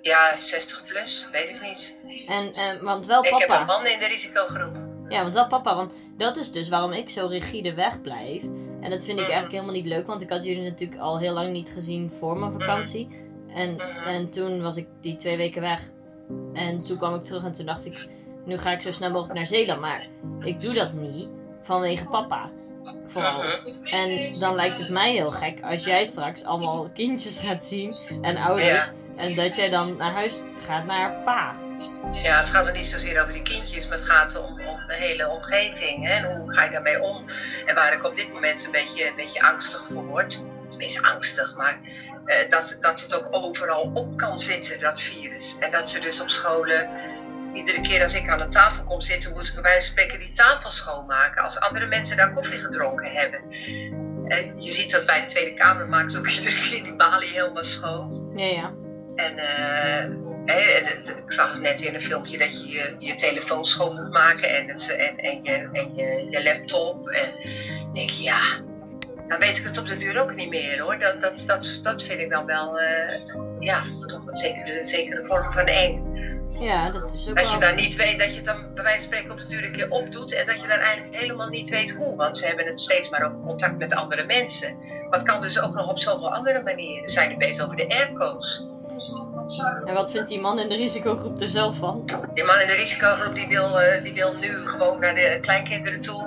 Ja, 0.02 0.36
60 0.36 0.84
plus, 0.86 1.28
weet 1.32 1.48
ik 1.48 1.60
niet. 1.62 2.00
En, 2.26 2.84
want 2.84 3.06
wel 3.06 3.22
papa. 3.22 3.36
Ik 3.36 3.40
heb 3.48 3.60
een 3.60 3.66
man 3.66 3.86
in 3.86 3.98
de 3.98 4.06
risicogroep. 4.06 4.76
Ja, 5.08 5.22
want 5.22 5.34
wel 5.34 5.46
papa, 5.46 5.74
want 5.76 5.92
dat 6.16 6.36
is 6.36 6.52
dus 6.52 6.68
waarom 6.68 6.92
ik 6.92 7.08
zo 7.08 7.26
rigide 7.26 7.74
wegblijf. 7.74 8.42
En 8.80 8.90
dat 8.90 9.04
vind 9.04 9.18
ik 9.18 9.24
eigenlijk 9.24 9.52
helemaal 9.52 9.74
niet 9.74 9.86
leuk, 9.86 10.06
want 10.06 10.22
ik 10.22 10.30
had 10.30 10.44
jullie 10.44 10.70
natuurlijk 10.70 11.00
al 11.00 11.18
heel 11.18 11.32
lang 11.32 11.52
niet 11.52 11.70
gezien 11.70 12.10
voor 12.10 12.38
mijn 12.38 12.52
vakantie. 12.52 13.08
En, 13.54 13.78
en 14.04 14.30
toen 14.30 14.62
was 14.62 14.76
ik 14.76 14.86
die 15.00 15.16
twee 15.16 15.36
weken 15.36 15.62
weg. 15.62 15.82
En 16.52 16.84
toen 16.84 16.98
kwam 16.98 17.14
ik 17.14 17.24
terug 17.24 17.44
en 17.44 17.52
toen 17.52 17.66
dacht 17.66 17.86
ik, 17.86 18.08
nu 18.44 18.58
ga 18.58 18.70
ik 18.70 18.80
zo 18.80 18.92
snel 18.92 19.10
mogelijk 19.10 19.34
naar 19.34 19.46
Zeeland. 19.46 19.80
Maar 19.80 20.06
ik 20.40 20.60
doe 20.60 20.74
dat 20.74 20.92
niet 20.92 21.28
vanwege 21.62 22.04
papa. 22.04 22.50
Vooral. 23.06 23.42
En 23.84 24.38
dan 24.38 24.54
lijkt 24.54 24.78
het 24.78 24.90
mij 24.90 25.12
heel 25.12 25.30
gek 25.30 25.60
als 25.62 25.84
jij 25.84 26.04
straks 26.04 26.44
allemaal 26.44 26.90
kindjes 26.94 27.40
gaat 27.40 27.64
zien 27.64 27.96
en 28.22 28.36
ouders. 28.36 28.84
Ja. 28.86 28.92
En 29.18 29.34
dat 29.34 29.56
jij 29.56 29.68
dan 29.68 29.96
naar 29.96 30.12
huis 30.12 30.42
gaat 30.66 30.84
naar 30.84 31.22
pa. 31.24 31.56
Ja, 32.12 32.38
het 32.38 32.50
gaat 32.50 32.66
er 32.66 32.72
niet 32.72 32.86
zozeer 32.86 33.20
over 33.20 33.32
die 33.32 33.42
kindjes, 33.42 33.88
maar 33.88 33.98
het 33.98 34.06
gaat 34.06 34.36
om, 34.36 34.60
om 34.60 34.86
de 34.86 34.94
hele 34.94 35.28
omgeving. 35.28 36.06
Hè? 36.06 36.26
En 36.26 36.36
hoe 36.36 36.52
ga 36.52 36.64
je 36.64 36.70
daarmee 36.70 37.02
om? 37.02 37.24
En 37.66 37.74
waar 37.74 37.92
ik 37.92 38.04
op 38.04 38.16
dit 38.16 38.32
moment 38.32 38.64
een 38.64 38.70
beetje, 38.70 39.06
een 39.06 39.16
beetje 39.16 39.42
angstig 39.42 39.86
voor 39.92 40.04
word. 40.04 40.40
Tenminste 40.68 41.02
angstig, 41.02 41.56
maar 41.56 41.78
uh, 42.24 42.50
dat, 42.50 42.76
dat 42.80 43.00
het 43.00 43.14
ook 43.14 43.28
overal 43.30 43.90
op 43.94 44.16
kan 44.16 44.38
zitten, 44.38 44.80
dat 44.80 45.00
virus. 45.00 45.56
En 45.60 45.70
dat 45.70 45.90
ze 45.90 46.00
dus 46.00 46.20
op 46.20 46.28
scholen, 46.28 46.88
iedere 47.52 47.80
keer 47.80 48.02
als 48.02 48.14
ik 48.14 48.28
aan 48.28 48.40
een 48.40 48.50
tafel 48.50 48.84
kom 48.84 49.00
zitten, 49.00 49.32
moeten 49.32 49.54
we 49.54 49.60
bij 49.60 49.70
wijze 49.70 49.86
van 49.86 49.96
spreken 49.96 50.18
die 50.18 50.32
tafel 50.32 50.70
schoonmaken. 50.70 51.42
Als 51.42 51.60
andere 51.60 51.86
mensen 51.86 52.16
daar 52.16 52.34
koffie 52.34 52.58
gedronken 52.58 53.12
hebben. 53.12 53.40
En 54.28 54.60
je 54.60 54.70
ziet 54.70 54.90
dat 54.90 55.06
bij 55.06 55.20
de 55.20 55.26
Tweede 55.26 55.54
Kamer 55.54 55.88
maken 55.88 56.10
ze 56.10 56.18
ook 56.18 56.28
iedere 56.36 56.68
keer 56.70 56.82
die 56.82 56.94
balie 56.94 57.30
helemaal 57.30 57.64
schoon. 57.64 58.32
Ja, 58.34 58.46
ja. 58.46 58.86
En, 59.18 59.36
uh, 59.36 60.02
en 60.44 61.16
ik 61.16 61.32
zag 61.32 61.58
net 61.60 61.80
in 61.80 61.94
een 61.94 62.00
filmpje 62.00 62.38
dat 62.38 62.60
je 62.60 62.68
je, 62.68 62.94
je 62.98 63.14
telefoon 63.14 63.64
schoon 63.64 63.94
moet 63.94 64.10
maken 64.10 64.48
en, 64.54 64.68
het, 64.68 64.96
en, 64.96 65.16
en, 65.16 65.42
je, 65.42 65.68
en 65.72 65.94
je, 65.94 66.26
je 66.30 66.42
laptop. 66.42 67.08
En 67.08 67.28
denk 67.92 68.10
je, 68.10 68.22
ja, 68.22 68.40
dan 69.28 69.38
weet 69.38 69.58
ik 69.58 69.64
het 69.64 69.78
op 69.78 69.86
de 69.86 69.96
duur 69.96 70.22
ook 70.22 70.34
niet 70.34 70.48
meer 70.48 70.80
hoor. 70.80 70.98
Dat, 70.98 71.20
dat, 71.20 71.44
dat, 71.46 71.78
dat 71.82 72.02
vind 72.02 72.20
ik 72.20 72.30
dan 72.30 72.46
wel, 72.46 72.80
uh, 72.80 72.88
ja, 73.60 73.82
toch 74.06 74.26
een 74.26 74.36
zekere, 74.36 74.84
zekere 74.84 75.24
vorm 75.24 75.52
van 75.52 75.66
eng. 75.66 76.06
Ja, 76.48 76.90
dat 76.90 77.12
is 77.14 77.28
ook 77.28 77.36
Dat 77.36 77.50
je 77.50 77.58
dan 77.58 77.74
niet 77.74 77.96
weet, 77.96 78.18
dat 78.18 78.30
je 78.30 78.36
het 78.36 78.44
dan 78.44 78.74
bij 78.74 78.84
wijze 78.84 78.98
van 78.98 79.06
spreken 79.06 79.30
op 79.30 79.38
de 79.38 79.46
duur 79.46 79.64
een 79.64 79.72
keer 79.72 79.90
opdoet 79.90 80.34
en 80.34 80.46
dat 80.46 80.60
je 80.60 80.68
dan 80.68 80.78
eigenlijk 80.78 81.16
helemaal 81.16 81.48
niet 81.48 81.68
weet 81.68 81.90
hoe. 81.90 82.16
Want 82.16 82.38
ze 82.38 82.46
hebben 82.46 82.66
het 82.66 82.80
steeds 82.80 83.08
maar 83.08 83.26
over 83.26 83.40
contact 83.40 83.78
met 83.78 83.94
andere 83.94 84.24
mensen. 84.24 84.76
Maar 84.76 85.18
het 85.18 85.28
kan 85.28 85.40
dus 85.40 85.60
ook 85.60 85.74
nog 85.74 85.88
op 85.88 85.98
zoveel 85.98 86.34
andere 86.34 86.62
manieren. 86.62 87.08
Zijn 87.08 87.28
nu 87.28 87.36
bezig 87.36 87.64
over 87.64 87.76
de 87.76 87.88
airco's. 87.88 88.76
En 89.84 89.94
wat 89.94 90.10
vindt 90.10 90.28
die 90.28 90.40
man 90.40 90.58
in 90.58 90.68
de 90.68 90.76
risicogroep 90.76 91.40
er 91.40 91.48
zelf 91.48 91.76
van? 91.76 92.04
Die 92.34 92.44
man 92.44 92.60
in 92.60 92.66
de 92.66 92.74
risicogroep 92.74 93.34
die 93.34 93.48
wil, 93.48 93.82
uh, 93.82 94.02
die 94.02 94.14
wil 94.14 94.34
nu 94.34 94.56
gewoon 94.56 95.00
naar 95.00 95.14
de 95.14 95.38
kleinkinderen 95.40 96.00
toe. 96.00 96.22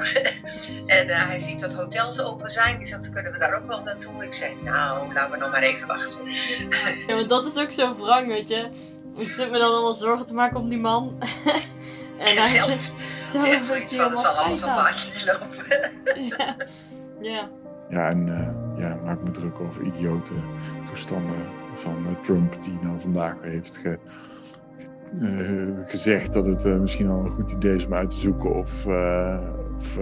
en 0.97 1.07
uh, 1.07 1.27
hij 1.27 1.39
ziet 1.39 1.59
dat 1.59 1.73
hotels 1.73 2.21
open 2.21 2.49
zijn. 2.49 2.77
Die 2.77 2.87
zegt, 2.87 3.11
kunnen 3.11 3.31
we 3.31 3.39
daar 3.39 3.57
ook 3.57 3.67
wel 3.67 3.81
naartoe? 3.81 4.25
Ik 4.25 4.33
zeg, 4.33 4.51
nou, 4.63 5.13
laten 5.13 5.31
we 5.31 5.37
nog 5.37 5.51
maar 5.51 5.61
even 5.61 5.87
wachten. 5.87 6.31
ja, 7.07 7.15
want 7.15 7.29
dat 7.29 7.45
is 7.45 7.57
ook 7.57 7.71
zo 7.71 7.95
wrang, 7.95 8.27
weet 8.27 8.47
je. 8.47 8.69
Ik 9.17 9.31
zit 9.31 9.51
me 9.51 9.57
dan 9.57 9.71
allemaal 9.71 9.93
zorgen 9.93 10.25
te 10.25 10.33
maken 10.33 10.59
om 10.59 10.69
die 10.69 10.79
man. 10.79 11.17
en 12.17 12.37
hij 12.37 12.47
zelf, 12.47 12.91
zelf 13.23 13.45
moet 13.45 13.67
hij 13.67 13.85
helemaal 13.87 14.23
schijt 14.23 14.59
ja. 16.15 16.55
ja. 17.21 17.49
Ja, 17.89 18.09
en 18.09 18.27
uh, 18.27 18.83
ja, 18.83 18.97
maak 19.03 19.21
me 19.21 19.31
druk 19.31 19.59
over 19.59 19.83
idiote 19.83 20.33
toestanden 20.85 21.60
van 21.75 22.07
uh, 22.07 22.19
Trump, 22.19 22.63
die 22.63 22.79
nou 22.81 22.99
vandaag 22.99 23.35
heeft 23.41 23.77
ge, 23.77 23.99
uh, 25.13 25.87
gezegd 25.87 26.33
dat 26.33 26.45
het 26.45 26.65
uh, 26.65 26.79
misschien 26.79 27.09
al 27.09 27.19
een 27.19 27.29
goed 27.29 27.51
idee 27.51 27.75
is 27.75 27.85
om 27.85 27.93
uit 27.93 28.09
te 28.09 28.15
zoeken 28.15 28.55
of, 28.55 28.87
of 29.75 29.97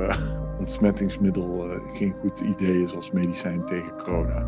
ontsmettingsmiddel 0.60 1.80
geen 1.94 2.14
goed 2.14 2.40
idee 2.40 2.84
is 2.84 2.96
als 2.96 3.12
medicijn 3.12 3.66
tegen 3.66 3.98
corona. 3.98 4.46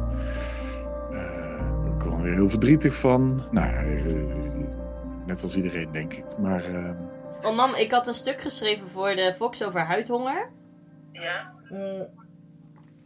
Daar 1.10 1.82
ben 1.84 1.94
ik 1.94 2.02
wel 2.02 2.22
weer 2.22 2.34
heel 2.34 2.50
verdrietig 2.50 2.94
van. 2.94 3.48
Nou, 3.52 3.74
net 5.26 5.42
als 5.42 5.56
iedereen, 5.56 5.92
denk 5.92 6.14
ik. 6.14 6.38
Maar. 6.38 6.64
Oh, 7.42 7.56
mam, 7.56 7.76
ik 7.76 7.92
had 7.92 8.08
een 8.08 8.14
stuk 8.14 8.42
geschreven 8.42 8.88
voor 8.88 9.16
de 9.16 9.34
Fox 9.36 9.64
over 9.64 9.82
huidhonger. 9.82 10.50
Ja. 11.12 11.54
Mm. 11.70 12.08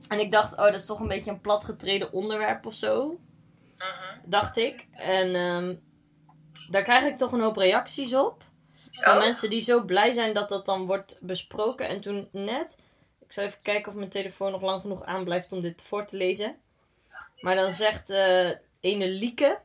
En 0.07 0.20
ik 0.20 0.32
dacht, 0.32 0.51
oh, 0.51 0.66
dat 0.66 0.76
is 0.76 0.86
toch 0.86 0.99
een 0.99 1.07
beetje 1.07 1.32
een 1.32 1.41
platgetreden 1.41 2.13
onderwerp 2.13 2.66
of 2.66 2.74
zo. 2.74 3.20
Dacht 4.26 4.57
ik. 4.57 4.88
En 4.91 5.36
ehm, 5.36 5.76
daar 6.71 6.84
krijg 6.84 7.03
ik 7.03 7.17
toch 7.17 7.32
een 7.32 7.41
hoop 7.41 7.57
reacties 7.57 8.13
op. 8.13 8.43
Van 8.91 9.13
Oh. 9.13 9.19
mensen 9.19 9.49
die 9.49 9.61
zo 9.61 9.84
blij 9.84 10.11
zijn 10.11 10.34
dat 10.34 10.49
dat 10.49 10.65
dan 10.65 10.86
wordt 10.86 11.17
besproken. 11.21 11.88
En 11.88 12.01
toen 12.01 12.28
net, 12.32 12.78
ik 13.19 13.32
zal 13.32 13.43
even 13.43 13.61
kijken 13.61 13.91
of 13.91 13.97
mijn 13.97 14.09
telefoon 14.09 14.51
nog 14.51 14.61
lang 14.61 14.82
genoeg 14.82 15.03
aanblijft 15.03 15.51
om 15.51 15.61
dit 15.61 15.82
voor 15.82 16.05
te 16.05 16.17
lezen. 16.17 16.55
Maar 17.39 17.55
dan 17.55 17.71
zegt 17.71 18.09
eh 18.09 18.49
ene 18.80 19.07
Lieke. 19.07 19.59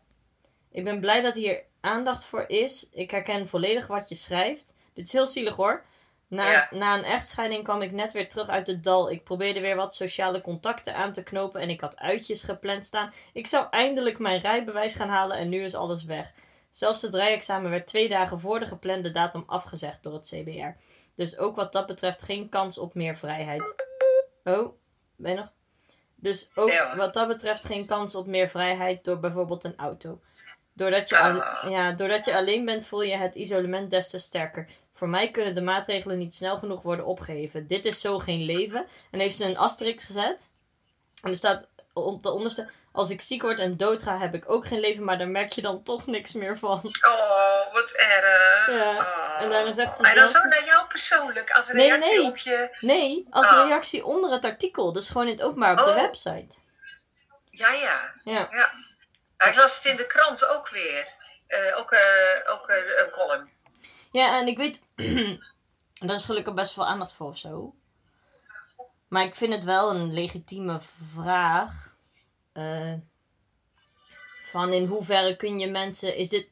Ik 0.70 0.84
ben 0.84 1.00
blij 1.00 1.20
dat 1.20 1.34
hier 1.34 1.62
aandacht 1.80 2.24
voor 2.24 2.44
is. 2.48 2.88
Ik 2.92 3.10
herken 3.10 3.48
volledig 3.48 3.86
wat 3.86 4.08
je 4.08 4.14
schrijft. 4.14 4.72
Dit 4.92 5.06
is 5.06 5.12
heel 5.12 5.26
zielig 5.26 5.56
hoor. 5.56 5.84
Na, 6.30 6.68
na 6.70 6.94
een 6.98 7.04
echtscheiding 7.04 7.64
kwam 7.64 7.82
ik 7.82 7.92
net 7.92 8.12
weer 8.12 8.28
terug 8.28 8.48
uit 8.48 8.66
het 8.66 8.84
dal. 8.84 9.10
Ik 9.10 9.24
probeerde 9.24 9.60
weer 9.60 9.76
wat 9.76 9.94
sociale 9.94 10.40
contacten 10.40 10.94
aan 10.94 11.12
te 11.12 11.22
knopen 11.22 11.60
en 11.60 11.70
ik 11.70 11.80
had 11.80 11.98
uitjes 11.98 12.42
gepland 12.42 12.86
staan. 12.86 13.12
Ik 13.32 13.46
zou 13.46 13.66
eindelijk 13.70 14.18
mijn 14.18 14.40
rijbewijs 14.40 14.94
gaan 14.94 15.08
halen 15.08 15.36
en 15.36 15.48
nu 15.48 15.64
is 15.64 15.74
alles 15.74 16.04
weg. 16.04 16.32
Zelfs 16.70 17.02
het 17.02 17.14
rijexamen 17.14 17.70
werd 17.70 17.86
twee 17.86 18.08
dagen 18.08 18.40
voor 18.40 18.60
de 18.60 18.66
geplande 18.66 19.10
datum 19.12 19.44
afgezegd 19.46 20.02
door 20.02 20.12
het 20.12 20.26
CBR. 20.34 20.78
Dus 21.14 21.38
ook 21.38 21.56
wat 21.56 21.72
dat 21.72 21.86
betreft 21.86 22.22
geen 22.22 22.48
kans 22.48 22.78
op 22.78 22.94
meer 22.94 23.16
vrijheid. 23.16 23.74
Oh, 24.44 24.72
ben 25.16 25.30
je 25.30 25.36
nog? 25.36 25.48
Dus 26.14 26.50
ook 26.54 26.70
wat 26.96 27.14
dat 27.14 27.28
betreft 27.28 27.64
geen 27.64 27.86
kans 27.86 28.14
op 28.14 28.26
meer 28.26 28.48
vrijheid 28.48 29.04
door 29.04 29.20
bijvoorbeeld 29.20 29.64
een 29.64 29.76
auto. 29.76 30.18
Doordat 30.74 31.08
je, 31.08 31.18
al- 31.18 31.70
ja, 31.70 31.92
doordat 31.92 32.24
je 32.24 32.36
alleen 32.36 32.64
bent 32.64 32.86
voel 32.86 33.02
je 33.02 33.16
het 33.16 33.34
isolement 33.34 33.90
des 33.90 34.10
te 34.10 34.18
sterker. 34.18 34.68
Voor 35.00 35.08
mij 35.08 35.30
kunnen 35.30 35.54
de 35.54 35.60
maatregelen 35.60 36.18
niet 36.18 36.34
snel 36.34 36.58
genoeg 36.58 36.82
worden 36.82 37.04
opgeheven. 37.06 37.66
Dit 37.66 37.84
is 37.84 38.00
zo 38.00 38.18
geen 38.18 38.44
leven. 38.44 38.86
En 39.10 39.20
heeft 39.20 39.36
ze 39.36 39.44
een 39.44 39.56
asterix 39.58 40.04
gezet. 40.04 40.48
En 41.22 41.30
er 41.30 41.36
staat 41.36 41.68
op 41.92 42.22
de 42.22 42.30
onderste... 42.30 42.70
Als 42.92 43.10
ik 43.10 43.20
ziek 43.20 43.42
word 43.42 43.58
en 43.58 43.76
doodga 43.76 44.18
heb 44.18 44.34
ik 44.34 44.50
ook 44.50 44.66
geen 44.66 44.80
leven, 44.80 45.04
maar 45.04 45.18
daar 45.18 45.28
merk 45.28 45.52
je 45.52 45.62
dan 45.62 45.82
toch 45.82 46.06
niks 46.06 46.32
meer 46.32 46.58
van. 46.58 46.78
Oh, 47.08 47.72
wat 47.72 47.90
erg. 47.90 48.66
Ja. 48.66 49.38
En 49.40 49.50
daarna 49.50 49.72
zegt 49.72 49.96
ze 49.96 50.06
En 50.06 50.14
dan 50.14 50.28
zo 50.28 50.48
naar 50.48 50.64
jou 50.64 50.86
persoonlijk, 50.86 51.50
als 51.50 51.70
reactie 51.70 52.18
nee. 52.18 52.26
op 52.26 52.36
je... 52.36 52.76
Nee, 52.80 53.26
als 53.30 53.46
Ah. 53.46 53.66
reactie 53.66 54.04
onder 54.04 54.30
het 54.30 54.44
artikel. 54.44 54.92
Dus 54.92 55.06
gewoon 55.08 55.26
in 55.26 55.32
het 55.32 55.42
openbaar 55.42 55.70
op 55.72 55.78
de 55.78 55.90
Oh. 55.90 56.00
website. 56.00 56.54
Ja, 57.50 57.72
ja. 57.72 58.12
Ja. 58.24 58.48
ja. 58.50 58.72
Ja, 59.38 59.46
Ik 59.46 59.56
las 59.56 59.76
het 59.76 59.84
in 59.84 59.96
de 59.96 60.06
krant 60.06 60.46
ook 60.46 60.68
weer. 60.68 61.14
Eh, 61.46 61.78
ook 61.78 61.92
eh, 61.92 62.52
ook 62.52 62.68
eh, 62.68 62.76
een 63.04 63.10
column. 63.10 63.50
Ja, 64.10 64.40
en 64.40 64.46
ik 64.46 64.56
weet... 64.56 64.82
daar 66.06 66.14
is 66.16 66.24
gelukkig 66.24 66.54
best 66.54 66.72
veel 66.72 66.86
aandacht 66.86 67.12
voor 67.12 67.26
of 67.26 67.38
zo. 67.38 67.74
Maar 69.08 69.24
ik 69.24 69.34
vind 69.34 69.54
het 69.54 69.64
wel 69.64 69.94
een 69.94 70.12
legitieme 70.12 70.80
vraag. 71.14 71.94
eh, 72.52 72.92
van 74.42 74.72
in 74.72 74.86
hoeverre 74.86 75.36
kun 75.36 75.58
je 75.58 75.70
mensen... 75.70 76.16
Is 76.16 76.28
dit... 76.28 76.48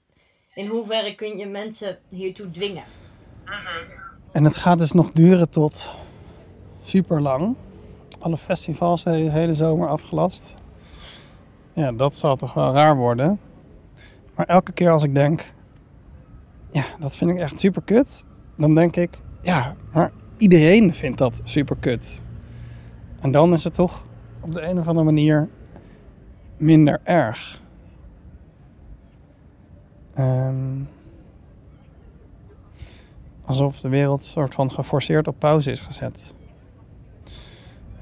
In 0.55 0.67
hoeverre 0.67 1.15
kun 1.15 1.37
je 1.37 1.47
mensen 1.47 1.99
hiertoe 2.09 2.51
dwingen? 2.51 2.85
En 4.33 4.45
het 4.45 4.57
gaat 4.57 4.79
dus 4.79 4.93
nog 4.93 5.11
duren 5.13 5.51
tot 5.51 5.97
super 6.83 7.23
lang. 7.23 7.57
Alle 8.19 8.37
festivals 8.37 9.05
de 9.05 9.11
hele 9.11 9.55
zomer 9.55 9.89
afgelast. 9.89 10.55
Ja, 11.73 11.93
dat 11.93 12.17
zal 12.17 12.37
toch 12.37 12.55
wel 12.55 12.73
raar 12.73 12.97
worden. 12.97 13.41
Maar 14.35 14.47
elke 14.47 14.73
keer 14.73 14.91
als 14.91 15.03
ik 15.03 15.15
denk, 15.15 15.53
ja, 16.71 16.85
dat 16.99 17.16
vind 17.16 17.31
ik 17.31 17.37
echt 17.37 17.61
super 17.61 17.83
kut. 17.83 18.27
Dan 18.57 18.75
denk 18.75 18.97
ik, 18.97 19.19
ja, 19.43 19.77
maar 19.93 20.12
iedereen 20.39 20.95
vindt 20.95 21.19
dat 21.19 21.41
super 21.45 21.77
kut. 21.81 22.23
En 23.21 23.31
dan 23.31 23.53
is 23.53 23.64
het 23.64 23.75
toch 23.75 24.05
op 24.41 24.55
de 24.55 24.62
een 24.62 24.79
of 24.79 24.89
andere 24.89 25.05
manier 25.05 25.49
minder 26.57 27.01
erg. 27.05 27.62
Ehm, 30.14 30.83
alsof 33.45 33.81
de 33.81 33.89
wereld 33.89 34.23
soort 34.23 34.55
van 34.55 34.71
geforceerd 34.71 35.29
op 35.29 35.39
pauze 35.39 35.71
is 35.71 35.81
gezet. 35.81 36.35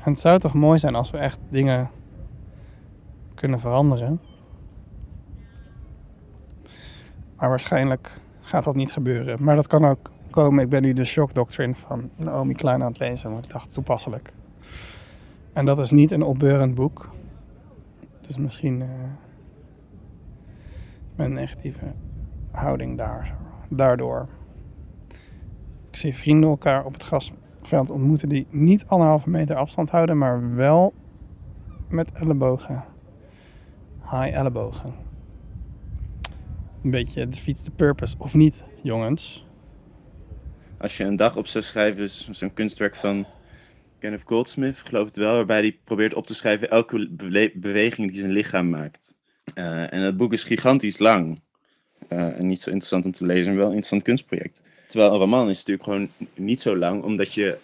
En 0.04 0.12
het 0.12 0.20
zou 0.20 0.38
toch 0.38 0.54
mooi 0.54 0.78
zijn 0.78 0.94
als 0.94 1.10
we 1.10 1.18
echt 1.18 1.38
dingen 1.48 1.90
kunnen 3.34 3.60
veranderen. 3.60 4.20
Maar 7.36 7.48
waarschijnlijk 7.48 8.20
gaat 8.46 8.64
dat 8.64 8.74
niet 8.74 8.92
gebeuren. 8.92 9.42
Maar 9.42 9.56
dat 9.56 9.66
kan 9.66 9.84
ook 9.84 10.10
komen. 10.30 10.64
Ik 10.64 10.68
ben 10.68 10.82
nu 10.82 10.92
de 10.92 11.04
Shock 11.04 11.34
Doctrine 11.34 11.74
van 11.74 12.10
Naomi 12.16 12.54
Klein 12.54 12.82
aan 12.82 12.88
het 12.88 12.98
lezen. 12.98 13.30
Want 13.30 13.44
ik 13.44 13.50
dacht 13.50 13.72
toepasselijk. 13.72 14.34
En 15.52 15.64
dat 15.64 15.78
is 15.78 15.90
niet 15.90 16.10
een 16.10 16.22
opbeurend 16.22 16.74
boek. 16.74 17.10
Dus 18.26 18.36
misschien 18.36 18.82
eh, 18.82 18.88
mijn 21.16 21.32
negatieve 21.32 21.92
houding 22.50 22.98
daar, 22.98 23.36
daardoor. 23.68 24.28
Ik 25.90 25.96
zie 25.96 26.14
vrienden 26.14 26.50
elkaar 26.50 26.84
op 26.84 26.92
het 26.92 27.02
grasveld 27.02 27.90
ontmoeten 27.90 28.28
die 28.28 28.46
niet 28.50 28.86
anderhalve 28.86 29.30
meter 29.30 29.56
afstand 29.56 29.90
houden, 29.90 30.18
maar 30.18 30.54
wel 30.54 30.94
met 31.88 32.12
ellebogen. 32.12 32.84
High 34.02 34.36
ellebogen. 34.36 35.05
Een 36.86 36.92
beetje 36.92 37.28
defeats 37.28 37.62
the 37.62 37.70
purpose, 37.70 38.14
of 38.18 38.34
niet, 38.34 38.64
jongens? 38.82 39.44
Als 40.78 40.96
je 40.96 41.04
een 41.04 41.16
dag 41.16 41.36
op 41.36 41.46
zou 41.46 41.64
schrijven, 41.64 42.02
is 42.02 42.28
zo'n 42.30 42.54
kunstwerk 42.54 42.96
van 42.96 43.26
Kenneth 43.98 44.22
Goldsmith, 44.24 44.78
geloof 44.78 45.06
het 45.06 45.16
wel, 45.16 45.34
waarbij 45.34 45.60
hij 45.60 45.78
probeert 45.84 46.14
op 46.14 46.26
te 46.26 46.34
schrijven 46.34 46.70
elke 46.70 47.08
bewe- 47.10 47.52
beweging 47.54 48.10
die 48.10 48.20
zijn 48.20 48.32
lichaam 48.32 48.68
maakt. 48.68 49.16
Eh, 49.54 49.92
en 49.92 50.02
dat 50.02 50.16
boek 50.16 50.32
is 50.32 50.44
gigantisch 50.44 50.98
lang. 50.98 51.40
Eh, 52.08 52.38
en 52.38 52.46
niet 52.46 52.60
zo 52.60 52.70
interessant 52.70 53.04
om 53.04 53.12
te 53.12 53.26
lezen, 53.26 53.46
maar 53.46 53.54
wel 53.54 53.64
een 53.64 53.70
interessant 53.70 54.02
kunstproject. 54.02 54.62
Terwijl 54.86 55.12
een 55.12 55.18
roman 55.18 55.48
is 55.48 55.56
natuurlijk 55.56 55.84
gewoon 55.84 56.08
niet 56.34 56.60
zo 56.60 56.76
lang, 56.76 57.02
omdat 57.02 57.34
je 57.34 57.58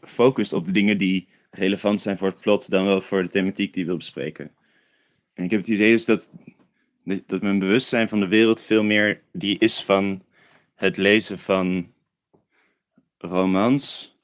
focust 0.00 0.52
op 0.52 0.64
de 0.64 0.72
dingen 0.72 0.98
die 0.98 1.28
relevant 1.50 2.00
zijn 2.00 2.16
voor 2.16 2.28
het 2.28 2.40
plot, 2.40 2.70
dan 2.70 2.84
wel 2.84 3.00
voor 3.00 3.22
de 3.22 3.28
thematiek 3.28 3.72
die 3.72 3.82
je 3.82 3.88
wil 3.88 3.98
bespreken. 3.98 4.50
En 5.34 5.44
ik 5.44 5.50
heb 5.50 5.60
het 5.60 5.68
idee 5.68 5.92
dus 5.92 6.04
dat, 6.04 6.30
dat 7.04 7.42
mijn 7.42 7.58
bewustzijn 7.58 8.08
van 8.08 8.20
de 8.20 8.28
wereld 8.28 8.62
veel 8.62 8.82
meer 8.82 9.22
die 9.32 9.58
is 9.58 9.82
van 9.82 10.24
het 10.74 10.96
lezen 10.96 11.38
van 11.38 11.92
romans, 13.18 14.16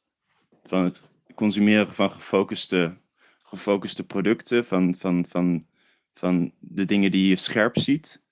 van 0.62 0.84
het 0.84 1.08
consumeren 1.34 1.94
van 1.94 2.10
gefocuste, 2.10 2.96
gefocuste 3.42 4.04
producten, 4.04 4.64
van, 4.64 4.94
van, 4.94 5.26
van, 5.26 5.66
van 6.12 6.52
de 6.58 6.84
dingen 6.84 7.10
die 7.10 7.28
je 7.28 7.36
scherp 7.36 7.78
ziet. 7.78 8.24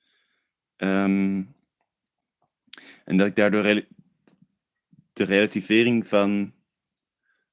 Ehm, 0.76 1.42
en 3.04 3.16
dat 3.16 3.26
ik 3.26 3.36
daardoor 3.36 3.84
de 5.12 5.24
relativering 5.24 6.06
van, 6.06 6.52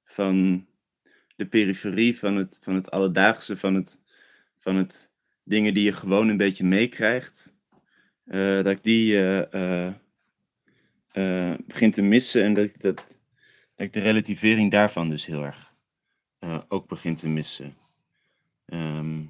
van 0.03 0.65
de 1.35 1.47
periferie, 1.47 2.17
van 2.17 2.35
het, 2.35 2.59
van 2.61 2.75
het 2.75 2.91
alledaagse, 2.91 3.57
van 3.57 3.73
het, 3.73 4.01
van 4.57 4.75
het 4.75 5.11
dingen 5.51 5.73
die 5.73 5.83
je 5.83 5.93
gewoon 5.93 6.29
een 6.29 6.37
beetje 6.37 6.63
meekrijgt, 6.63 7.55
eh, 8.23 8.55
dat 8.55 8.67
ik 8.67 8.83
die 8.83 9.17
eh, 9.17 9.53
eh, 9.53 9.93
eh, 11.11 11.57
begin 11.65 11.91
te 11.91 12.01
missen 12.01 12.43
en 12.43 12.53
dat 12.53 12.65
ik, 12.65 12.81
dat, 12.81 12.95
dat 13.75 13.85
ik 13.85 13.93
de 13.93 13.99
relativering 13.99 14.71
daarvan 14.71 15.09
dus 15.09 15.25
heel 15.25 15.43
erg 15.43 15.69
ook 16.67 16.87
begin 16.87 17.15
te 17.15 17.29
missen. 17.29 17.77
Ehm, 18.65 19.25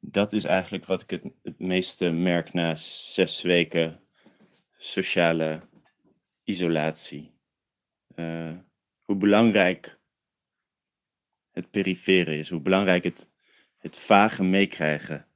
dat 0.00 0.32
is 0.32 0.44
eigenlijk 0.44 0.84
wat 0.84 1.02
ik 1.02 1.10
het, 1.42 1.58
meeste 1.58 2.10
merk 2.10 2.52
na 2.52 2.74
zes 2.76 3.42
weken 3.42 4.00
sociale 4.76 5.60
isolatie. 6.44 7.30
Hoe 9.02 9.16
belangrijk 9.16 10.00
het 11.52 11.70
perifere 11.70 12.36
is, 12.36 12.50
hoe 12.50 12.60
belangrijk 12.60 13.04
het, 13.04 13.32
het 13.82 13.98
vage 13.98 14.44
meekrijgen 14.44 15.26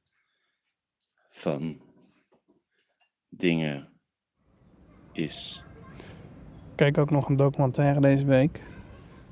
van 1.29 1.81
dingen 3.29 3.89
is. 5.13 5.65
Ik 6.71 6.77
keek 6.77 6.99
ook 6.99 7.11
nog 7.11 7.29
een 7.29 7.37
documentaire 7.37 8.01
deze 8.01 8.25
week 8.25 8.63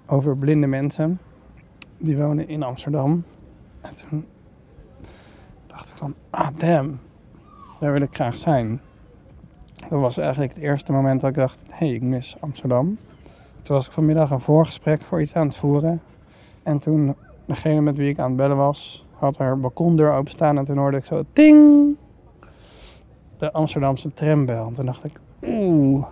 over 0.07 0.37
blinde 0.37 0.67
mensen. 0.67 1.21
Die 1.99 2.17
wonen 2.17 2.49
in 2.49 2.63
Amsterdam. 2.63 3.25
En 3.81 3.95
toen 3.95 4.27
dacht 5.67 5.91
ik 5.91 5.97
van, 5.97 6.15
ah 6.31 6.49
damn, 6.57 7.01
daar 7.81 7.93
wil 7.93 8.03
ik 8.03 8.15
graag 8.15 8.39
zijn. 8.39 8.81
Dat 9.75 10.01
was 10.01 10.17
eigenlijk 10.17 10.55
het 10.55 10.63
eerste 10.63 10.93
moment 10.93 11.21
dat 11.21 11.31
ik 11.31 11.37
dacht, 11.37 11.65
hé, 11.69 11.87
hey, 11.87 11.95
ik 11.95 12.03
mis 12.03 12.37
Amsterdam. 12.41 12.99
Toen 13.63 13.77
was 13.77 13.87
ik 13.87 13.93
vanmiddag 13.93 14.31
een 14.31 14.41
voorgesprek 14.41 15.03
voor 15.03 15.21
iets 15.21 15.37
aan 15.37 15.47
het 15.47 15.57
voeren. 15.57 16.03
En 16.63 16.79
toen 16.79 17.17
degene 17.47 17.81
met 17.81 17.97
wie 17.97 18.11
ik 18.11 18.19
aan 18.19 18.29
het 18.29 18.37
bellen 18.37 18.57
was, 18.57 19.07
had 19.13 19.37
haar 19.37 19.61
balkondeur 19.61 20.13
openstaan. 20.13 20.59
En 20.59 20.65
toen 20.65 20.79
hoorde 20.79 20.97
ik 20.97 21.05
zo, 21.05 21.25
ting, 21.33 21.97
de 23.39 23.53
Amsterdamse 23.53 24.13
trambel. 24.13 24.67
En 24.67 24.75
toen 24.75 24.87
dacht 24.87 25.05
ik, 25.05 25.19
oeh, 25.43 26.07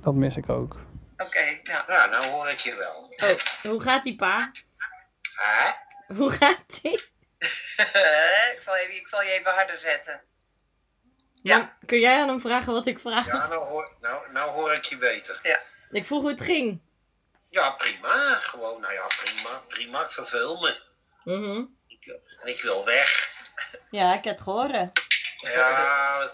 dat 0.00 0.14
mis 0.14 0.36
ik 0.36 0.48
ook. 0.48 0.76
Oké, 1.16 1.60
nou, 1.62 1.84
nou, 1.86 2.10
nou 2.10 2.30
hoor 2.30 2.48
ik 2.48 2.58
je 2.58 2.74
wel. 2.74 3.28
Oh, 3.30 3.70
hoe 3.70 3.80
gaat 3.80 4.04
die 4.04 4.16
pa? 4.16 4.50
Hè? 5.34 5.70
Hoe 6.14 6.30
gaat 6.30 6.78
ie? 6.82 6.92
ik, 8.54 8.60
zal 8.64 8.76
even, 8.76 8.96
ik 8.96 9.08
zal 9.08 9.22
je 9.22 9.30
even 9.30 9.52
harder 9.52 9.78
zetten. 9.78 10.20
Ja. 11.42 11.76
Kun 11.86 12.00
jij 12.00 12.20
aan 12.20 12.28
hem 12.28 12.40
vragen 12.40 12.72
wat 12.72 12.86
ik 12.86 12.98
vraag? 12.98 13.26
Ja, 13.26 13.48
nou 13.48 13.64
hoor, 13.64 13.96
nou, 14.00 14.32
nou 14.32 14.50
hoor 14.50 14.72
ik 14.72 14.84
je 14.84 14.96
beter. 14.96 15.40
Ja. 15.42 15.60
Ik 15.90 16.06
vroeg 16.06 16.20
hoe 16.20 16.30
het 16.30 16.40
ging. 16.40 16.80
Ja, 17.50 17.70
prima. 17.70 18.34
Gewoon, 18.34 18.80
nou 18.80 18.92
ja, 18.92 19.06
prima. 19.06 19.62
Prima, 19.68 20.04
ik 20.04 20.10
verveel 20.10 20.60
me. 20.60 20.80
Mhm. 21.24 21.64
Ik, 21.86 22.18
en 22.42 22.48
ik 22.48 22.60
wil 22.60 22.84
weg. 22.84 23.36
Ja, 23.90 24.14
ik 24.14 24.24
heb 24.24 24.34
het 24.34 24.42
gehoord. 24.42 24.72
Ja, 25.40 26.30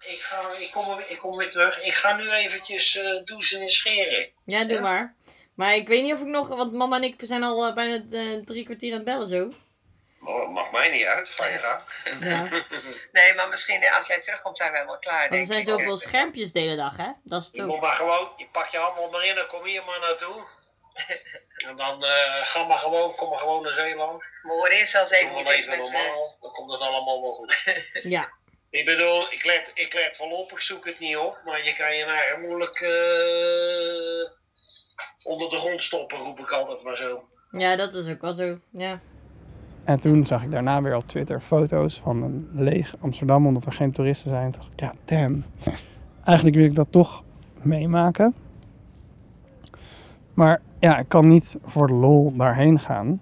ik, 0.00 0.20
ga, 0.20 0.50
ik, 0.58 0.70
kom, 0.70 0.98
ik 0.98 1.18
kom 1.18 1.36
weer 1.36 1.50
terug. 1.50 1.80
Ik 1.80 1.94
ga 1.94 2.16
nu 2.16 2.30
eventjes 2.30 2.96
eh 2.96 3.24
douchen 3.24 3.60
en 3.60 3.68
scheren. 3.68 4.28
Ja, 4.44 4.64
doe 4.64 4.80
maar. 4.80 5.14
Maar 5.54 5.74
ik 5.74 5.88
weet 5.88 6.02
niet 6.02 6.12
of 6.12 6.20
ik 6.20 6.26
nog... 6.26 6.48
Want 6.48 6.72
mama 6.72 6.96
en 6.96 7.02
ik 7.02 7.14
zijn 7.18 7.42
al 7.42 7.66
eh, 7.66 7.74
bijna 7.74 8.04
eh, 8.10 8.44
drie 8.44 8.64
kwartier 8.64 8.90
aan 8.90 8.96
het 8.96 9.06
bellen 9.06 9.28
zo. 9.28 9.54
Oh, 10.24 10.50
mag 10.50 10.70
mij 10.70 10.90
niet 10.90 11.04
uit. 11.04 11.28
Ga 11.28 11.46
je 11.46 11.58
gang. 11.58 11.82
Ja. 12.20 12.48
Nee, 13.12 13.34
maar 13.34 13.48
misschien 13.48 13.88
als 13.98 14.06
jij 14.06 14.20
terugkomt 14.20 14.58
zijn 14.58 14.70
we 14.70 14.76
helemaal 14.76 14.98
klaar. 14.98 15.28
Want 15.28 15.40
er 15.40 15.46
zijn 15.46 15.60
ik. 15.60 15.66
zoveel 15.68 15.96
schermpjes 15.96 16.52
de 16.52 16.60
hele 16.60 16.76
dag, 16.76 16.96
hè? 16.96 17.08
Dat 17.22 17.40
is 17.40 17.46
het 17.46 17.56
Je 17.56 17.62
moet 17.62 17.80
maar 17.80 17.96
gewoon, 17.96 18.32
je 18.36 18.46
pak 18.52 18.68
je 18.68 18.78
handel 18.78 19.10
maar 19.10 19.24
in 19.24 19.38
en 19.38 19.46
kom 19.46 19.64
hier 19.64 19.84
maar 19.84 20.00
naartoe. 20.00 20.44
En 21.54 21.76
dan 21.76 22.04
eh, 22.04 22.36
ga 22.42 22.66
maar 22.66 22.78
gewoon, 22.78 23.14
kom 23.14 23.28
maar 23.28 23.38
gewoon 23.38 23.62
naar 23.62 23.72
Zeeland. 23.74 24.28
We 24.42 24.48
horen 24.48 24.70
eerst 24.70 24.90
zelfs 24.92 25.10
even 25.10 25.32
maar 25.32 25.46
even 25.46 25.78
met... 25.78 25.88
eh, 25.88 25.92
normaal, 25.92 26.36
dan 26.40 26.50
komt 26.50 26.72
het 26.72 26.80
allemaal 26.80 27.22
wel 27.22 27.32
goed. 27.32 27.64
Ja. 28.16 28.28
Ik 28.70 28.84
bedoel, 28.84 29.32
ik 29.32 29.44
let, 29.44 29.70
ik 29.74 29.94
let 29.94 30.16
wel 30.18 30.30
op, 30.30 30.52
ik 30.52 30.60
zoek 30.60 30.84
het 30.84 30.98
niet 30.98 31.16
op, 31.16 31.40
maar 31.44 31.64
je 31.64 31.74
kan 31.76 31.96
je 31.96 32.04
eigen 32.04 32.40
moeilijk 32.40 32.80
eh, 32.80 34.30
onder 35.32 35.50
de 35.50 35.56
grond 35.56 35.82
stoppen, 35.82 36.18
roep 36.18 36.38
ik 36.38 36.50
altijd 36.50 36.82
maar 36.82 36.96
zo. 36.96 37.28
Ja, 37.50 37.76
dat 37.76 37.94
is 37.94 38.08
ook 38.08 38.20
wel 38.20 38.32
zo. 38.32 38.58
Ja. 38.72 39.00
En 39.84 40.00
toen 40.00 40.26
zag 40.26 40.44
ik 40.44 40.50
daarna 40.50 40.82
weer 40.82 40.96
op 40.96 41.08
Twitter 41.08 41.40
foto's 41.40 42.00
van 42.00 42.22
een 42.22 42.48
leeg 42.52 42.96
Amsterdam, 43.00 43.46
omdat 43.46 43.66
er 43.66 43.72
geen 43.72 43.92
toeristen 43.92 44.30
zijn. 44.30 44.50
Toen 44.50 44.60
dacht 44.60 44.72
ik, 44.72 44.80
ja, 44.80 44.94
damn. 45.04 45.44
Eigenlijk 46.24 46.56
wil 46.56 46.64
ik 46.64 46.74
dat 46.74 46.86
toch 46.90 47.24
meemaken. 47.62 48.34
Maar 50.34 50.60
ja, 50.78 50.98
ik 50.98 51.08
kan 51.08 51.28
niet 51.28 51.58
voor 51.62 51.86
de 51.86 51.92
lol 51.92 52.36
daarheen 52.36 52.78
gaan. 52.78 53.20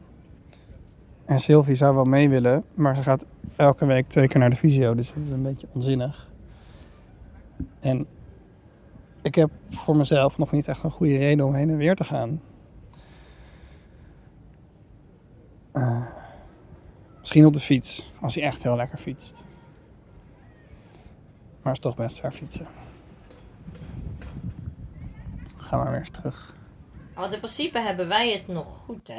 En 1.24 1.38
Sylvie 1.38 1.74
zou 1.74 1.94
wel 1.94 2.04
mee 2.04 2.28
willen, 2.28 2.64
maar 2.74 2.96
ze 2.96 3.02
gaat 3.02 3.26
elke 3.56 3.86
week 3.86 4.08
twee 4.08 4.28
keer 4.28 4.40
naar 4.40 4.50
de 4.50 4.56
fysio. 4.56 4.94
Dus 4.94 5.12
dat 5.14 5.24
is 5.24 5.30
een 5.30 5.42
beetje 5.42 5.68
onzinnig. 5.72 6.30
En 7.80 8.06
ik 9.22 9.34
heb 9.34 9.50
voor 9.70 9.96
mezelf 9.96 10.38
nog 10.38 10.52
niet 10.52 10.68
echt 10.68 10.82
een 10.82 10.90
goede 10.90 11.16
reden 11.16 11.46
om 11.46 11.54
heen 11.54 11.70
en 11.70 11.76
weer 11.76 11.96
te 11.96 12.04
gaan. 12.04 12.40
Eh, 15.72 16.06
misschien 17.22 17.46
op 17.46 17.52
de 17.52 17.60
fiets, 17.60 18.10
als 18.20 18.34
hij 18.34 18.44
echt 18.44 18.62
heel 18.62 18.76
lekker 18.76 18.98
fietst. 18.98 19.44
Maar 21.62 21.72
het 21.72 21.84
is 21.84 21.90
toch 21.90 21.96
best 21.96 22.20
ver 22.20 22.32
fietsen. 22.32 22.68
Ga 25.58 25.76
maar 25.76 25.90
weer 25.90 25.98
eens 25.98 26.10
terug. 26.10 26.54
Want 27.14 27.32
in 27.32 27.38
principe 27.38 27.78
hebben 27.78 28.08
wij 28.08 28.30
het 28.32 28.48
nog 28.48 28.68
goed, 28.84 29.08
hè? 29.08 29.14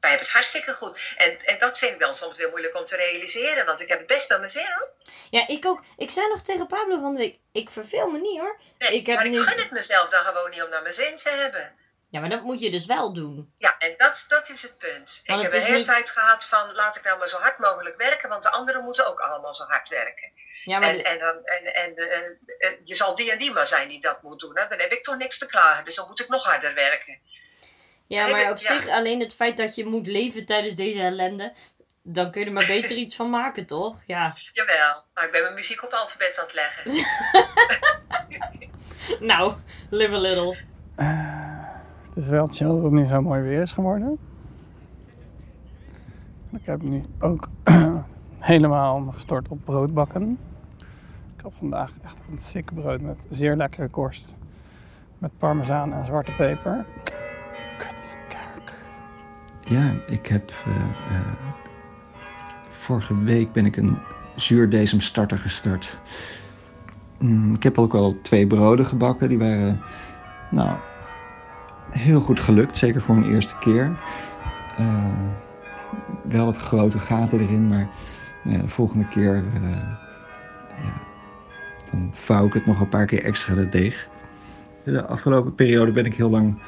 Wij 0.00 0.10
hebben 0.10 0.26
het 0.26 0.36
hartstikke 0.36 0.72
goed. 0.74 1.14
En, 1.16 1.46
en 1.46 1.58
dat 1.58 1.78
vind 1.78 1.92
ik 1.92 2.00
dan 2.00 2.14
soms 2.14 2.36
weer 2.36 2.48
moeilijk 2.48 2.76
om 2.78 2.86
te 2.86 2.96
realiseren, 2.96 3.66
want 3.66 3.80
ik 3.80 3.88
heb 3.88 3.98
het 3.98 4.06
best 4.06 4.28
bij 4.28 4.38
mijn 4.38 4.50
zin. 4.50 4.66
hoor. 4.78 4.88
Ja, 5.30 5.48
ik 5.48 5.66
ook. 5.66 5.84
Ik 5.96 6.10
zei 6.10 6.28
nog 6.28 6.42
tegen 6.42 6.66
Pablo 6.66 7.00
van 7.00 7.14
de 7.14 7.18
week, 7.18 7.38
ik 7.52 7.70
verveel 7.70 8.10
me 8.10 8.20
niet 8.20 8.40
hoor. 8.40 8.58
Nee, 8.78 8.94
ik 8.96 9.06
heb 9.06 9.16
maar 9.16 9.26
ik 9.26 9.32
nu... 9.32 9.38
gun 9.38 9.58
het 9.58 9.70
mezelf 9.70 10.08
dan 10.08 10.22
gewoon 10.24 10.50
niet 10.50 10.62
om 10.62 10.70
naar 10.70 10.82
mijn 10.82 10.94
zin 10.94 11.16
te 11.16 11.28
hebben. 11.28 11.72
Ja, 12.12 12.20
maar 12.20 12.28
dat 12.30 12.42
moet 12.42 12.60
je 12.60 12.70
dus 12.70 12.86
wel 12.86 13.12
doen. 13.12 13.52
Ja, 13.58 13.78
en 13.78 13.94
dat, 13.96 14.24
dat 14.28 14.48
is 14.48 14.62
het 14.62 14.78
punt. 14.78 15.22
Want 15.26 15.42
ik 15.44 15.50
heb 15.50 15.60
is 15.60 15.64
hele 15.66 15.76
niet- 15.76 15.86
tijd 15.86 16.10
gehad 16.10 16.44
van 16.44 16.72
laat 16.72 16.96
ik 16.96 17.04
nou 17.04 17.18
maar 17.18 17.28
zo 17.28 17.36
hard 17.38 17.58
mogelijk 17.58 17.96
werken, 17.96 18.28
want 18.28 18.42
de 18.42 18.50
anderen 18.50 18.84
moeten 18.84 19.06
ook 19.10 19.20
allemaal 19.20 19.54
zo 19.54 19.64
hard 19.64 19.88
werken. 19.88 20.30
Ja, 20.64 20.78
maar 20.78 20.88
en 20.88 20.96
de- 20.96 21.02
en, 21.02 21.18
dan, 21.18 21.44
en, 21.44 21.74
en 21.74 21.94
eh, 21.96 22.26
eh, 22.58 22.78
je 22.84 22.94
zal 22.94 23.14
die 23.14 23.30
en 23.32 23.38
die 23.38 23.52
maar 23.52 23.66
zijn 23.66 23.88
die 23.88 24.00
dat 24.00 24.22
moet 24.22 24.40
doen. 24.40 24.58
Hè? 24.58 24.68
Dan 24.68 24.78
heb 24.78 24.92
ik 24.92 25.02
toch 25.02 25.16
niks 25.16 25.38
te 25.38 25.46
klagen, 25.46 25.84
dus 25.84 25.94
dan 25.94 26.06
moet 26.08 26.20
ik 26.20 26.28
nog 26.28 26.44
harder 26.44 26.74
werken. 26.74 27.18
Ja, 28.06 28.24
Nee, 28.24 28.32
maar 28.32 28.50
op 28.50 28.58
ja. 28.58 28.72
zich 28.80 28.88
alleen 28.88 29.20
het 29.20 29.34
feit 29.34 29.56
dat 29.56 29.74
je 29.74 29.84
moet 29.86 30.06
leven 30.06 30.46
tijdens 30.46 30.74
deze 30.74 31.00
ellende, 31.00 31.52
dan 32.02 32.30
kun 32.30 32.40
je 32.40 32.46
er 32.46 32.52
maar 32.52 32.66
beter 32.76 32.96
iets 32.96 33.16
van 33.16 33.30
maken, 33.30 33.66
toch? 33.66 33.96
Ja. 34.06 34.36
Jawel, 34.52 35.04
maar 35.14 35.24
ik 35.24 35.32
ben 35.32 35.42
mijn 35.42 35.54
muziek 35.54 35.82
op 35.82 35.92
alfabet 35.92 36.38
aan 36.38 36.44
het 36.44 36.54
leggen. 36.54 36.92
Nou, 39.28 39.54
live 39.90 40.12
a 40.14 40.18
little. 40.18 40.58
Het 42.14 42.24
is 42.24 42.28
wel 42.28 42.46
chill 42.46 42.66
dat 42.68 42.82
het 42.82 42.92
nu 42.92 43.06
zo 43.06 43.22
mooi 43.22 43.42
weer 43.42 43.62
is 43.62 43.72
geworden. 43.72 44.18
Ik 46.50 46.66
heb 46.66 46.82
nu 46.82 47.02
ook 47.18 47.48
helemaal 48.38 49.10
gestort 49.10 49.48
op 49.48 49.58
broodbakken. 49.64 50.38
Ik 51.36 51.42
had 51.42 51.56
vandaag 51.56 51.92
echt 52.04 52.18
een 52.30 52.38
sick 52.38 52.74
brood 52.74 53.00
met 53.00 53.26
zeer 53.28 53.56
lekkere 53.56 53.88
korst. 53.88 54.34
Met 55.18 55.30
parmezaan 55.38 55.92
en 55.92 56.06
zwarte 56.06 56.32
peper. 56.32 56.84
Kut. 57.78 58.16
Ja, 59.64 59.94
ik 60.06 60.26
heb. 60.26 60.50
eh, 60.50 61.16
eh, 61.16 61.20
vorige 62.70 63.22
week 63.22 63.52
ben 63.52 63.66
ik 63.66 63.76
een 63.76 63.98
zuurdesem 64.36 65.00
starter 65.00 65.38
gestart. 65.38 65.98
Mm, 67.18 67.54
ik 67.54 67.62
heb 67.62 67.78
ook 67.78 67.94
al 67.94 68.16
twee 68.22 68.46
broden 68.46 68.86
gebakken. 68.86 69.28
Die 69.28 69.38
waren. 69.38 69.80
Nou. 70.50 70.76
Heel 71.92 72.20
goed 72.20 72.40
gelukt, 72.40 72.76
zeker 72.76 73.00
voor 73.00 73.14
mijn 73.14 73.32
eerste 73.32 73.58
keer. 73.58 73.98
Eh, 74.76 75.04
wel 76.22 76.44
wat 76.44 76.56
grote 76.56 76.98
gaten 76.98 77.40
erin, 77.40 77.68
maar 77.68 77.88
ja, 78.44 78.58
de 78.58 78.68
volgende 78.68 79.08
keer. 79.08 79.44
eh, 79.54 79.70
ja, 80.82 81.02
dan 81.90 82.10
vouw 82.12 82.46
ik 82.46 82.52
het 82.52 82.66
nog 82.66 82.80
een 82.80 82.88
paar 82.88 83.06
keer 83.06 83.24
extra, 83.24 83.54
de 83.54 83.68
deeg. 83.68 84.08
De 84.84 85.06
afgelopen 85.06 85.54
periode 85.54 85.92
ben 85.92 86.06
ik 86.06 86.14
heel 86.14 86.30
lang 86.30 86.58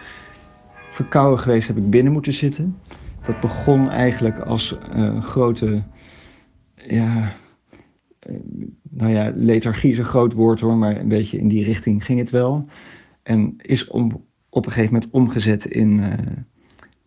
verkouden 0.91 1.39
geweest, 1.39 1.69
heb 1.69 1.77
ik 1.77 1.91
binnen 1.91 2.13
moeten 2.13 2.33
zitten. 2.35 2.79
Dat 3.23 3.41
begon 3.41 3.91
eigenlijk 3.91 4.39
als 4.39 4.79
eh, 4.79 5.23
grote, 5.23 5.83
ja, 6.75 7.33
eh, 8.19 8.35
nou 8.91 9.13
ja, 9.13 9.33
lethargie 9.35 9.91
is 9.91 9.99
een 9.99 10.05
groot 10.05 10.33
woord 10.33 10.61
hoor, 10.61 10.77
maar 10.77 10.97
een 10.97 11.09
beetje 11.09 11.39
in 11.39 11.49
die 11.49 11.65
richting 11.65 12.05
ging 12.05 12.19
het 12.19 12.31
wel. 12.31 12.69
En 13.23 13.55
is 13.57 13.89
om, 13.89 14.25
op 14.55 14.67
een 14.67 14.73
gegeven 14.73 14.93
moment 14.93 15.13
omgezet 15.13 15.65
in 15.65 16.01
eh, 16.01 16.13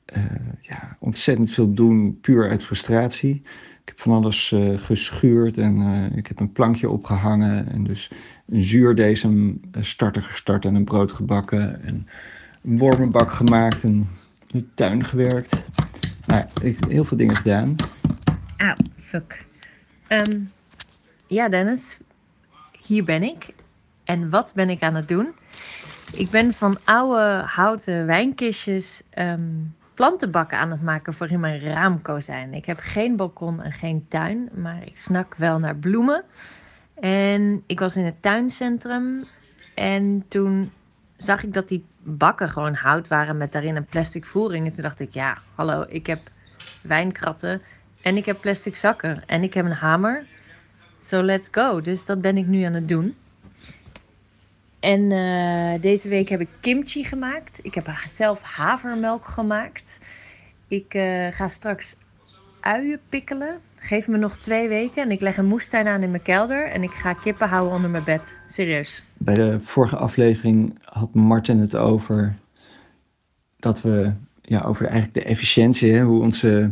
eh, 0.06 0.24
ja, 0.62 0.98
ontzettend 1.00 1.52
veel 1.52 1.74
doen, 1.74 2.20
puur 2.22 2.50
uit 2.50 2.64
frustratie. 2.64 3.42
Ik 3.82 3.94
heb 3.94 4.00
van 4.00 4.14
alles 4.14 4.52
eh, 4.52 4.78
geschuurd 4.78 5.58
en 5.58 5.82
ik 6.16 6.28
heb 6.28 6.40
een 6.40 6.52
plankje 6.52 6.90
opgehangen 6.90 7.72
en 7.72 7.84
dus 7.84 8.12
een 8.48 8.64
zuurdesem 8.64 9.60
starter 9.80 10.24
gestart 10.24 10.66
en 10.66 10.76
een 10.76 10.84
brood 10.84 11.12
gebakken 11.12 11.84
en 11.84 12.08
een 12.64 12.78
wormenbak 12.78 13.32
gemaakt 13.32 13.84
en 13.84 14.10
in 14.48 14.60
de 14.60 14.74
tuin 14.74 15.06
gewerkt. 15.06 15.70
Nou, 16.26 16.42
ja, 16.42 16.64
ik 16.66 16.78
heb 16.80 16.90
heel 16.90 17.04
veel 17.04 17.18
dingen 17.18 17.36
gedaan. 17.36 17.76
Auw, 18.58 18.76
fuck. 19.00 19.46
Ehm, 20.08 20.40
ja, 21.28 21.50
Dennis. 21.50 22.00
Hier 22.86 23.04
ben 23.04 23.24
ik. 23.24 23.54
En 24.04 24.30
wat 24.30 24.52
ben 24.56 24.70
ik 24.70 24.82
aan 24.82 24.96
het 24.96 25.08
doen? 25.08 25.28
Ik 26.12 26.30
ben 26.30 26.54
van 26.54 26.80
oude 26.84 27.44
houten 27.46 28.06
wijnkistjes 28.06 29.04
ehm, 29.10 29.50
plantenbakken 29.94 30.58
aan 30.58 30.72
het 30.72 30.82
maken 30.82 31.14
voor 31.14 31.30
in 31.30 31.40
mijn 31.40 31.60
raamkozijn. 31.60 32.54
Ik 32.54 32.66
heb 32.66 32.80
geen 32.82 33.16
balkon 33.16 33.62
en 33.62 33.72
geen 33.72 34.06
tuin, 34.08 34.50
maar 34.54 34.82
ik 34.86 34.98
snak 34.98 35.36
wel 35.36 35.60
naar 35.60 35.76
bloemen. 35.76 36.24
En 37.00 37.64
ik 37.66 37.80
was 37.80 37.96
in 37.96 38.06
het 38.06 38.22
tuincentrum 38.22 39.28
en 39.76 40.26
toen 40.28 40.72
zag 41.18 41.44
ik 41.44 41.54
dat 41.54 41.68
die 41.68 41.86
bakken 42.04 42.50
gewoon 42.50 42.74
hout 42.74 43.08
waren 43.08 43.38
met 43.38 43.52
daarin 43.52 43.76
een 43.76 43.86
plastic 43.86 44.26
voering. 44.26 44.66
En 44.66 44.74
toen 44.74 44.84
dacht 44.84 45.00
ik, 45.00 45.14
ja, 45.14 45.38
hallo, 45.56 45.86
ik 45.88 46.08
heb 46.08 46.20
wijnkratten 46.82 47.62
en 48.02 48.18
ik 48.18 48.26
heb 48.26 48.42
plastic 48.42 48.76
zakken 48.76 49.24
en 49.26 49.44
ik 49.44 49.54
heb 49.54 49.66
een 49.66 49.72
hamer. 49.72 50.26
So 51.00 51.22
let's 51.22 51.48
go. 51.52 51.82
Dus 51.82 52.06
dat 52.06 52.22
ben 52.22 52.38
ik 52.38 52.48
nu 52.48 52.64
aan 52.64 52.74
het 52.74 52.88
doen. 52.88 53.16
En 54.80 55.12
eh, 55.12 55.82
deze 55.82 56.10
week 56.10 56.30
heb 56.30 56.42
ik 56.42 56.50
kimchi 56.60 57.04
gemaakt. 57.04 57.60
Ik 57.62 57.74
heb 57.76 57.90
zelf 58.08 58.42
havermelk 58.42 59.26
gemaakt. 59.26 60.00
Ik 60.68 60.94
eh, 60.94 61.28
ga 61.28 61.48
straks 61.48 61.98
uien 62.60 63.00
pikkelen. 63.10 63.60
Geef 63.76 64.08
me 64.08 64.18
nog 64.18 64.38
twee 64.38 64.68
weken 64.68 65.04
en 65.04 65.12
ik 65.12 65.22
leg 65.22 65.38
een 65.38 65.46
moestuin 65.46 65.88
aan 65.88 66.04
in 66.04 66.12
mijn 66.12 66.22
kelder. 66.22 66.68
En 66.72 66.84
ik 66.84 66.90
ga 66.90 67.14
kippen 67.14 67.48
houden 67.48 67.76
onder 67.76 67.90
mijn 67.90 68.04
bed. 68.04 68.40
Serieus. 68.48 69.06
Bij 69.18 69.34
de 69.34 69.60
vorige 69.62 69.96
aflevering 69.96 70.80
had 70.84 71.14
Martin 71.14 71.60
het 71.60 71.76
over 71.76 72.36
dat 73.60 73.82
we, 73.82 74.12
ja, 74.42 74.62
over 74.62 74.86
eigenlijk 74.86 75.14
de 75.14 75.32
efficiëntie, 75.32 76.02
hoe 76.02 76.24
onze 76.24 76.72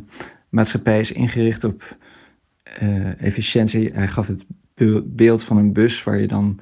maatschappij 0.49 0.99
is 0.99 1.11
ingericht 1.11 1.63
op 1.63 1.97
eh, 2.63 3.21
efficiëntie. 3.21 3.91
Hij 3.93 4.07
gaf 4.07 4.27
het 4.27 4.45
be- 4.73 5.03
beeld 5.05 5.43
van 5.43 5.57
een 5.57 5.73
bus 5.73 6.03
waar 6.03 6.19
je 6.19 6.27
dan 6.27 6.59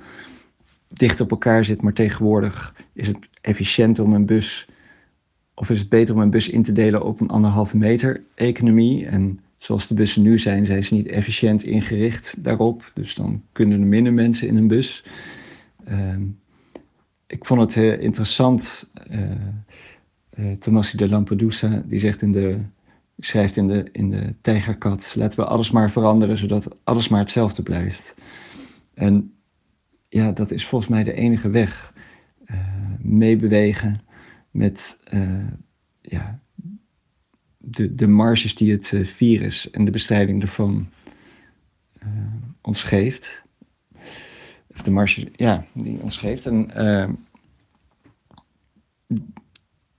dicht 0.94 1.22
op 1.22 1.32
elkaar 1.32 1.66
zit, 1.66 1.82
maar 1.82 1.94
tegenwoordig 1.94 2.76
is 2.94 3.08
het 3.08 3.30
efficiënt 3.42 4.00
om 4.00 4.14
een 4.14 4.26
bus 4.26 4.68
of 5.54 5.70
is 5.70 5.80
het 5.80 5.90
beter 5.90 6.16
om 6.16 6.22
een 6.22 6.30
bus 6.30 6.50
in 6.50 6.64
te 6.64 6.72
delen 6.72 7.04
op 7.04 7.22
een 7.22 7.30
anderhalve 7.30 7.78
meter 7.78 8.24
economie? 8.36 9.06
En 9.06 9.40
zoals 9.58 9.88
de 9.88 9.94
bussen 9.94 10.22
nu 10.22 10.40
zijn, 10.40 10.66
zijn 10.66 10.84
ze 10.84 10.94
niet 10.94 11.08
efficiënt 11.08 11.64
ingericht 11.64 12.44
daarop. 12.44 12.92
Dus 12.94 13.16
dan 13.16 13.42
kunnen 13.52 13.82
er 13.82 13.88
minder 13.88 14.14
mensen 14.14 14.48
in 14.48 14.56
een 14.56 14.68
bus. 14.68 15.06
Ehm, 15.86 16.22
ik 17.28 17.46
vond 17.46 17.62
het 17.62 17.74
heel 17.74 18.00
interessant. 18.00 18.90
Uh, 19.12 19.32
uh, 20.40 20.92
de 20.96 21.10
Lampedusa, 21.10 21.84
die 21.86 22.00
zegt 22.00 22.22
in 22.22 22.32
de, 22.32 22.58
schrijft 23.20 23.56
in 23.58 23.68
de, 23.68 23.86
in 23.92 24.10
de 24.10 24.34
Tijgerkat: 24.42 25.14
laten 25.18 25.40
we 25.40 25.46
alles 25.46 25.72
maar 25.72 25.92
veranderen, 25.92 26.38
zodat 26.38 26.76
alles 26.84 27.08
maar 27.08 27.20
hetzelfde 27.20 27.64
blijft. 27.64 28.16
En 28.94 29.34
ja, 30.14 30.32
dat 30.32 30.52
is 30.52 30.66
volgens 30.66 30.92
mij 30.92 31.04
de 31.04 31.14
enige 31.14 31.50
weg. 31.50 31.94
Uh, 32.46 32.58
meebewegen 33.00 34.02
met 34.52 35.00
ja, 36.02 36.40
de, 37.58 37.96
de 37.96 38.08
marges 38.08 38.56
die 38.56 38.72
het 38.72 38.94
virus 39.04 39.70
en 39.70 39.86
de 39.86 39.92
bestrijding 39.92 40.42
ervan 40.42 40.90
ons 42.62 42.84
geeft 42.84 43.44
de 44.84 44.92
marge, 44.92 45.32
ja, 45.36 45.66
die 45.74 46.02
ons 46.02 46.18
geeft. 46.18 46.46
En 46.46 46.70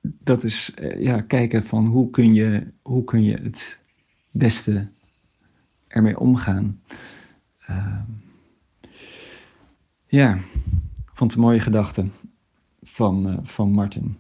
dat 0.03 0.45
is 0.45 0.73
ja, 0.99 1.21
kijken 1.21 1.65
van 1.65 1.87
hoe 1.87 2.11
kun, 2.11 2.35
je, 2.35 2.67
hoe 2.83 3.05
kun 3.05 3.23
je 3.23 3.37
het 3.37 3.79
beste 4.31 4.89
ermee 5.89 6.19
omgaan. 6.19 6.81
Ja, 10.15 10.35
ik 10.35 11.13
vond 11.15 11.31
het 11.31 11.41
een 11.41 11.47
mooie 11.47 11.61
gedachte 11.61 12.07
van, 12.83 13.29
uh, 13.29 13.39
van 13.43 13.71
Martin. 13.71 14.19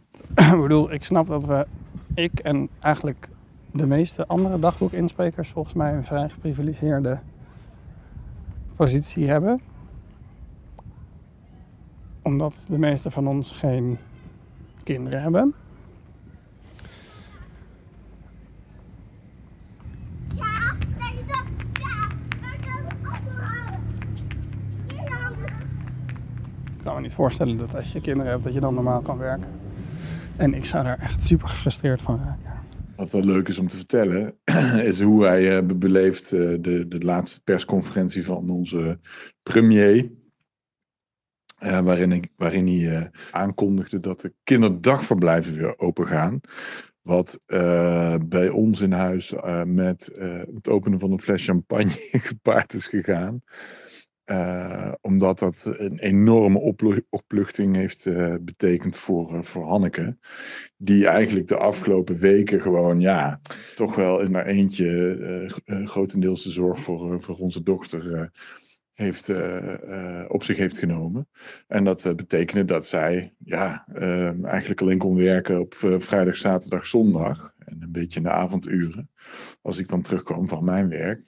ik 0.53 0.61
bedoel, 0.61 0.93
ik 0.93 1.05
snap 1.05 1.27
dat 1.27 1.45
we, 1.45 1.67
ik 2.15 2.39
en 2.39 2.69
eigenlijk 2.81 3.29
de 3.71 3.87
meeste 3.87 4.27
andere 4.27 4.59
dagboekinsprekers 4.59 5.51
volgens 5.51 5.75
mij 5.75 5.95
een 5.95 6.05
vrij 6.05 6.29
geprivilegeerde 6.29 7.19
positie 8.77 9.29
hebben 9.29 9.61
omdat 12.23 12.67
de 12.71 12.79
meeste 12.79 13.11
van 13.11 13.27
ons 13.27 13.53
geen 13.53 13.99
kinderen 14.83 15.23
hebben. 15.23 15.55
Kan 26.85 26.95
me 26.95 27.01
niet 27.01 27.15
voorstellen 27.15 27.57
dat 27.57 27.75
als 27.75 27.93
je 27.93 28.01
kinderen 28.01 28.33
hebt, 28.33 28.45
dat 28.45 28.55
je 28.55 28.61
dan 28.61 28.75
normaal 28.75 29.03
kan 29.03 29.19
werken. 29.19 29.49
En 30.37 30.55
ik 30.55 30.65
zou 30.65 30.85
daar 30.85 30.99
echt 30.99 31.23
super 31.23 31.49
gefrustreerd 31.49 32.03
van 32.03 32.19
raken. 32.19 32.63
Wat 32.97 33.13
wel 33.13 33.25
leuk 33.25 33.49
is 33.49 33.59
om 33.59 33.69
te 33.69 33.77
vertellen, 33.77 34.39
is 34.91 35.01
hoe 35.01 35.21
wij 35.21 35.45
hebben 35.45 35.79
beleefd 35.79 36.33
eh, 36.33 36.41
de, 36.61 36.89
de 36.89 36.99
laatste 36.99 37.41
persconferentie 37.43 38.25
van 38.25 38.51
onze 38.51 38.99
premier. 39.43 40.11
Uh, 41.61 41.81
waarin, 41.81 42.13
ik, 42.13 42.29
waarin 42.37 42.67
hij 42.67 43.11
aankondigde 43.31 44.01
dat 44.01 44.21
de 44.21 44.35
kinderdagverblijven 44.43 45.57
weer 45.57 45.79
open 45.79 46.07
gaan. 46.07 46.41
Wat 47.03 47.41
bij 48.27 48.49
ons 48.49 48.81
in 48.81 48.93
huis 48.93 49.35
met 49.65 50.11
het 50.55 50.69
openen 50.69 50.99
van 50.99 51.13
een 51.13 51.21
fles 51.21 51.45
champagne 51.45 51.91
gepaard 52.31 52.73
is 52.75 52.87
gegaan. 52.87 53.43
Omdat 55.01 55.39
dat 55.39 55.75
een 55.79 55.99
enorme 55.99 56.59
opluchting 57.11 57.77
heeft 57.77 58.09
betekend 58.41 58.97
voor, 58.97 59.45
voor 59.45 59.65
Hanneke. 59.65 60.17
Die 60.77 61.07
eigenlijk 61.07 61.49
de 61.49 61.57
afgelopen 61.57 62.17
weken 62.17 62.61
gewoon, 62.61 63.01
ja, 63.01 63.41
toch 63.75 63.95
wel 63.95 64.21
in 64.21 64.35
haar 64.35 64.47
eentje 64.47 65.63
grotendeels 65.85 66.43
de 66.43 66.51
zorg 66.51 66.79
voor, 66.79 67.23
voor 67.23 67.37
onze 67.37 67.63
dochter 67.63 68.31
heeft, 68.95 69.29
uh, 69.29 70.25
op 70.29 70.43
zich 70.43 70.57
heeft 70.57 70.79
genomen. 70.79 71.29
En 71.67 71.85
dat 71.85 72.05
uh, 72.05 72.15
betekende 72.15 72.65
dat 72.65 72.87
zij 72.87 73.35
ja, 73.39 73.87
ehm, 73.95 74.45
eigenlijk 74.45 74.81
alleen 74.81 74.99
kon 74.99 75.17
werken 75.17 75.61
op 75.61 75.75
vrijdag, 75.99 76.37
zaterdag, 76.37 76.87
zondag. 76.87 77.55
En 77.59 77.83
een 77.83 77.93
beetje 77.93 78.19
in 78.19 78.25
de 78.25 78.31
avonduren. 78.31 79.11
Als 79.63 79.79
ik 79.79 79.89
dan 79.89 80.03
terugkwam 80.03 80.49
van 80.49 80.65
mijn 80.65 80.89
werk. 80.89 81.23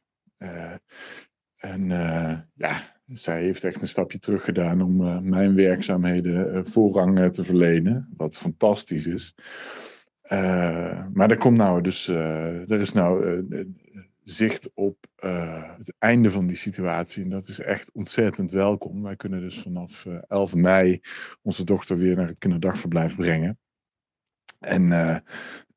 En 1.57 1.89
ja, 2.55 2.95
zij 3.07 3.43
heeft 3.43 3.65
echt 3.65 3.83
een 3.83 3.89
stapje 3.89 4.19
terug 4.19 4.45
gedaan 4.45 4.83
om 4.83 4.97
mijn 5.29 5.55
werkzaamheden 5.55 6.67
voorrang 6.67 7.33
te 7.33 7.45
verlenen. 7.45 8.15
Wat 8.17 8.39
fantastisch 8.39 9.07
is. 9.07 9.35
maar 11.13 11.31
er 11.31 11.37
komt 11.37 11.57
nou 11.57 11.81
dus, 11.81 12.09
er 12.09 12.81
is 12.81 12.93
nou 12.93 13.43
zicht 14.29 14.71
op 14.75 15.07
het 15.77 15.95
einde 15.99 16.31
van 16.31 16.47
die 16.47 16.57
situatie. 16.57 17.23
En 17.23 17.31
dat 17.31 17.49
is 17.49 17.61
echt 17.61 17.93
ontzettend 17.93 18.51
welkom. 18.51 19.03
Wij 19.03 19.17
kunnen 19.17 19.41
dus 19.41 19.61
vanaf 19.61 20.05
uh, 20.05 20.15
eh, 20.15 20.23
11 20.29 20.55
mei 20.55 21.01
onze 21.43 21.65
dochter 21.65 21.99
weer 21.99 22.17
naar 22.17 22.29
het 22.29 22.39
kinderdagverblijf 22.39 23.17
brengen. 23.17 23.59
En 24.59 24.93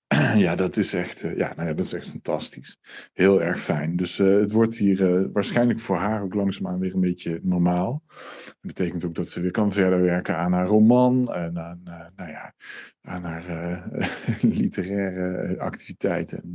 ja, 0.45 0.55
dat 0.55 0.77
is 0.77 0.93
echt, 0.93 1.19
ja, 1.19 1.53
nou 1.55 1.75
dat 1.75 1.85
is 1.85 1.93
echt 1.93 2.09
fantastisch. 2.09 2.79
Heel 3.13 3.41
erg 3.41 3.59
fijn. 3.59 3.95
Dus 3.95 4.17
het 4.17 4.51
wordt 4.51 4.77
hier 4.77 5.31
waarschijnlijk 5.31 5.79
voor 5.79 5.97
haar 5.97 6.21
ook 6.21 6.33
langzaamaan 6.33 6.79
weer 6.79 6.93
een 6.93 6.99
beetje 6.99 7.39
normaal. 7.43 8.03
Dat 8.45 8.57
betekent 8.61 9.05
ook 9.05 9.15
dat 9.15 9.27
ze 9.27 9.41
weer 9.41 9.51
kan 9.51 9.71
verder 9.71 10.01
werken 10.01 10.37
aan 10.37 10.53
haar 10.53 10.67
roman 10.67 11.33
en 11.33 11.59
aan, 11.59 11.81
nou 12.15 12.29
ja, 12.29 12.53
aan 13.01 13.23
haar 13.23 13.83
literaire 14.41 15.59
activiteiten. 15.59 16.41
En, 16.41 16.53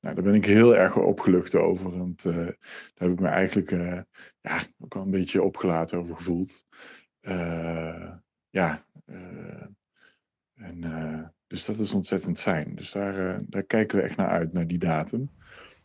nou, 0.00 0.14
daar 0.14 0.24
ben 0.24 0.34
ik 0.34 0.44
heel 0.44 0.76
erg 0.76 0.96
opgelucht 0.96 1.54
over. 1.54 1.98
Want 1.98 2.22
daar 2.22 2.56
heb 2.94 3.10
ik 3.10 3.20
me 3.20 3.28
eigenlijk 3.28 3.70
ja, 4.40 4.62
ook 4.78 4.96
al 4.96 5.02
een 5.02 5.10
beetje 5.10 5.42
opgelaten 5.42 5.98
over 5.98 6.16
gevoeld. 6.16 6.64
Ja, 8.50 8.84
en, 10.54 10.84
dus 11.48 11.64
dat 11.64 11.78
is 11.78 11.92
ontzettend 11.92 12.40
fijn. 12.40 12.74
Dus 12.74 12.92
daar, 12.92 13.40
daar 13.42 13.62
kijken 13.62 13.98
we 13.98 14.04
echt 14.04 14.16
naar 14.16 14.28
uit, 14.28 14.52
naar 14.52 14.66
die 14.66 14.78
datum. 14.78 15.30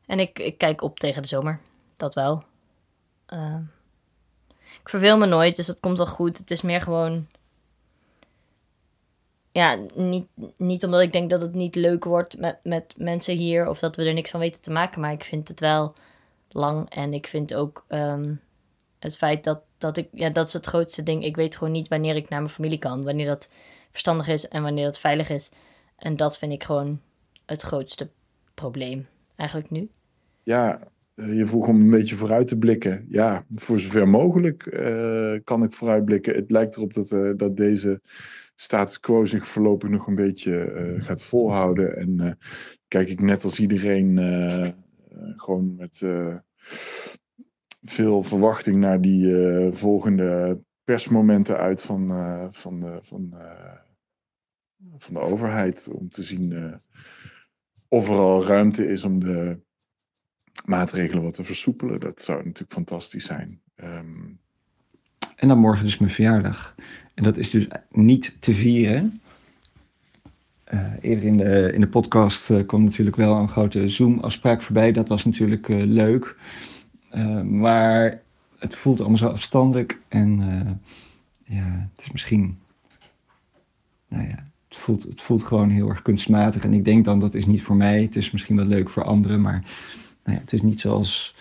En 0.05 0.19
ik, 0.19 0.39
ik 0.39 0.57
kijk 0.57 0.81
op 0.81 0.99
tegen 0.99 1.21
de 1.21 1.27
zomer. 1.27 1.59
Dat 1.97 2.13
wel. 2.13 2.43
ik 4.81 4.89
verveel 4.89 5.17
me 5.17 5.25
nooit, 5.25 5.55
dus 5.55 5.67
dat 5.67 5.79
komt 5.79 5.97
wel 5.97 6.07
goed. 6.07 6.37
Het 6.37 6.51
is 6.51 6.61
meer 6.61 6.81
gewoon 6.81 7.27
ja, 9.53 9.79
niet, 9.95 10.27
niet 10.57 10.83
omdat 10.83 11.01
ik 11.01 11.11
denk 11.11 11.29
dat 11.29 11.41
het 11.41 11.53
niet 11.53 11.75
leuk 11.75 12.03
wordt 12.03 12.37
met, 12.37 12.59
met 12.63 12.93
mensen 12.97 13.37
hier 13.37 13.67
of 13.67 13.79
dat 13.79 13.95
we 13.95 14.03
er 14.03 14.13
niks 14.13 14.31
van 14.31 14.39
weten 14.39 14.61
te 14.61 14.71
maken, 14.71 15.01
maar 15.01 15.11
ik 15.11 15.23
vind 15.23 15.47
het 15.47 15.59
wel 15.59 15.93
lang 16.49 16.89
en 16.89 17.13
ik 17.13 17.27
vind 17.27 17.53
ook 17.53 17.85
um, 17.89 18.41
het 18.99 19.17
feit 19.17 19.43
dat, 19.43 19.61
dat 19.77 19.97
ik, 19.97 20.07
ja, 20.11 20.29
dat 20.29 20.47
is 20.47 20.53
het 20.53 20.65
grootste 20.65 21.03
ding. 21.03 21.23
Ik 21.23 21.35
weet 21.35 21.55
gewoon 21.55 21.73
niet 21.73 21.87
wanneer 21.87 22.15
ik 22.15 22.29
naar 22.29 22.41
mijn 22.41 22.53
familie 22.53 22.79
kan, 22.79 23.03
wanneer 23.03 23.25
dat 23.25 23.49
verstandig 23.93 24.27
is 24.27 24.47
en 24.47 24.63
wanneer 24.63 24.85
dat 24.85 24.99
veilig 24.99 25.29
is. 25.29 25.51
En 25.95 26.15
dat 26.15 26.37
vind 26.37 26.51
ik 26.51 26.63
gewoon 26.63 26.99
het 27.45 27.61
grootste 27.61 28.09
probleem 28.53 29.05
eigenlijk 29.35 29.69
nu. 29.69 29.89
Ja, 30.43 30.79
eh, 31.15 31.37
je 31.37 31.45
vroeg 31.45 31.67
om 31.67 31.81
een 31.81 31.89
beetje 31.89 32.15
vooruit 32.15 32.47
te 32.47 32.57
blikken. 32.57 33.05
Ja, 33.09 33.45
voor 33.55 33.79
zover 33.79 34.07
mogelijk 34.07 34.65
uh, 34.65 35.39
kan 35.43 35.63
ik 35.63 35.73
vooruitblikken. 35.73 36.35
Het 36.35 36.51
lijkt 36.51 36.75
erop 36.75 36.93
dat, 36.93 37.11
uh, 37.11 37.31
dat 37.35 37.57
deze 37.57 38.01
status 38.55 38.99
quo 38.99 39.25
zich 39.25 39.47
voorlopig 39.47 39.89
nog 39.89 40.07
een 40.07 40.15
beetje 40.15 40.95
gaat 40.97 41.23
volhouden. 41.23 41.97
En 41.97 42.37
kijk 42.87 43.09
ik 43.09 43.21
net 43.21 43.43
als 43.43 43.59
iedereen 43.59 44.17
gewoon 45.35 45.75
met 45.75 46.05
veel 47.81 48.23
verwachting 48.23 48.75
naar 48.75 49.01
die 49.01 49.35
volgende 49.71 50.59
persmomenten 50.83 51.57
uit 51.57 51.81
van, 51.81 52.07
van, 52.51 52.99
van, 53.01 53.33
van 54.97 55.13
de 55.13 55.19
overheid. 55.19 55.89
Om 55.91 56.09
te 56.09 56.23
zien 56.23 56.75
of 57.87 58.09
er 58.09 58.17
al 58.17 58.45
ruimte 58.45 58.87
is 58.87 59.03
om 59.03 59.19
de 59.19 59.57
maatregelen 60.65 61.23
wat 61.23 61.33
te 61.33 61.43
versoepelen. 61.43 61.99
Dat 61.99 62.21
zou 62.21 62.37
natuurlijk 62.37 62.73
fantastisch 62.73 63.25
zijn. 63.25 63.59
Um, 63.75 64.39
en 65.35 65.47
dan 65.47 65.57
morgen 65.57 65.83
dus 65.83 65.97
mijn 65.97 66.11
verjaardag. 66.11 66.75
En 67.13 67.23
dat 67.23 67.37
is 67.37 67.49
dus 67.49 67.67
niet 67.91 68.35
te 68.39 68.53
vieren. 68.53 69.21
Uh, 70.73 70.93
eerder 71.01 71.23
in 71.23 71.37
de, 71.37 71.71
in 71.73 71.79
de 71.79 71.87
podcast 71.87 72.49
uh, 72.49 72.65
kwam 72.65 72.83
natuurlijk 72.83 73.15
wel 73.15 73.35
een 73.35 73.49
grote 73.49 73.89
Zoom-afspraak 73.89 74.61
voorbij. 74.61 74.91
Dat 74.91 75.07
was 75.07 75.25
natuurlijk 75.25 75.67
leuk. 75.67 76.35
maar 77.43 78.21
het 78.59 78.75
voelt 78.75 78.99
allemaal 78.99 79.17
zo 79.17 79.27
afstandelijk. 79.27 79.99
En 80.07 80.37
ja, 81.45 81.89
het 81.95 82.05
is 82.05 82.11
misschien. 82.11 82.57
Nou 84.07 84.27
ja, 84.27 84.51
het 84.73 84.81
voelt, 84.81 85.03
het 85.03 85.21
voelt 85.21 85.43
gewoon 85.43 85.69
heel 85.69 85.89
erg 85.89 86.01
kunstmatig. 86.01 86.63
En 86.63 86.73
ik 86.73 86.85
denk 86.85 87.05
dan 87.05 87.19
dat 87.19 87.33
is 87.33 87.45
niet 87.45 87.61
voor 87.61 87.75
mij. 87.75 88.01
Het 88.01 88.15
is 88.15 88.31
misschien 88.31 88.55
wel 88.55 88.65
leuk 88.65 88.89
voor 88.89 89.03
anderen. 89.03 89.41
Maar 89.41 89.63
nou 90.23 90.37
ja, 90.37 90.43
het 90.43 90.53
is 90.53 90.61
niet 90.61 90.79
zoals. 90.79 91.35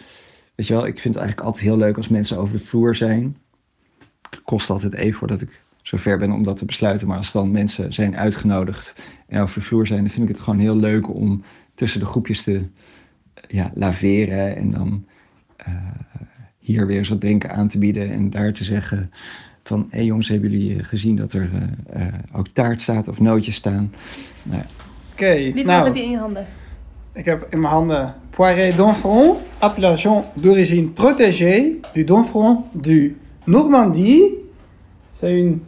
Weet 0.54 0.66
je 0.66 0.74
wel, 0.74 0.86
ik 0.86 0.98
vind 0.98 1.14
het 1.14 1.22
eigenlijk 1.22 1.46
altijd 1.46 1.64
heel 1.64 1.76
leuk 1.76 1.96
als 1.96 2.08
mensen 2.08 2.38
over 2.38 2.56
de 2.56 2.64
vloer 2.64 2.96
zijn 2.96 3.36
kost 4.44 4.70
altijd 4.70 4.94
even 4.94 5.18
voordat 5.18 5.40
ik 5.40 5.60
zover 5.82 6.18
ben 6.18 6.32
om 6.32 6.42
dat 6.42 6.56
te 6.56 6.64
besluiten. 6.64 7.08
Maar 7.08 7.16
als 7.16 7.32
dan 7.32 7.50
mensen 7.50 7.92
zijn 7.92 8.16
uitgenodigd 8.16 9.02
en 9.26 9.40
over 9.40 9.60
de 9.60 9.66
vloer 9.66 9.86
zijn, 9.86 10.00
dan 10.00 10.10
vind 10.10 10.28
ik 10.28 10.34
het 10.34 10.44
gewoon 10.44 10.58
heel 10.58 10.76
leuk 10.76 11.14
om 11.14 11.42
tussen 11.74 12.00
de 12.00 12.06
groepjes 12.06 12.42
te 12.42 12.62
ja, 13.48 13.70
laveren 13.74 14.56
en 14.56 14.70
dan 14.70 15.06
eh, 15.56 15.74
hier 16.58 16.86
weer 16.86 16.98
eens 16.98 17.08
wat 17.08 17.20
drinken 17.20 17.50
aan 17.50 17.68
te 17.68 17.78
bieden 17.78 18.10
en 18.10 18.30
daar 18.30 18.52
te 18.52 18.64
zeggen 18.64 19.10
van 19.62 19.86
hé 19.90 19.96
hey 19.96 20.04
jongens, 20.04 20.28
hebben 20.28 20.50
jullie 20.50 20.78
eh, 20.78 20.84
gezien 20.84 21.16
dat 21.16 21.32
er 21.32 21.50
uh, 21.96 22.06
ook 22.32 22.48
taart 22.48 22.80
staat 22.80 23.08
of 23.08 23.20
nootjes 23.20 23.54
staan? 23.54 23.92
Nou, 24.42 24.58
ja. 24.58 24.66
Oké, 25.12 25.22
okay, 25.22 25.50
nou, 25.50 25.66
wat 25.66 25.86
heb 25.86 25.94
je 25.94 26.02
in 26.02 26.10
je 26.10 26.18
handen? 26.18 26.46
ik 27.12 27.24
heb 27.24 27.46
in 27.50 27.60
mijn 27.60 27.72
handen 27.72 28.14
Poiré 28.30 28.72
d'Enfront, 28.76 29.42
appellation 29.58 30.24
d'origine 30.34 30.88
protégée 30.88 31.80
du 31.92 32.04
d'Enfront 32.04 32.64
du 32.72 33.16
Normandie. 33.46 34.38
C'est 35.12 35.38
une 35.38 35.60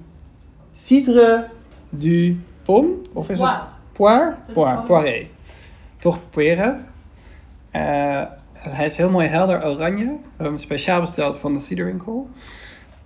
cidre 0.72 1.50
du 1.92 2.36
pomme, 2.64 3.04
of 3.14 3.30
is 3.30 3.40
het 3.40 3.50
poire? 3.92 4.34
Poire, 4.54 4.82
poiré. 4.86 5.26
Toch. 5.98 6.18
Uh, 6.36 6.62
hij 8.52 8.84
is 8.84 8.96
heel 8.96 9.10
mooi 9.10 9.26
helder 9.26 9.64
oranje. 9.64 10.04
We 10.04 10.18
hebben 10.26 10.46
hem 10.46 10.58
speciaal 10.58 11.00
besteld 11.00 11.36
van 11.36 11.54
de 11.54 11.60
ciderwinkel. 11.60 12.28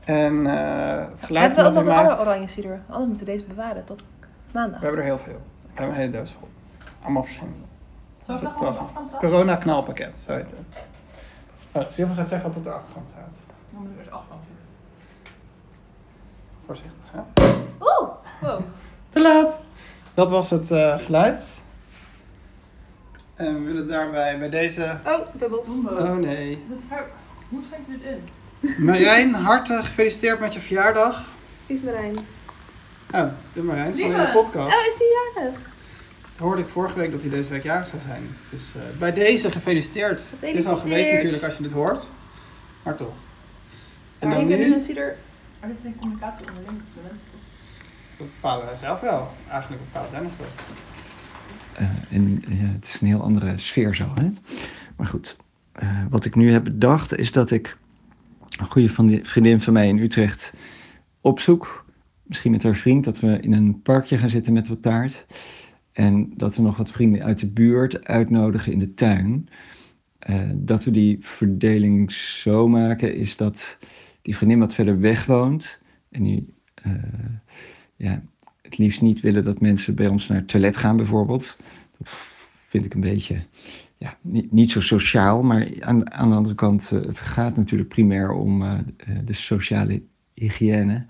En 0.08 0.34
uh, 0.34 0.96
het 0.96 1.22
geluid 1.22 1.54
Hebben 1.54 1.64
we 1.64 1.68
ook 1.68 1.74
dat 1.74 1.74
hij 1.74 1.82
nog 1.82 1.92
een 1.92 1.98
andere 1.98 2.20
oranje 2.20 2.46
cider? 2.46 2.80
Anders 2.86 3.06
moeten 3.08 3.26
we 3.26 3.32
deze 3.32 3.44
bewaren 3.44 3.84
tot 3.84 4.04
maandag. 4.52 4.80
We 4.80 4.86
hebben 4.86 5.04
er 5.04 5.08
heel 5.08 5.18
veel. 5.18 5.40
Ik 5.72 5.78
heb 5.78 5.88
een 5.88 5.94
hele 5.94 6.10
doos 6.10 6.36
vol. 6.38 6.48
Allemaal 7.02 7.22
verschillende. 7.22 7.58
Dat 8.26 8.36
is 8.36 8.48
ook 8.48 8.62
afpakken? 8.62 9.18
corona 9.18 9.56
knalpakket, 9.56 10.18
zo 10.18 10.32
heet 10.32 10.46
het. 10.50 10.82
Oh, 11.72 11.90
Silver 11.90 12.14
gaat 12.14 12.28
zeggen 12.28 12.48
wat 12.48 12.56
op 12.56 12.64
de 12.64 12.70
achtergrond 12.70 13.10
staat. 13.10 13.36
Dan 13.72 13.80
moet 13.80 13.90
ik 13.90 13.98
eerst 13.98 14.10
afstand. 14.10 14.40
Voorzichtig, 16.66 17.04
hè? 17.10 17.20
Oeh! 17.80 18.10
Wow. 18.40 18.60
Te 19.08 19.20
laat! 19.20 19.66
Dat 20.14 20.30
was 20.30 20.50
het 20.50 20.70
eh, 20.70 20.98
geluid. 20.98 21.44
En 23.34 23.54
we 23.54 23.60
willen 23.60 23.88
daarbij 23.88 24.38
bij 24.38 24.50
deze... 24.50 24.98
Oh, 25.06 25.26
bubbels. 25.32 25.66
Oh 25.66 26.16
nee. 26.16 26.64
Hoe 27.48 27.62
schenk 27.64 27.86
je 27.86 27.92
dit 27.98 28.02
in? 28.02 28.28
Marijn, 28.78 29.34
hartelijk 29.34 29.84
gefeliciteerd 29.86 30.40
met 30.40 30.54
je 30.54 30.60
verjaardag. 30.60 31.32
Is 31.66 31.80
Marijn. 31.80 32.18
Oh, 33.14 33.24
de 33.52 33.62
Marijn 33.62 33.98
van 33.98 34.10
de 34.10 34.30
podcast. 34.32 34.76
Oh, 34.76 34.86
is 34.86 34.98
hij 34.98 35.42
jarig? 35.42 35.58
Hoorde 36.38 36.62
ik 36.62 36.68
vorige 36.68 36.94
week 36.98 37.10
dat 37.10 37.20
hij 37.20 37.30
deze 37.30 37.50
week 37.50 37.62
jarig 37.62 37.86
zou 37.88 38.02
zijn. 38.06 38.22
Dus 38.50 38.68
eh, 38.74 38.98
bij 38.98 39.12
deze 39.12 39.50
gefeliciteerd. 39.50 40.22
Het 40.38 40.54
is 40.54 40.66
al 40.66 40.76
geweest 40.76 40.80
Gefeliciteerd. 40.80 41.14
natuurlijk 41.16 41.44
als 41.44 41.56
je 41.56 41.62
dit 41.62 41.72
hoort. 41.72 42.04
Maar 42.82 42.96
toch. 42.96 43.14
En 44.18 44.28
Maar 44.28 44.36
dan 44.36 44.46
ik 44.46 44.50
ben 44.50 44.58
nu 44.58 44.68
nu, 44.68 44.74
een 44.74 44.82
cider... 44.82 45.16
Er 45.60 45.68
zit 45.68 45.78
geen 45.82 45.96
communicatie 46.00 46.46
onderling 46.46 46.78
de 46.94 47.00
mensen. 47.02 47.26
dat 48.18 48.26
bepalen 48.26 48.66
wij 48.66 48.76
zelf 48.76 49.00
wel. 49.00 49.32
Eigenlijk 49.50 49.82
bepaalt 49.84 50.10
Dennis 50.10 50.36
dat. 50.36 50.50
Eh, 51.72 51.86
en 52.10 52.42
ja, 52.48 52.66
het 52.74 52.86
is 52.86 53.00
een 53.00 53.06
heel 53.06 53.22
andere 53.22 53.58
sfeer 53.58 53.94
zo. 53.94 54.12
Hè? 54.14 54.32
Maar 54.96 55.06
goed, 55.06 55.36
eh, 55.72 55.88
wat 56.10 56.24
ik 56.24 56.34
nu 56.34 56.52
heb 56.52 56.64
bedacht 56.64 57.16
is 57.16 57.32
dat 57.32 57.50
ik 57.50 57.76
een 58.60 58.70
goede 58.70 59.22
vriendin 59.22 59.60
van 59.60 59.72
mij 59.72 59.88
in 59.88 59.98
Utrecht 59.98 60.54
opzoek. 61.20 61.86
Misschien 62.22 62.50
met 62.50 62.62
haar 62.62 62.74
vriend, 62.74 63.04
dat 63.04 63.20
we 63.20 63.40
in 63.40 63.52
een 63.52 63.82
parkje 63.82 64.18
gaan 64.18 64.30
zitten 64.30 64.52
met 64.52 64.68
wat 64.68 64.82
taart. 64.82 65.26
En 65.92 66.32
dat 66.36 66.56
we 66.56 66.62
nog 66.62 66.76
wat 66.76 66.90
vrienden 66.90 67.22
uit 67.22 67.38
de 67.38 67.50
buurt 67.50 68.04
uitnodigen 68.04 68.72
in 68.72 68.78
de 68.78 68.94
tuin. 68.94 69.48
Eh, 70.18 70.40
dat 70.54 70.84
we 70.84 70.90
die 70.90 71.18
verdeling 71.20 72.12
zo 72.12 72.68
maken, 72.68 73.14
is 73.14 73.36
dat 73.36 73.78
die 74.22 74.36
vriendin 74.36 74.58
wat 74.58 74.74
verder 74.74 75.00
weg 75.00 75.26
woont. 75.26 75.78
En 76.10 76.22
die 76.22 76.54
eh, 76.74 76.92
ja, 77.96 78.22
het 78.62 78.78
liefst 78.78 79.00
niet 79.00 79.20
willen 79.20 79.44
dat 79.44 79.60
mensen 79.60 79.94
bij 79.94 80.08
ons 80.08 80.28
naar 80.28 80.38
het 80.38 80.48
toilet 80.48 80.76
gaan, 80.76 80.96
bijvoorbeeld. 80.96 81.56
Dat 81.98 82.16
vind 82.68 82.84
ik 82.84 82.94
een 82.94 83.00
beetje 83.00 83.42
ja, 83.98 84.16
niet, 84.20 84.52
niet 84.52 84.70
zo 84.70 84.80
sociaal. 84.80 85.42
Maar 85.42 85.68
aan, 85.80 86.12
aan 86.12 86.28
de 86.28 86.36
andere 86.36 86.54
kant, 86.54 86.92
eh, 86.92 87.00
het 87.00 87.20
gaat 87.20 87.56
natuurlijk 87.56 87.88
primair 87.88 88.30
om 88.30 88.62
eh, 88.62 88.78
eh, 88.96 89.16
de 89.24 89.32
sociale 89.32 90.02
hygiëne 90.34 91.06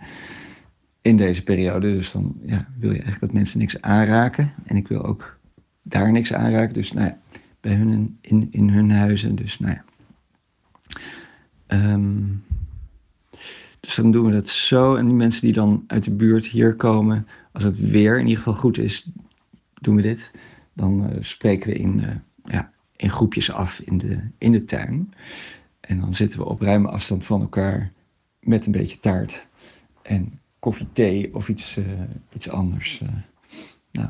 in 1.03 1.17
deze 1.17 1.43
periode. 1.43 1.93
Dus 1.93 2.13
dan 2.13 2.37
ja, 2.43 2.69
wil 2.79 2.91
je 2.91 3.03
eigenlijk 3.03 3.21
dat 3.21 3.33
mensen 3.33 3.59
niks 3.59 3.81
aanraken. 3.81 4.53
En 4.65 4.77
ik 4.77 4.89
wil 4.89 5.05
ook 5.05 5.39
daar 5.83 6.13
niks 6.13 6.33
aanraken. 6.33 6.75
Dus 6.75 6.93
nou 6.93 7.07
ja, 7.07 7.19
bij 7.61 7.75
hun 7.75 8.19
in, 8.21 8.49
in, 8.51 8.69
hun 8.69 8.91
huizen. 8.91 9.35
Dus 9.35 9.59
nou 9.59 9.73
ja. 9.73 9.85
Ehm, 11.67 12.23
dus 13.81 13.95
dan 13.95 14.11
doen 14.11 14.27
we 14.27 14.33
dat 14.33 14.49
zo. 14.49 14.95
En 14.95 15.07
die 15.07 15.15
mensen 15.15 15.43
die 15.43 15.53
dan 15.53 15.85
uit 15.87 16.05
de 16.05 16.11
buurt 16.11 16.47
hier 16.47 16.75
komen, 16.75 17.27
als 17.53 17.65
het 17.65 17.91
weer 17.91 18.15
in 18.15 18.27
ieder 18.27 18.37
geval 18.37 18.61
goed 18.61 18.79
is, 18.79 19.11
doen 19.81 19.97
we 19.97 20.03
dit. 20.03 20.31
Dan 20.73 21.11
eh, 21.11 21.17
spreken 21.21 21.71
we 21.71 21.79
in, 21.79 22.23
ja, 22.45 22.73
in 22.99 23.11
groepjes 23.11 23.53
af 23.53 23.81
in 23.81 23.99
de, 23.99 24.21
in 24.39 24.53
de 24.53 24.65
tuin. 24.65 25.15
En 25.81 26.01
dan 26.01 26.15
zitten 26.15 26.39
we 26.39 26.45
op 26.45 26.61
ruime 26.61 26.89
afstand 26.89 27.25
van 27.25 27.41
elkaar 27.41 27.93
met 28.41 28.67
een 28.67 28.73
beetje 28.73 29.01
taart 29.01 29.47
en 30.03 30.41
koffie, 30.59 30.89
thee 30.93 31.35
of 31.35 31.49
iets, 31.49 31.77
eh, 31.77 31.85
iets 32.35 32.49
anders. 32.49 33.01
eh. 33.01 33.09
nou, 33.91 34.09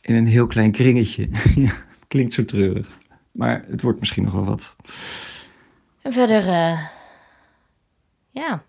in 0.00 0.14
een 0.14 0.26
heel 0.26 0.46
klein 0.46 0.72
kringetje. 0.72 1.28
klinkt 2.08 2.34
zo 2.34 2.44
treurig. 2.44 2.98
Maar 3.32 3.64
het 3.68 3.82
wordt 3.82 3.98
misschien 3.98 4.24
nog 4.24 4.32
wel 4.32 4.44
wat. 4.44 4.76
En 6.02 6.12
verder, 6.12 6.48
eh, 6.48 6.86
ja, 8.30 8.64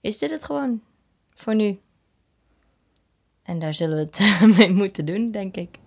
is 0.00 0.18
dit 0.18 0.30
het 0.30 0.44
gewoon 0.44 0.80
voor 1.34 1.54
nu. 1.54 1.78
En 3.42 3.58
daar 3.58 3.74
zullen 3.74 3.96
we 3.96 4.02
het 4.02 4.40
mee 4.58 4.72
moeten 4.72 5.06
doen, 5.06 5.30
denk 5.30 5.56
ik. 5.56 5.78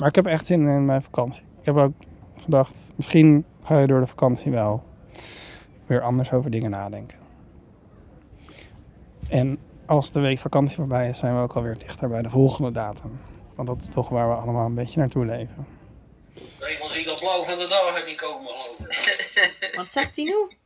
Maar 0.00 0.08
ik 0.08 0.14
heb 0.14 0.26
echt 0.26 0.46
zin 0.46 0.68
in 0.68 0.84
mijn 0.84 1.02
vakantie. 1.02 1.42
Ik 1.58 1.64
heb 1.64 1.76
ook 1.76 1.92
gedacht, 2.42 2.90
misschien 2.96 3.46
ga 3.64 3.80
je 3.80 3.86
door 3.86 4.00
de 4.00 4.06
vakantie 4.06 4.52
wel 4.52 4.84
weer 5.86 6.02
anders 6.02 6.32
over 6.32 6.50
dingen 6.50 6.70
nadenken. 6.70 7.18
En 9.28 9.58
als 9.86 10.12
de 10.12 10.20
week 10.20 10.38
vakantie 10.38 10.76
voorbij 10.76 11.08
is, 11.08 11.18
zijn 11.18 11.36
we 11.36 11.42
ook 11.42 11.56
alweer 11.56 11.78
dichter 11.78 12.08
bij 12.08 12.22
de 12.22 12.30
volgende 12.30 12.70
datum. 12.70 13.20
Want 13.54 13.68
dat 13.68 13.80
is 13.80 13.88
toch 13.88 14.08
waar 14.08 14.28
we 14.28 14.34
allemaal 14.34 14.66
een 14.66 14.74
beetje 14.74 15.00
naartoe 15.00 15.24
leven. 15.24 15.66
Nee, 16.60 16.78
dan 16.78 16.90
zie 16.90 17.04
dat 17.04 17.20
blauw 17.20 17.42
van 17.42 17.58
de 17.58 17.68
dagen 17.68 18.06
niet 18.06 18.20
komen. 18.20 18.54
Wat 19.76 19.92
zegt 19.92 20.16
hij 20.16 20.24
nu? 20.24 20.56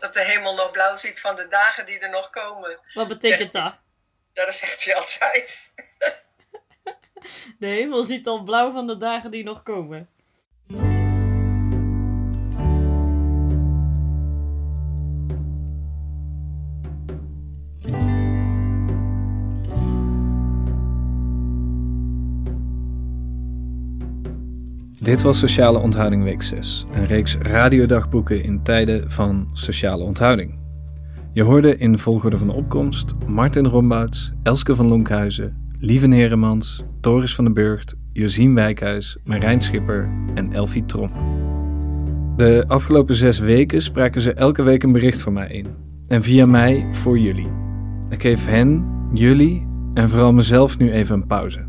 Dat 0.00 0.14
de 0.14 0.24
hemel 0.24 0.54
nog 0.54 0.70
blauw 0.70 0.96
ziet 0.96 1.20
van 1.20 1.36
de 1.36 1.48
dagen 1.48 1.86
die 1.86 1.98
er 1.98 2.10
nog 2.10 2.30
komen. 2.30 2.78
Wat 2.94 3.08
betekent 3.08 3.52
dat? 3.52 3.74
Dat 4.32 4.54
zegt 4.54 4.84
hij 4.84 4.94
altijd. 4.94 5.70
De 7.58 7.66
hemel 7.66 8.04
ziet 8.04 8.26
al 8.26 8.42
blauw 8.42 8.72
van 8.72 8.86
de 8.86 8.96
dagen 8.96 9.30
die 9.30 9.44
nog 9.44 9.62
komen. 9.62 10.08
Dit 25.02 25.22
was 25.22 25.38
Sociale 25.38 25.78
Onthouding 25.78 26.22
Week 26.22 26.42
6, 26.42 26.86
een 26.92 27.06
reeks 27.06 27.36
radiodagboeken 27.36 28.42
in 28.42 28.62
tijden 28.62 29.10
van 29.10 29.50
sociale 29.52 30.04
onthouding. 30.04 30.58
Je 31.32 31.42
hoorde 31.42 31.76
in 31.76 31.98
volgorde 31.98 32.38
van 32.38 32.50
opkomst 32.50 33.14
Martin 33.26 33.66
Rombouts, 33.66 34.32
Elske 34.42 34.76
van 34.76 34.86
Lonkhuizen, 34.86 35.69
Lieve 35.82 36.06
Neremans, 36.06 36.84
Doris 37.00 37.34
van 37.34 37.44
den 37.44 37.54
Burgt, 37.54 37.96
Josien 38.12 38.54
Wijkhuis, 38.54 39.16
Marijn 39.24 39.62
Schipper 39.62 40.08
en 40.34 40.52
Elfie 40.52 40.84
Tromp. 40.84 41.12
De 42.36 42.64
afgelopen 42.66 43.14
zes 43.14 43.38
weken 43.38 43.82
spraken 43.82 44.20
ze 44.20 44.32
elke 44.32 44.62
week 44.62 44.82
een 44.82 44.92
bericht 44.92 45.22
voor 45.22 45.32
mij 45.32 45.48
in. 45.48 45.66
En 46.08 46.22
via 46.22 46.46
mij 46.46 46.86
voor 46.92 47.18
jullie. 47.18 47.48
Ik 48.08 48.22
geef 48.22 48.46
hen, 48.46 48.84
jullie 49.12 49.66
en 49.94 50.10
vooral 50.10 50.32
mezelf 50.32 50.78
nu 50.78 50.90
even 50.90 51.14
een 51.14 51.26
pauze. 51.26 51.66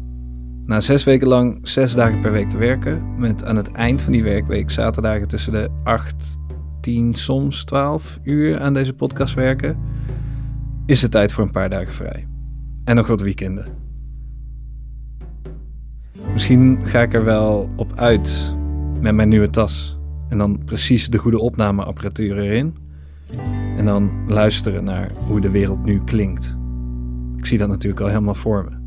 Na 0.65 0.79
zes 0.79 1.03
weken 1.03 1.27
lang 1.27 1.67
zes 1.67 1.93
dagen 1.93 2.19
per 2.19 2.31
week 2.31 2.49
te 2.49 2.57
werken, 2.57 3.19
met 3.19 3.45
aan 3.45 3.55
het 3.55 3.71
eind 3.71 4.01
van 4.01 4.11
die 4.11 4.23
werkweek 4.23 4.69
zaterdagen 4.69 5.27
tussen 5.27 5.53
de 5.53 5.69
8, 5.83 6.37
10, 6.81 7.13
soms 7.13 7.63
12 7.63 8.19
uur 8.23 8.59
aan 8.59 8.73
deze 8.73 8.93
podcast 8.93 9.33
werken, 9.33 9.77
is 10.85 11.01
het 11.01 11.11
tijd 11.11 11.31
voor 11.31 11.43
een 11.43 11.51
paar 11.51 11.69
dagen 11.69 11.93
vrij. 11.93 12.27
En 12.83 12.95
nog 12.95 13.07
wat 13.07 13.21
weekenden. 13.21 13.80
Misschien 16.33 16.79
ga 16.83 17.01
ik 17.01 17.13
er 17.13 17.23
wel 17.23 17.69
op 17.75 17.93
uit 17.95 18.55
met 18.99 19.15
mijn 19.15 19.29
nieuwe 19.29 19.49
tas. 19.49 19.97
En 20.29 20.37
dan 20.37 20.61
precies 20.65 21.09
de 21.09 21.17
goede 21.17 21.39
opnameapparatuur 21.39 22.37
erin. 22.37 22.75
En 23.77 23.85
dan 23.85 24.11
luisteren 24.27 24.83
naar 24.83 25.11
hoe 25.27 25.41
de 25.41 25.49
wereld 25.49 25.83
nu 25.83 26.03
klinkt. 26.03 26.57
Ik 27.37 27.45
zie 27.45 27.57
dat 27.57 27.67
natuurlijk 27.67 28.01
al 28.01 28.07
helemaal 28.07 28.35
voor 28.35 28.69
me. 28.69 28.79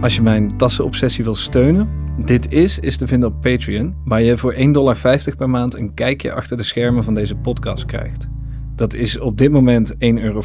Als 0.00 0.16
je 0.16 0.22
mijn 0.22 0.56
tassenobsessie 0.56 1.24
wil 1.24 1.34
steunen, 1.34 1.88
Dit 2.16 2.52
is 2.52 2.78
is 2.78 2.96
te 2.96 3.06
vinden 3.06 3.28
op 3.28 3.40
Patreon, 3.40 3.94
waar 4.04 4.22
je 4.22 4.38
voor 4.38 4.54
1,50 4.54 4.70
dollar 4.70 4.98
per 5.36 5.50
maand 5.50 5.74
een 5.74 5.94
kijkje 5.94 6.32
achter 6.32 6.56
de 6.56 6.62
schermen 6.62 7.04
van 7.04 7.14
deze 7.14 7.36
podcast 7.36 7.84
krijgt. 7.84 8.28
Dat 8.76 8.94
is 8.94 9.18
op 9.18 9.38
dit 9.38 9.50
moment 9.50 9.94
1,40 9.94 9.98
euro. 9.98 10.42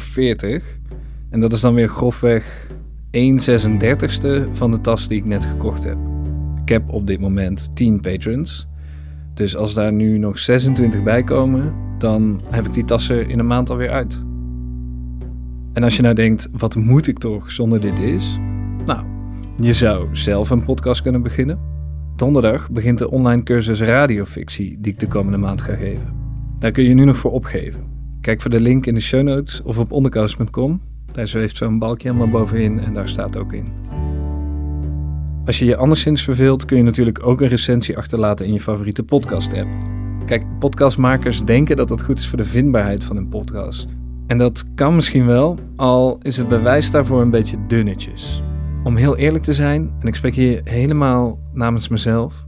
En 1.30 1.40
dat 1.40 1.52
is 1.52 1.60
dan 1.60 1.74
weer 1.74 1.88
grofweg 1.88 2.70
1 3.10 3.38
36ste 3.40 4.52
van 4.52 4.70
de 4.70 4.80
tas 4.80 5.08
die 5.08 5.18
ik 5.18 5.24
net 5.24 5.44
gekocht 5.44 5.84
heb. 5.84 5.98
Ik 6.62 6.68
heb 6.68 6.90
op 6.90 7.06
dit 7.06 7.20
moment 7.20 7.70
10 7.74 8.00
patrons. 8.00 8.68
Dus 9.34 9.56
als 9.56 9.74
daar 9.74 9.92
nu 9.92 10.18
nog 10.18 10.38
26 10.38 11.02
bij 11.02 11.22
komen, 11.22 11.74
dan 11.98 12.42
heb 12.50 12.66
ik 12.66 12.72
die 12.72 12.84
tassen 12.84 13.28
in 13.28 13.38
een 13.38 13.46
maand 13.46 13.70
alweer 13.70 13.90
uit. 13.90 14.22
En 15.72 15.82
als 15.82 15.96
je 15.96 16.02
nou 16.02 16.14
denkt, 16.14 16.48
wat 16.52 16.76
moet 16.76 17.06
ik 17.06 17.18
toch 17.18 17.50
zonder 17.50 17.80
dit 17.80 18.00
is? 18.00 18.38
Nou, 18.86 19.06
je 19.56 19.72
zou 19.72 20.08
zelf 20.12 20.50
een 20.50 20.62
podcast 20.62 21.02
kunnen 21.02 21.22
beginnen. 21.22 21.58
Donderdag 22.16 22.70
begint 22.70 22.98
de 22.98 23.10
online 23.10 23.42
cursus 23.42 23.80
radiofictie 23.80 24.80
die 24.80 24.92
ik 24.92 24.98
de 24.98 25.08
komende 25.08 25.38
maand 25.38 25.62
ga 25.62 25.74
geven. 25.74 26.12
Daar 26.58 26.70
kun 26.70 26.84
je 26.84 26.94
nu 26.94 27.04
nog 27.04 27.16
voor 27.16 27.30
opgeven. 27.30 27.80
Kijk 28.20 28.40
voor 28.40 28.50
de 28.50 28.60
link 28.60 28.86
in 28.86 28.94
de 28.94 29.00
show 29.00 29.22
notes 29.22 29.62
of 29.62 29.78
op 29.78 29.92
onderkast.com. 29.92 30.87
Daar 31.12 31.28
zweeft 31.28 31.56
zo'n 31.56 31.78
balkje 31.78 32.08
helemaal 32.08 32.40
bovenin 32.40 32.80
en 32.80 32.94
daar 32.94 33.08
staat 33.08 33.36
ook 33.38 33.52
in. 33.52 33.72
Als 35.46 35.58
je 35.58 35.64
je 35.64 35.76
anderszins 35.76 36.22
verveelt, 36.22 36.64
kun 36.64 36.76
je 36.76 36.82
natuurlijk 36.82 37.26
ook 37.26 37.40
een 37.40 37.48
recensie 37.48 37.96
achterlaten 37.96 38.46
in 38.46 38.52
je 38.52 38.60
favoriete 38.60 39.02
podcast-app. 39.02 39.68
Kijk, 40.24 40.58
podcastmakers 40.58 41.44
denken 41.44 41.76
dat 41.76 41.88
dat 41.88 42.02
goed 42.02 42.18
is 42.18 42.28
voor 42.28 42.38
de 42.38 42.44
vindbaarheid 42.44 43.04
van 43.04 43.16
hun 43.16 43.28
podcast. 43.28 43.94
En 44.26 44.38
dat 44.38 44.74
kan 44.74 44.94
misschien 44.94 45.26
wel, 45.26 45.58
al 45.76 46.18
is 46.22 46.36
het 46.36 46.48
bewijs 46.48 46.90
daarvoor 46.90 47.20
een 47.20 47.30
beetje 47.30 47.66
dunnetjes. 47.66 48.42
Om 48.84 48.96
heel 48.96 49.16
eerlijk 49.16 49.44
te 49.44 49.54
zijn, 49.54 49.92
en 50.00 50.06
ik 50.06 50.14
spreek 50.14 50.34
hier 50.34 50.60
helemaal 50.64 51.38
namens 51.52 51.88
mezelf, 51.88 52.46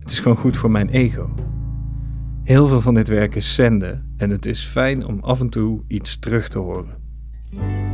het 0.00 0.10
is 0.10 0.20
gewoon 0.20 0.36
goed 0.36 0.56
voor 0.56 0.70
mijn 0.70 0.88
ego. 0.88 1.30
Heel 2.44 2.68
veel 2.68 2.80
van 2.80 2.94
dit 2.94 3.08
werk 3.08 3.34
is 3.34 3.54
zenden 3.54 4.14
en 4.16 4.30
het 4.30 4.46
is 4.46 4.64
fijn 4.64 5.06
om 5.06 5.20
af 5.20 5.40
en 5.40 5.48
toe 5.48 5.80
iets 5.86 6.18
terug 6.18 6.48
te 6.48 6.58
horen. 6.58 7.01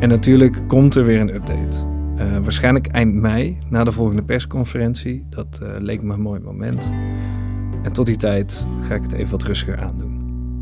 En 0.01 0.09
natuurlijk 0.09 0.62
komt 0.66 0.94
er 0.94 1.05
weer 1.05 1.20
een 1.20 1.34
update. 1.34 1.86
Uh, 2.16 2.38
waarschijnlijk 2.38 2.86
eind 2.86 3.14
mei, 3.14 3.59
na 3.68 3.84
de 3.84 3.92
volgende 3.92 4.22
persconferentie. 4.22 5.26
Dat 5.28 5.61
uh, 5.62 5.68
leek 5.78 6.03
me 6.03 6.14
een 6.14 6.20
mooi 6.20 6.40
moment. 6.40 6.92
En 7.82 7.92
tot 7.92 8.07
die 8.07 8.16
tijd 8.16 8.66
ga 8.80 8.94
ik 8.94 9.03
het 9.03 9.12
even 9.12 9.30
wat 9.30 9.42
rustiger 9.42 9.80
aandoen. 9.80 10.20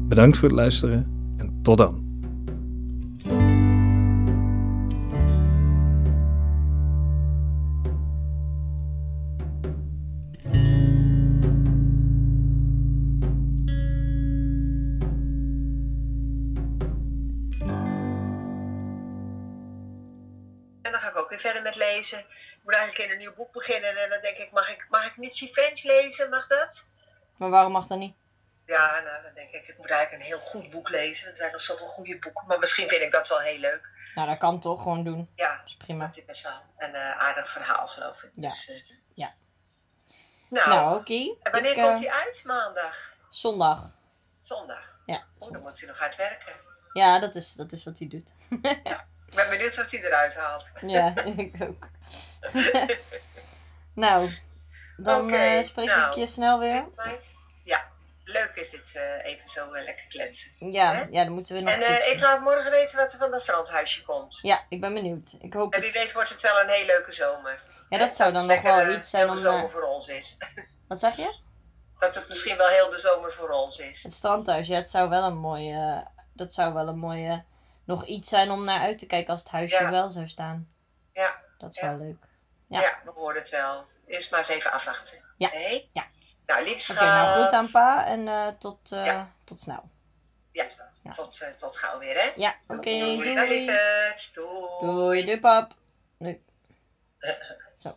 Bedankt 0.08 0.38
voor 0.38 0.48
het 0.48 0.56
luisteren 0.56 1.06
en 1.36 1.58
tot 1.62 1.76
dan. 1.76 2.05
Boek 23.36 23.52
beginnen. 23.52 23.96
En 24.02 24.10
dan 24.10 24.20
denk 24.20 24.36
ik, 24.36 24.52
mag 24.52 24.70
ik, 24.70 24.86
mag 24.88 25.06
ik 25.06 25.16
niet 25.16 25.36
See 25.36 25.48
French 25.48 25.82
lezen? 25.82 26.30
Mag 26.30 26.46
dat? 26.46 26.86
Maar 27.36 27.50
waarom 27.50 27.72
mag 27.72 27.86
dat 27.86 27.98
niet? 27.98 28.16
Ja, 28.66 29.00
nou, 29.00 29.22
dan 29.22 29.34
denk 29.34 29.50
ik, 29.50 29.68
ik 29.68 29.78
moet 29.78 29.90
eigenlijk 29.90 30.22
een 30.22 30.28
heel 30.28 30.46
goed 30.46 30.70
boek 30.70 30.88
lezen. 30.88 31.30
Er 31.30 31.36
zijn 31.36 31.52
nog 31.52 31.60
zoveel 31.60 31.86
goede 31.86 32.18
boeken. 32.18 32.46
Maar 32.46 32.58
misschien 32.58 32.88
vind 32.88 33.02
ik 33.02 33.12
dat 33.12 33.28
wel 33.28 33.40
heel 33.40 33.58
leuk. 33.58 33.88
Nou, 34.14 34.28
dat 34.28 34.38
kan 34.38 34.60
toch 34.60 34.82
gewoon 34.82 35.04
doen. 35.04 35.30
Ja, 35.34 35.56
dat 35.56 35.66
is 35.66 35.76
prima. 35.76 36.06
Dat 36.06 36.16
is 36.16 36.24
best 36.24 36.42
wel 36.42 36.60
een 36.76 36.94
uh, 36.94 37.18
aardig 37.18 37.50
verhaal, 37.50 37.86
geloof 37.86 38.22
ik. 38.22 38.30
Ja. 38.34 38.48
Dus, 38.48 38.90
uh, 38.90 38.96
ja. 39.10 39.30
Nou, 40.48 40.68
nou 40.68 40.90
oké. 40.90 40.98
Okay. 40.98 41.36
En 41.42 41.52
wanneer 41.52 41.76
ik, 41.76 41.82
komt 41.82 41.98
hij 41.98 42.10
uit? 42.10 42.42
Maandag? 42.44 43.12
Zondag. 43.30 43.90
Zondag? 44.40 44.96
Ja. 45.06 45.24
Oh, 45.38 45.52
dan 45.52 45.62
moet 45.62 45.78
hij 45.78 45.88
nog 45.88 45.98
uitwerken. 45.98 46.52
Ja, 46.92 47.18
dat 47.18 47.34
is, 47.34 47.52
dat 47.52 47.72
is 47.72 47.84
wat 47.84 47.98
hij 47.98 48.08
doet. 48.08 48.34
ja. 48.84 49.04
Ik 49.36 49.42
ben 49.42 49.58
benieuwd 49.58 49.76
wat 49.76 49.90
hij 49.90 50.02
eruit 50.02 50.34
haalt. 50.34 50.64
ja, 50.80 51.14
ik 51.36 51.52
ook. 51.60 51.88
nou, 54.04 54.30
dan 54.96 55.24
okay, 55.24 55.62
spreek 55.62 55.86
nou, 55.86 56.10
ik 56.10 56.16
je 56.16 56.26
snel 56.26 56.58
weer. 56.58 56.88
Ja, 57.64 57.84
leuk 58.24 58.52
is 58.54 58.70
dit 58.70 58.94
uh, 58.94 59.24
even 59.24 59.48
zo 59.48 59.74
uh, 59.74 59.84
lekker 59.84 60.06
kletsen. 60.08 60.70
Ja, 60.70 60.94
hè? 60.94 61.06
ja, 61.10 61.24
dan 61.24 61.32
moeten 61.32 61.54
we 61.54 61.60
nog 61.60 61.70
En 61.70 62.12
ik 62.12 62.20
laat 62.20 62.40
morgen 62.40 62.70
weten 62.70 62.96
wat 62.96 63.12
er 63.12 63.18
van 63.18 63.30
dat 63.30 63.42
strandhuisje 63.42 64.04
komt. 64.04 64.38
Ja, 64.42 64.64
ik 64.68 64.80
ben 64.80 64.94
benieuwd. 64.94 65.36
Ik 65.40 65.52
hoop 65.52 65.74
en 65.74 65.80
wie 65.80 65.90
het. 65.90 65.98
weet 65.98 66.12
wordt 66.12 66.28
het 66.28 66.42
wel 66.42 66.60
een 66.60 66.68
heel 66.68 66.86
leuke 66.86 67.12
zomer. 67.12 67.62
Ja, 67.88 67.98
dat 67.98 68.16
zou 68.16 68.32
dan 68.32 68.46
nog 68.46 68.62
wel 68.62 68.90
iets 68.90 69.10
zijn 69.10 69.28
om... 69.28 69.34
de 69.34 69.40
zomer 69.40 69.70
voor 69.70 69.82
ons 69.82 70.08
is. 70.08 70.36
Wat 70.88 71.00
zeg 71.00 71.16
je? 71.16 71.34
Dat 71.98 72.14
het 72.14 72.28
misschien 72.28 72.56
wel 72.56 72.68
heel 72.68 72.90
de 72.90 72.98
zomer 72.98 73.32
voor 73.32 73.50
ons 73.50 73.78
is. 73.78 74.02
Het 74.02 74.12
strandhuis, 74.12 74.68
ja, 74.68 74.76
het 74.76 74.90
zou 74.90 75.08
wel 75.08 75.24
een 75.24 75.38
mooie... 75.38 76.06
Dat 76.32 76.54
zou 76.54 76.74
wel 76.74 76.88
een 76.88 76.98
mooie... 76.98 77.44
Nog 77.86 78.06
iets 78.06 78.28
zijn 78.28 78.50
om 78.50 78.64
naar 78.64 78.80
uit 78.80 78.98
te 78.98 79.06
kijken 79.06 79.32
als 79.32 79.40
het 79.40 79.50
huisje 79.50 79.82
ja. 79.82 79.90
wel 79.90 80.10
zou 80.10 80.28
staan. 80.28 80.68
Ja. 81.12 81.40
Dat 81.58 81.70
is 81.70 81.80
ja. 81.80 81.88
wel 81.88 82.06
leuk. 82.06 82.26
Ja. 82.68 82.80
ja, 82.80 82.98
we 83.04 83.10
horen 83.10 83.40
het 83.40 83.50
wel. 83.50 83.84
Eerst 84.06 84.30
maar 84.30 84.40
eens 84.40 84.48
even 84.48 84.72
afwachten. 84.72 85.18
Ja. 85.36 85.50
Nee? 85.52 85.90
Ja. 85.92 86.06
Nou, 86.46 86.64
lief 86.64 86.78
schat. 86.78 86.96
Oké, 86.96 87.06
nou 87.06 87.44
goed 87.44 87.52
aan 87.52 87.70
pa 87.70 88.06
en 88.06 88.26
uh, 88.26 88.48
tot, 88.48 88.92
uh, 88.92 89.06
ja. 89.06 89.32
tot 89.44 89.60
snel. 89.60 89.90
Ja, 90.52 90.66
ja. 91.02 91.10
Tot, 91.10 91.40
uh, 91.40 91.48
tot 91.48 91.76
gauw 91.76 91.98
weer, 91.98 92.14
hè? 92.14 92.32
Ja, 92.36 92.54
oké, 92.66 92.78
okay, 92.78 93.00
doei. 93.00 93.16
Doei. 93.16 93.34
Doei. 93.34 93.66
Doei. 94.34 94.78
Doei, 94.80 95.24
doei 95.24 95.40
pap. 95.40 95.74
Doei. 96.18 96.44
Zo. 97.76 97.90